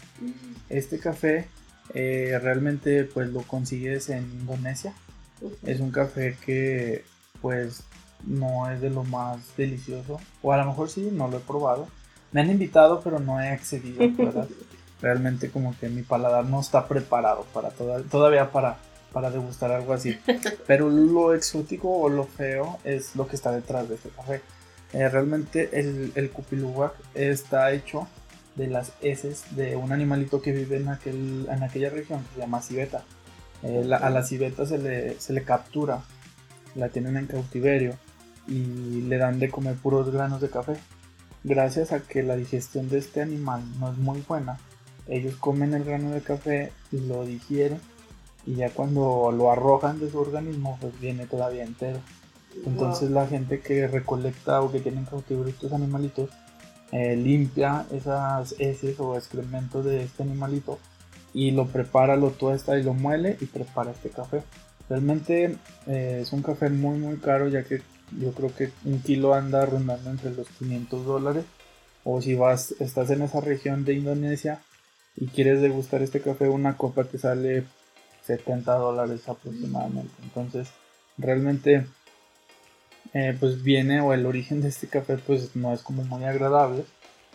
Este 0.69 0.99
café 0.99 1.49
eh, 1.93 2.39
realmente 2.41 3.03
pues 3.03 3.29
lo 3.29 3.41
consigues 3.41 4.09
en 4.09 4.23
Indonesia. 4.23 4.93
Es 5.65 5.81
un 5.81 5.91
café 5.91 6.37
que 6.45 7.03
pues 7.41 7.83
no 8.25 8.71
es 8.71 8.79
de 8.79 8.89
lo 8.89 9.03
más 9.03 9.39
delicioso. 9.57 10.19
O 10.41 10.53
a 10.53 10.57
lo 10.57 10.65
mejor 10.65 10.89
sí, 10.89 11.09
no 11.11 11.27
lo 11.27 11.37
he 11.37 11.41
probado. 11.41 11.89
Me 12.31 12.39
han 12.39 12.49
invitado 12.49 13.01
pero 13.03 13.19
no 13.19 13.41
he 13.41 13.49
accedido, 13.49 14.01
Realmente 15.01 15.49
como 15.49 15.75
que 15.77 15.89
mi 15.89 16.03
paladar 16.03 16.45
no 16.45 16.61
está 16.61 16.87
preparado 16.87 17.45
para 17.53 17.71
todavía 17.71 18.51
para, 18.51 18.77
para 19.11 19.31
degustar 19.31 19.71
algo 19.71 19.93
así. 19.93 20.15
Pero 20.67 20.91
lo 20.91 21.33
exótico 21.33 21.91
o 21.91 22.07
lo 22.07 22.25
feo 22.25 22.77
es 22.83 23.15
lo 23.15 23.27
que 23.27 23.35
está 23.35 23.51
detrás 23.51 23.89
de 23.89 23.95
este 23.95 24.09
café. 24.09 24.41
Eh, 24.93 25.09
realmente 25.09 25.71
el, 25.73 26.11
el 26.13 26.29
Kupiluwak 26.29 26.93
está 27.15 27.71
hecho 27.71 28.07
de 28.55 28.67
las 28.67 28.93
heces 29.01 29.43
de 29.55 29.75
un 29.75 29.91
animalito 29.91 30.41
que 30.41 30.51
vive 30.51 30.77
en, 30.77 30.89
aquel, 30.89 31.47
en 31.49 31.63
aquella 31.63 31.89
región 31.89 32.21
que 32.23 32.35
se 32.35 32.39
llama 32.41 32.61
civeta. 32.61 33.03
Eh, 33.63 33.89
a 33.93 34.09
la 34.09 34.23
civeta 34.23 34.65
se 34.65 34.77
le, 34.77 35.19
se 35.19 35.33
le 35.33 35.43
captura, 35.43 36.01
la 36.75 36.89
tienen 36.89 37.17
en 37.17 37.27
cautiverio 37.27 37.95
y 38.47 39.01
le 39.01 39.17
dan 39.17 39.39
de 39.39 39.49
comer 39.49 39.75
puros 39.75 40.11
granos 40.11 40.41
de 40.41 40.49
café. 40.49 40.73
Gracias 41.43 41.91
a 41.91 42.01
que 42.01 42.23
la 42.23 42.35
digestión 42.35 42.89
de 42.89 42.99
este 42.99 43.21
animal 43.21 43.61
no 43.79 43.91
es 43.91 43.97
muy 43.97 44.23
buena, 44.27 44.59
ellos 45.07 45.35
comen 45.35 45.73
el 45.73 45.83
grano 45.83 46.11
de 46.11 46.21
café, 46.21 46.71
y 46.91 46.99
lo 46.99 47.25
digieren 47.25 47.79
y 48.45 48.55
ya 48.55 48.69
cuando 48.69 49.31
lo 49.31 49.51
arrojan 49.51 49.99
de 49.99 50.09
su 50.09 50.19
organismo 50.19 50.77
pues 50.81 50.99
viene 50.99 51.25
todavía 51.25 51.63
entero. 51.63 51.99
Entonces 52.65 53.09
la 53.11 53.27
gente 53.27 53.61
que 53.61 53.87
recolecta 53.87 54.61
o 54.61 54.71
que 54.71 54.79
tiene 54.79 54.99
en 54.99 55.05
cautiverio 55.05 55.49
estos 55.49 55.71
animalitos 55.71 56.29
eh, 56.91 57.15
limpia 57.15 57.85
esas 57.91 58.55
heces 58.59 58.99
o 58.99 59.15
excrementos 59.15 59.85
de 59.85 60.03
este 60.03 60.23
animalito 60.23 60.79
y 61.33 61.51
lo 61.51 61.67
prepara, 61.67 62.15
lo 62.15 62.31
tuesta 62.31 62.77
y 62.77 62.83
lo 62.83 62.93
muele 62.93 63.37
y 63.39 63.45
prepara 63.45 63.91
este 63.91 64.09
café. 64.09 64.43
Realmente 64.89 65.57
eh, 65.87 66.19
es 66.21 66.33
un 66.33 66.41
café 66.41 66.69
muy 66.69 66.99
muy 66.99 67.17
caro 67.17 67.47
ya 67.47 67.63
que 67.63 67.81
yo 68.19 68.33
creo 68.33 68.53
que 68.53 68.71
un 68.83 69.01
kilo 69.01 69.33
anda 69.33 69.65
rondando 69.65 70.09
entre 70.09 70.31
los 70.31 70.47
500 70.49 71.05
dólares 71.05 71.45
o 72.03 72.21
si 72.21 72.35
vas, 72.35 72.75
estás 72.79 73.09
en 73.11 73.21
esa 73.21 73.41
región 73.41 73.85
de 73.85 73.93
Indonesia 73.93 74.61
y 75.15 75.27
quieres 75.27 75.61
degustar 75.61 76.01
este 76.01 76.21
café, 76.21 76.49
una 76.49 76.77
copa 76.77 77.03
te 77.03 77.17
sale 77.17 77.65
70 78.25 78.73
dólares 78.75 79.27
aproximadamente. 79.29 80.13
Entonces 80.23 80.69
realmente 81.17 81.85
eh, 83.13 83.35
pues 83.39 83.61
viene 83.63 84.01
o 84.01 84.13
el 84.13 84.25
origen 84.25 84.61
de 84.61 84.69
este 84.69 84.87
café 84.87 85.17
pues 85.17 85.55
no 85.55 85.73
es 85.73 85.81
como 85.81 86.03
muy 86.03 86.23
agradable, 86.23 86.85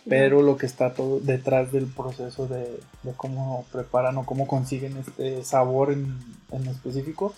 pero 0.09 0.41
lo 0.41 0.57
que 0.57 0.65
está 0.65 0.93
todo 0.93 1.19
detrás 1.19 1.71
del 1.71 1.85
proceso 1.85 2.47
de, 2.47 2.79
cómo 3.15 3.65
preparan 3.71 4.17
o 4.17 4.25
cómo 4.25 4.47
consiguen 4.47 4.97
este 4.97 5.43
sabor 5.43 5.91
en, 5.91 6.17
específico, 6.67 7.33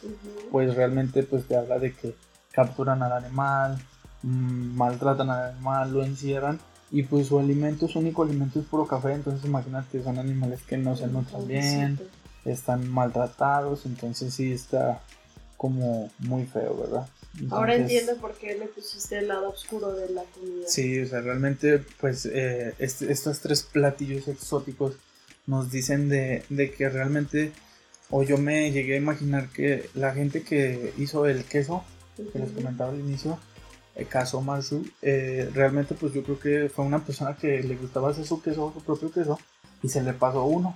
pues 0.51 0.75
realmente 0.75 1.23
pues 1.23 1.45
te 1.47 1.57
habla 1.57 1.79
de 1.79 1.93
que 1.93 2.15
capturan 2.51 3.01
al 3.01 3.11
animal, 3.11 3.77
mm, 4.23 4.75
maltratan 4.77 5.29
al 5.29 5.51
animal, 5.51 5.93
lo 5.93 6.03
encierran 6.03 6.59
y 6.91 7.03
pues 7.03 7.27
su 7.27 7.39
alimento, 7.39 7.87
su 7.87 7.99
único 7.99 8.23
alimento 8.23 8.59
es 8.59 8.65
puro 8.65 8.87
café, 8.87 9.13
entonces 9.13 9.45
imagínate, 9.45 10.03
son 10.03 10.17
animales 10.17 10.61
que 10.63 10.77
no 10.77 10.95
se 10.95 11.07
nutran 11.07 11.47
bien, 11.47 11.99
están 12.45 12.89
maltratados, 12.89 13.85
entonces 13.85 14.33
sí 14.33 14.51
está 14.51 15.01
como 15.57 16.09
muy 16.19 16.45
feo, 16.45 16.77
¿verdad? 16.77 17.07
Ahora 17.51 17.75
entiendo 17.75 18.15
por 18.17 18.33
qué 18.35 18.57
le 18.57 18.65
pusiste 18.65 19.19
el 19.19 19.27
lado 19.27 19.49
oscuro 19.49 19.93
de 19.93 20.09
la 20.09 20.23
comida. 20.23 20.67
Sí, 20.67 20.99
o 20.99 21.07
sea, 21.07 21.21
realmente, 21.21 21.83
pues, 21.99 22.25
eh, 22.25 22.73
estos 22.79 23.39
tres 23.39 23.63
platillos 23.63 24.27
exóticos 24.27 24.95
nos 25.45 25.71
dicen 25.71 26.09
de, 26.09 26.43
que 26.77 26.89
realmente, 26.89 27.51
o 28.09 28.23
yo 28.23 28.37
me 28.37 28.71
llegué 28.71 28.95
a 28.95 28.97
imaginar 28.97 29.49
que 29.49 29.89
la 29.93 30.13
gente 30.13 30.43
que 30.43 30.93
hizo 30.97 31.27
el 31.27 31.43
queso, 31.45 31.83
que 32.15 32.39
les 32.39 32.51
comentaba 32.51 32.91
al 32.91 32.99
inicio, 32.99 33.39
el 33.95 34.07
caso 34.07 34.41
Marsu, 34.41 34.85
eh, 35.01 35.49
realmente, 35.53 35.95
pues 35.95 36.13
yo 36.13 36.23
creo 36.23 36.39
que 36.39 36.69
fue 36.69 36.85
una 36.85 37.03
persona 37.03 37.35
que 37.35 37.61
le 37.63 37.75
gustaba 37.75 38.11
hacer 38.11 38.25
su 38.25 38.41
queso, 38.41 38.71
su 38.73 38.83
propio 38.83 39.11
queso, 39.11 39.39
y 39.81 39.89
se 39.89 40.01
le 40.01 40.13
pasó 40.13 40.43
uno. 40.43 40.75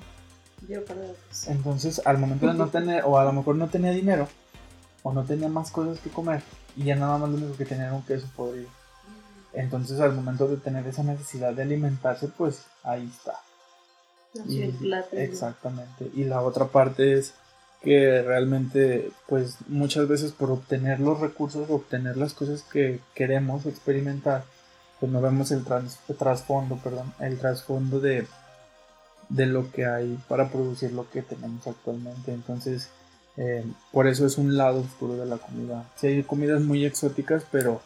Yo 0.67 0.83
para 0.85 1.01
Entonces, 1.47 2.01
al 2.05 2.17
momento 2.17 2.47
de 2.47 2.53
no 2.53 2.69
tener, 2.71 3.03
o 3.05 3.19
a 3.19 3.25
lo 3.25 3.33
mejor 3.33 3.55
no 3.55 3.69
tenía 3.69 3.91
dinero, 3.91 4.27
o 5.03 5.13
no 5.13 5.23
tenía 5.23 5.49
más 5.49 5.69
cosas 5.69 5.99
que 5.99 6.09
comer 6.09 6.41
y 6.75 6.85
ya 6.85 6.95
nada 6.95 7.17
más 7.17 7.29
lo 7.29 7.35
único 7.37 7.57
que 7.57 7.65
tenía 7.65 7.85
era 7.85 7.93
un 7.93 8.03
queso 8.03 8.27
podrido. 8.35 8.69
Entonces 9.53 9.99
al 9.99 10.13
momento 10.13 10.47
de 10.47 10.57
tener 10.57 10.87
esa 10.87 11.03
necesidad 11.03 11.53
de 11.53 11.61
alimentarse, 11.61 12.27
pues 12.29 12.65
ahí 12.83 13.09
está. 13.13 13.39
exactamente. 15.11 16.09
Y 16.15 16.23
la 16.23 16.41
otra 16.41 16.65
parte 16.65 17.13
es 17.13 17.33
que 17.83 18.21
realmente, 18.21 19.11
pues 19.27 19.57
muchas 19.67 20.07
veces 20.07 20.31
por 20.31 20.49
obtener 20.49 21.01
los 21.01 21.19
recursos, 21.19 21.69
obtener 21.69 22.15
las 22.17 22.33
cosas 22.33 22.63
que 22.63 23.01
queremos 23.13 23.65
experimentar, 23.65 24.45
pues 24.99 25.11
no 25.11 25.21
vemos 25.21 25.51
el 25.51 25.65
trasfondo, 26.17 26.77
perdón, 26.77 27.13
el 27.19 27.37
trasfondo 27.37 27.99
de, 27.99 28.25
de 29.27 29.45
lo 29.45 29.69
que 29.71 29.85
hay 29.85 30.17
para 30.29 30.49
producir 30.49 30.93
lo 30.93 31.09
que 31.09 31.21
tenemos 31.21 31.67
actualmente. 31.67 32.33
Entonces, 32.33 32.89
eh, 33.37 33.65
por 33.91 34.07
eso 34.07 34.25
es 34.25 34.37
un 34.37 34.57
lado 34.57 34.81
oscuro 34.81 35.15
de 35.15 35.25
la 35.25 35.37
comida. 35.37 35.85
Si 35.95 36.07
hay 36.07 36.23
comidas 36.23 36.61
muy 36.61 36.85
exóticas, 36.85 37.43
pero 37.51 37.81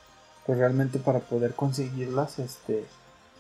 pues 0.46 0.58
realmente 0.58 1.00
para 1.00 1.20
poder 1.20 1.54
conseguirlas, 1.54 2.40
este, 2.40 2.86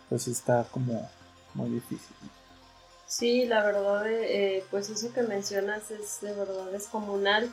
pues 0.10 0.28
está 0.28 0.66
como 0.72 1.10
muy 1.54 1.70
difícil. 1.70 2.16
Sí, 3.08 3.46
la 3.46 3.64
verdad, 3.64 4.06
eh, 4.08 4.64
pues 4.70 4.90
eso 4.90 5.14
que 5.14 5.22
mencionas 5.22 5.92
es 5.92 6.20
de 6.22 6.34
verdad 6.34 6.74
es 6.76 6.88
comunal. 6.88 7.50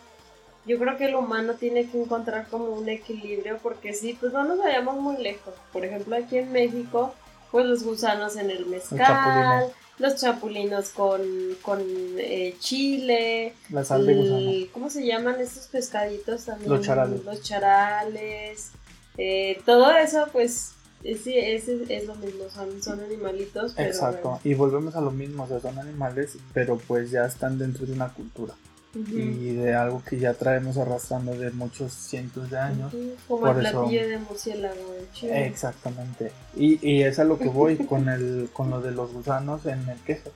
Yo 0.66 0.78
creo 0.78 0.96
que 0.96 1.06
el 1.06 1.14
humano 1.14 1.54
tiene 1.54 1.88
que 1.88 2.02
encontrar 2.02 2.48
como 2.48 2.70
un 2.70 2.88
equilibrio 2.88 3.58
porque 3.62 3.92
sí, 3.92 4.16
pues 4.18 4.32
no 4.32 4.44
nos 4.44 4.58
vayamos 4.58 4.96
muy 4.96 5.16
lejos. 5.22 5.54
Por 5.72 5.84
ejemplo, 5.84 6.16
aquí 6.16 6.38
en 6.38 6.50
México, 6.50 7.14
pues 7.52 7.66
los 7.66 7.84
gusanos 7.84 8.36
en 8.36 8.50
el 8.50 8.66
mezcal, 8.66 9.72
los 9.98 10.16
chapulinos 10.16 10.90
con, 10.90 11.22
con 11.62 11.80
eh, 12.18 12.56
chile. 12.58 13.54
La 13.70 13.84
sal 13.84 14.06
de 14.06 14.14
gusano. 14.14 14.50
¿Cómo 14.72 14.90
se 14.90 15.06
llaman 15.06 15.40
estos 15.40 15.66
pescaditos 15.66 16.44
también? 16.44 16.70
Los 16.70 16.84
charales. 16.84 17.24
Los 17.24 17.42
charales. 17.42 18.70
Eh, 19.16 19.60
todo 19.64 19.92
eso, 19.92 20.26
pues, 20.32 20.72
es, 21.04 21.26
es, 21.26 21.68
es, 21.68 22.06
lo 22.06 22.14
mismo, 22.16 22.48
son, 22.52 22.82
son 22.82 23.00
animalitos. 23.00 23.74
Exacto, 23.78 24.40
y 24.42 24.54
volvemos 24.54 24.96
a 24.96 25.00
lo 25.00 25.10
mismo, 25.10 25.44
o 25.44 25.46
sea, 25.46 25.60
son 25.60 25.78
animales, 25.78 26.36
pero 26.52 26.78
pues 26.78 27.10
ya 27.10 27.24
están 27.24 27.58
dentro 27.58 27.86
de 27.86 27.92
una 27.92 28.12
cultura 28.12 28.54
y 28.94 29.54
de 29.54 29.74
algo 29.74 30.02
que 30.04 30.18
ya 30.18 30.34
traemos 30.34 30.76
arrastrando 30.76 31.36
de 31.36 31.50
muchos 31.50 31.92
cientos 31.92 32.50
de 32.50 32.58
años. 32.58 32.92
Como 33.28 33.48
el 33.48 33.56
platillo 33.56 34.08
de 34.08 34.18
murciélago 34.18 34.94
Exactamente. 35.22 36.32
Y, 36.56 36.78
y 36.86 37.02
es 37.02 37.18
a 37.18 37.24
lo 37.24 37.38
que 37.38 37.48
voy 37.48 37.76
con, 37.88 38.08
el, 38.08 38.48
con 38.52 38.70
lo 38.70 38.80
de 38.80 38.92
los 38.92 39.12
gusanos 39.12 39.66
en 39.66 39.88
el 39.88 39.98
queso. 40.00 40.30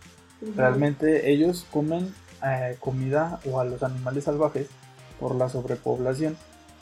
Realmente 0.57 1.31
ellos 1.31 1.67
comen 1.71 2.15
eh, 2.45 2.77
comida 2.79 3.41
o 3.51 3.59
a 3.61 3.65
los 3.65 3.83
animales 3.83 4.25
salvajes 4.25 4.69
por 5.19 5.35
la 5.35 5.49
sobrepoblación 5.49 6.37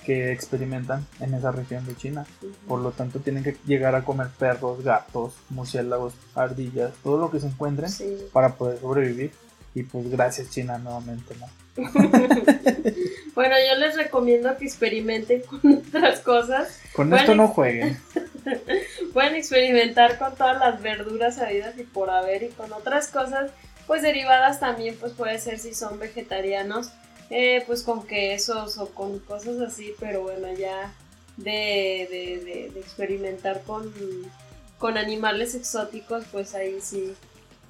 que 0.04 0.30
experimentan 0.30 1.04
en 1.20 1.34
esa 1.34 1.50
región 1.50 1.84
de 1.84 1.96
China. 1.96 2.26
Por 2.68 2.80
lo 2.80 2.92
tanto, 2.92 3.18
tienen 3.18 3.42
que 3.42 3.56
llegar 3.66 3.94
a 3.94 4.04
comer 4.04 4.28
perros, 4.38 4.84
gatos, 4.84 5.34
murciélagos, 5.48 6.14
ardillas, 6.34 6.92
todo 7.02 7.18
lo 7.18 7.30
que 7.30 7.40
se 7.40 7.48
encuentren 7.48 7.90
para 8.32 8.54
poder 8.54 8.78
sobrevivir. 8.78 9.32
Y 9.74 9.82
pues 9.82 10.08
gracias 10.08 10.50
China 10.50 10.78
nuevamente, 10.78 11.34
¿no? 11.40 11.46
bueno, 13.34 13.54
yo 13.68 13.74
les 13.78 13.96
recomiendo 13.96 14.56
que 14.56 14.64
experimenten 14.64 15.42
con 15.42 15.60
otras 15.86 16.20
cosas. 16.20 16.80
Con 16.92 17.12
esto 17.14 17.34
no 17.34 17.48
jueguen. 17.48 17.98
Pueden 19.12 19.34
experimentar 19.34 20.18
con 20.18 20.34
todas 20.34 20.58
las 20.58 20.80
verduras 20.80 21.38
habidas 21.38 21.78
y 21.78 21.82
por 21.82 22.10
haber 22.10 22.44
y 22.44 22.48
con 22.48 22.72
otras 22.72 23.08
cosas, 23.08 23.50
pues 23.86 24.02
derivadas 24.02 24.60
también, 24.60 24.96
pues 24.98 25.12
puede 25.12 25.38
ser 25.38 25.58
si 25.58 25.74
son 25.74 25.98
vegetarianos 25.98 26.92
eh, 27.28 27.64
pues 27.66 27.82
con 27.82 28.06
quesos 28.06 28.78
o 28.78 28.88
con 28.90 29.18
cosas 29.18 29.60
así, 29.60 29.94
pero 29.98 30.22
bueno, 30.22 30.52
ya 30.52 30.94
de, 31.36 32.06
de, 32.08 32.70
de, 32.72 32.80
experimentar 32.80 33.62
con, 33.62 33.92
con 34.78 34.96
animales 34.96 35.56
exóticos, 35.56 36.24
pues 36.30 36.54
ahí 36.54 36.78
sí 36.80 37.14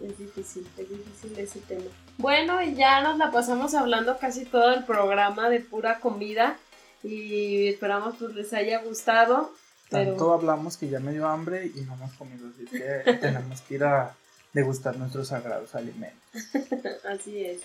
es 0.03 0.19
difícil, 0.19 0.67
es 0.77 0.89
difícil 0.91 1.39
ese 1.39 1.61
tema. 1.61 1.87
Bueno, 2.19 2.63
y 2.63 2.75
ya 2.75 3.03
nos 3.03 3.19
la 3.19 3.31
pasamos 3.31 3.75
hablando 3.75 4.19
casi 4.19 4.45
todo 4.45 4.73
el 4.73 4.85
programa 4.85 5.49
de 5.49 5.61
pura 5.61 6.01
comida 6.01 6.57
y 7.03 7.69
esperamos 7.69 8.17
pues 8.19 8.35
les 8.35 8.53
haya 8.53 8.83
gustado. 8.83 9.53
Tanto 9.91 10.33
hablamos 10.33 10.77
que 10.77 10.89
ya 10.89 10.99
me 10.99 11.13
dio 11.13 11.29
hambre 11.29 11.71
y 11.75 11.81
no 11.83 11.95
hemos 11.95 12.13
comido, 12.15 12.49
así 12.49 12.65
que 12.65 13.13
tenemos 13.21 13.61
que 13.63 13.75
ir 13.75 13.85
a 13.85 14.15
degustar 14.53 14.97
nuestros 14.97 15.29
sagrados 15.29 15.75
alimentos. 15.75 16.19
así 17.09 17.45
es. 17.45 17.61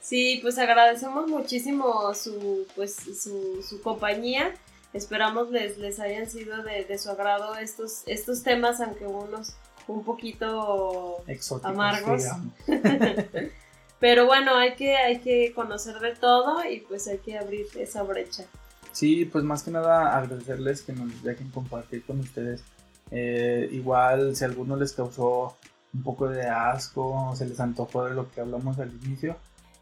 Sí, 0.00 0.38
pues 0.42 0.56
agradecemos 0.58 1.28
muchísimo 1.28 2.14
su, 2.14 2.66
pues, 2.76 2.94
su, 2.94 3.62
su 3.68 3.82
compañía. 3.82 4.54
Esperamos 4.92 5.50
les, 5.50 5.76
les 5.76 6.00
hayan 6.00 6.30
sido 6.30 6.62
de, 6.62 6.98
su 6.98 7.10
agrado 7.10 7.56
estos, 7.56 8.04
estos 8.06 8.42
temas, 8.42 8.80
aunque 8.80 9.06
unos 9.06 9.54
un 9.86 10.04
poquito 10.04 11.22
amargos. 11.62 12.22
Pero 14.00 14.26
bueno, 14.26 14.54
hay 14.54 14.74
que, 14.74 14.96
hay 14.96 15.18
que 15.18 15.52
conocer 15.52 15.98
de 15.98 16.14
todo 16.14 16.64
y 16.64 16.80
pues 16.80 17.08
hay 17.08 17.18
que 17.18 17.36
abrir 17.36 17.66
esa 17.76 18.02
brecha. 18.02 18.44
Sí, 18.92 19.24
pues 19.24 19.44
más 19.44 19.62
que 19.62 19.70
nada 19.70 20.16
agradecerles 20.16 20.82
que 20.82 20.92
nos 20.92 21.22
dejen 21.22 21.50
compartir 21.50 22.04
con 22.04 22.20
ustedes. 22.20 22.62
Eh, 23.10 23.68
igual 23.72 24.36
si 24.36 24.44
alguno 24.44 24.76
les 24.76 24.92
causó 24.92 25.56
un 25.94 26.02
poco 26.02 26.28
de 26.28 26.46
asco 26.46 27.30
o 27.30 27.36
se 27.36 27.46
les 27.46 27.58
antojó 27.60 28.04
de 28.04 28.14
lo 28.14 28.30
que 28.30 28.40
hablamos 28.40 28.78
al 28.78 28.92
inicio, 29.04 29.36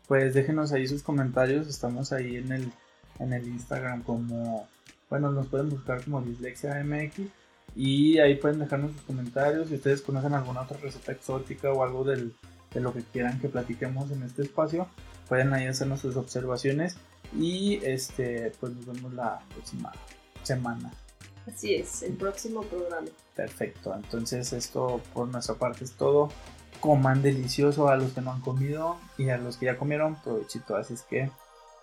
pues 0.08 0.34
déjenos 0.34 0.72
ahí 0.72 0.86
sus 0.86 1.02
comentarios. 1.02 1.66
Estamos 1.66 2.12
ahí 2.12 2.36
en 2.36 2.52
el, 2.52 2.72
en 3.18 3.32
el 3.32 3.46
Instagram 3.46 4.02
como, 4.02 4.66
bueno, 5.10 5.30
nos 5.30 5.48
pueden 5.48 5.68
buscar 5.68 6.02
como 6.02 6.22
Dislexia 6.22 6.82
MX 6.84 7.26
y 7.74 8.18
ahí 8.18 8.36
pueden 8.36 8.60
dejarnos 8.60 8.92
sus 8.92 9.02
comentarios. 9.02 9.68
Si 9.68 9.74
ustedes 9.74 10.00
conocen 10.00 10.32
alguna 10.34 10.62
otra 10.62 10.78
receta 10.78 11.12
exótica 11.12 11.70
o 11.72 11.84
algo 11.84 12.04
del, 12.04 12.34
de 12.72 12.80
lo 12.80 12.92
que 12.92 13.02
quieran 13.02 13.40
que 13.40 13.48
platiquemos 13.48 14.10
en 14.10 14.22
este 14.22 14.42
espacio, 14.42 14.88
pueden 15.28 15.52
ahí 15.54 15.66
hacernos 15.66 16.00
sus 16.00 16.16
observaciones 16.16 16.96
y 17.34 17.80
este, 17.84 18.52
pues 18.60 18.72
nos 18.72 18.86
vemos 18.86 19.14
la 19.14 19.40
próxima 19.54 19.92
semana. 20.42 20.92
Así 21.46 21.74
es, 21.74 22.02
el 22.02 22.14
próximo 22.14 22.62
programa. 22.62 23.08
Perfecto, 23.34 23.94
entonces 23.94 24.52
esto 24.52 25.00
por 25.14 25.28
nuestra 25.28 25.54
parte 25.54 25.84
es 25.84 25.92
todo 25.92 26.30
coman 26.80 27.22
delicioso 27.22 27.88
a 27.88 27.96
los 27.96 28.12
que 28.12 28.20
no 28.20 28.32
han 28.32 28.40
comido 28.40 28.96
y 29.18 29.28
a 29.30 29.38
los 29.38 29.56
que 29.56 29.66
ya 29.66 29.76
comieron, 29.76 30.16
provechito. 30.22 30.76
Así 30.76 30.94
es 30.94 31.02
que. 31.02 31.30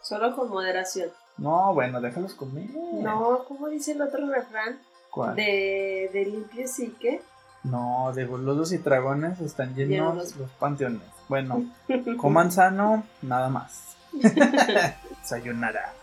Solo 0.01 0.35
con 0.35 0.49
moderación. 0.49 1.09
No, 1.37 1.73
bueno, 1.73 1.99
déjalos 2.01 2.35
comer. 2.35 2.69
No, 2.71 3.45
¿cómo 3.47 3.69
dice 3.69 3.93
el 3.93 4.01
otro 4.01 4.27
refrán? 4.27 4.79
¿Cuál? 5.09 5.35
De, 5.35 6.09
de 6.13 6.25
limpio 6.25 6.65
que 6.99 7.21
No, 7.63 8.11
de 8.13 8.25
boludos 8.25 8.71
y 8.73 8.77
dragones 8.77 9.39
están 9.39 9.73
llenos 9.75 10.35
los 10.35 10.49
panteones. 10.51 11.01
Bueno, 11.29 11.65
coman 12.17 12.51
sano, 12.51 13.05
nada 13.21 13.49
más. 13.49 13.95
Sayonara. 15.23 15.93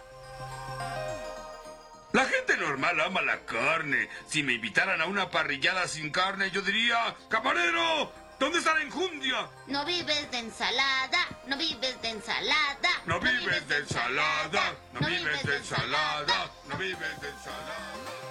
La 2.12 2.24
gente 2.24 2.56
normal 2.56 3.00
ama 3.00 3.22
la 3.22 3.38
carne. 3.40 4.08
Si 4.26 4.42
me 4.42 4.54
invitaran 4.54 5.00
a 5.00 5.06
una 5.06 5.30
parrillada 5.30 5.86
sin 5.86 6.11
carne, 6.11 6.50
yo 6.50 6.62
diría, 6.62 6.98
camarero, 7.28 8.11
¿Dónde 8.40 8.56
está 8.56 8.72
la 8.72 8.80
enjundia? 8.80 9.50
No 9.66 9.84
vives 9.84 10.30
de 10.30 10.38
ensalada, 10.38 11.28
no 11.46 11.58
vives 11.58 12.00
de 12.00 12.08
ensalada. 12.08 12.88
No 13.04 13.20
vives 13.20 13.68
de 13.68 13.76
ensalada, 13.76 14.74
no 14.94 15.06
vives 15.06 15.42
de 15.42 15.56
ensalada, 15.58 16.50
no 16.66 16.78
vives 16.78 17.20
de 17.20 17.28
ensalada. 17.28 18.30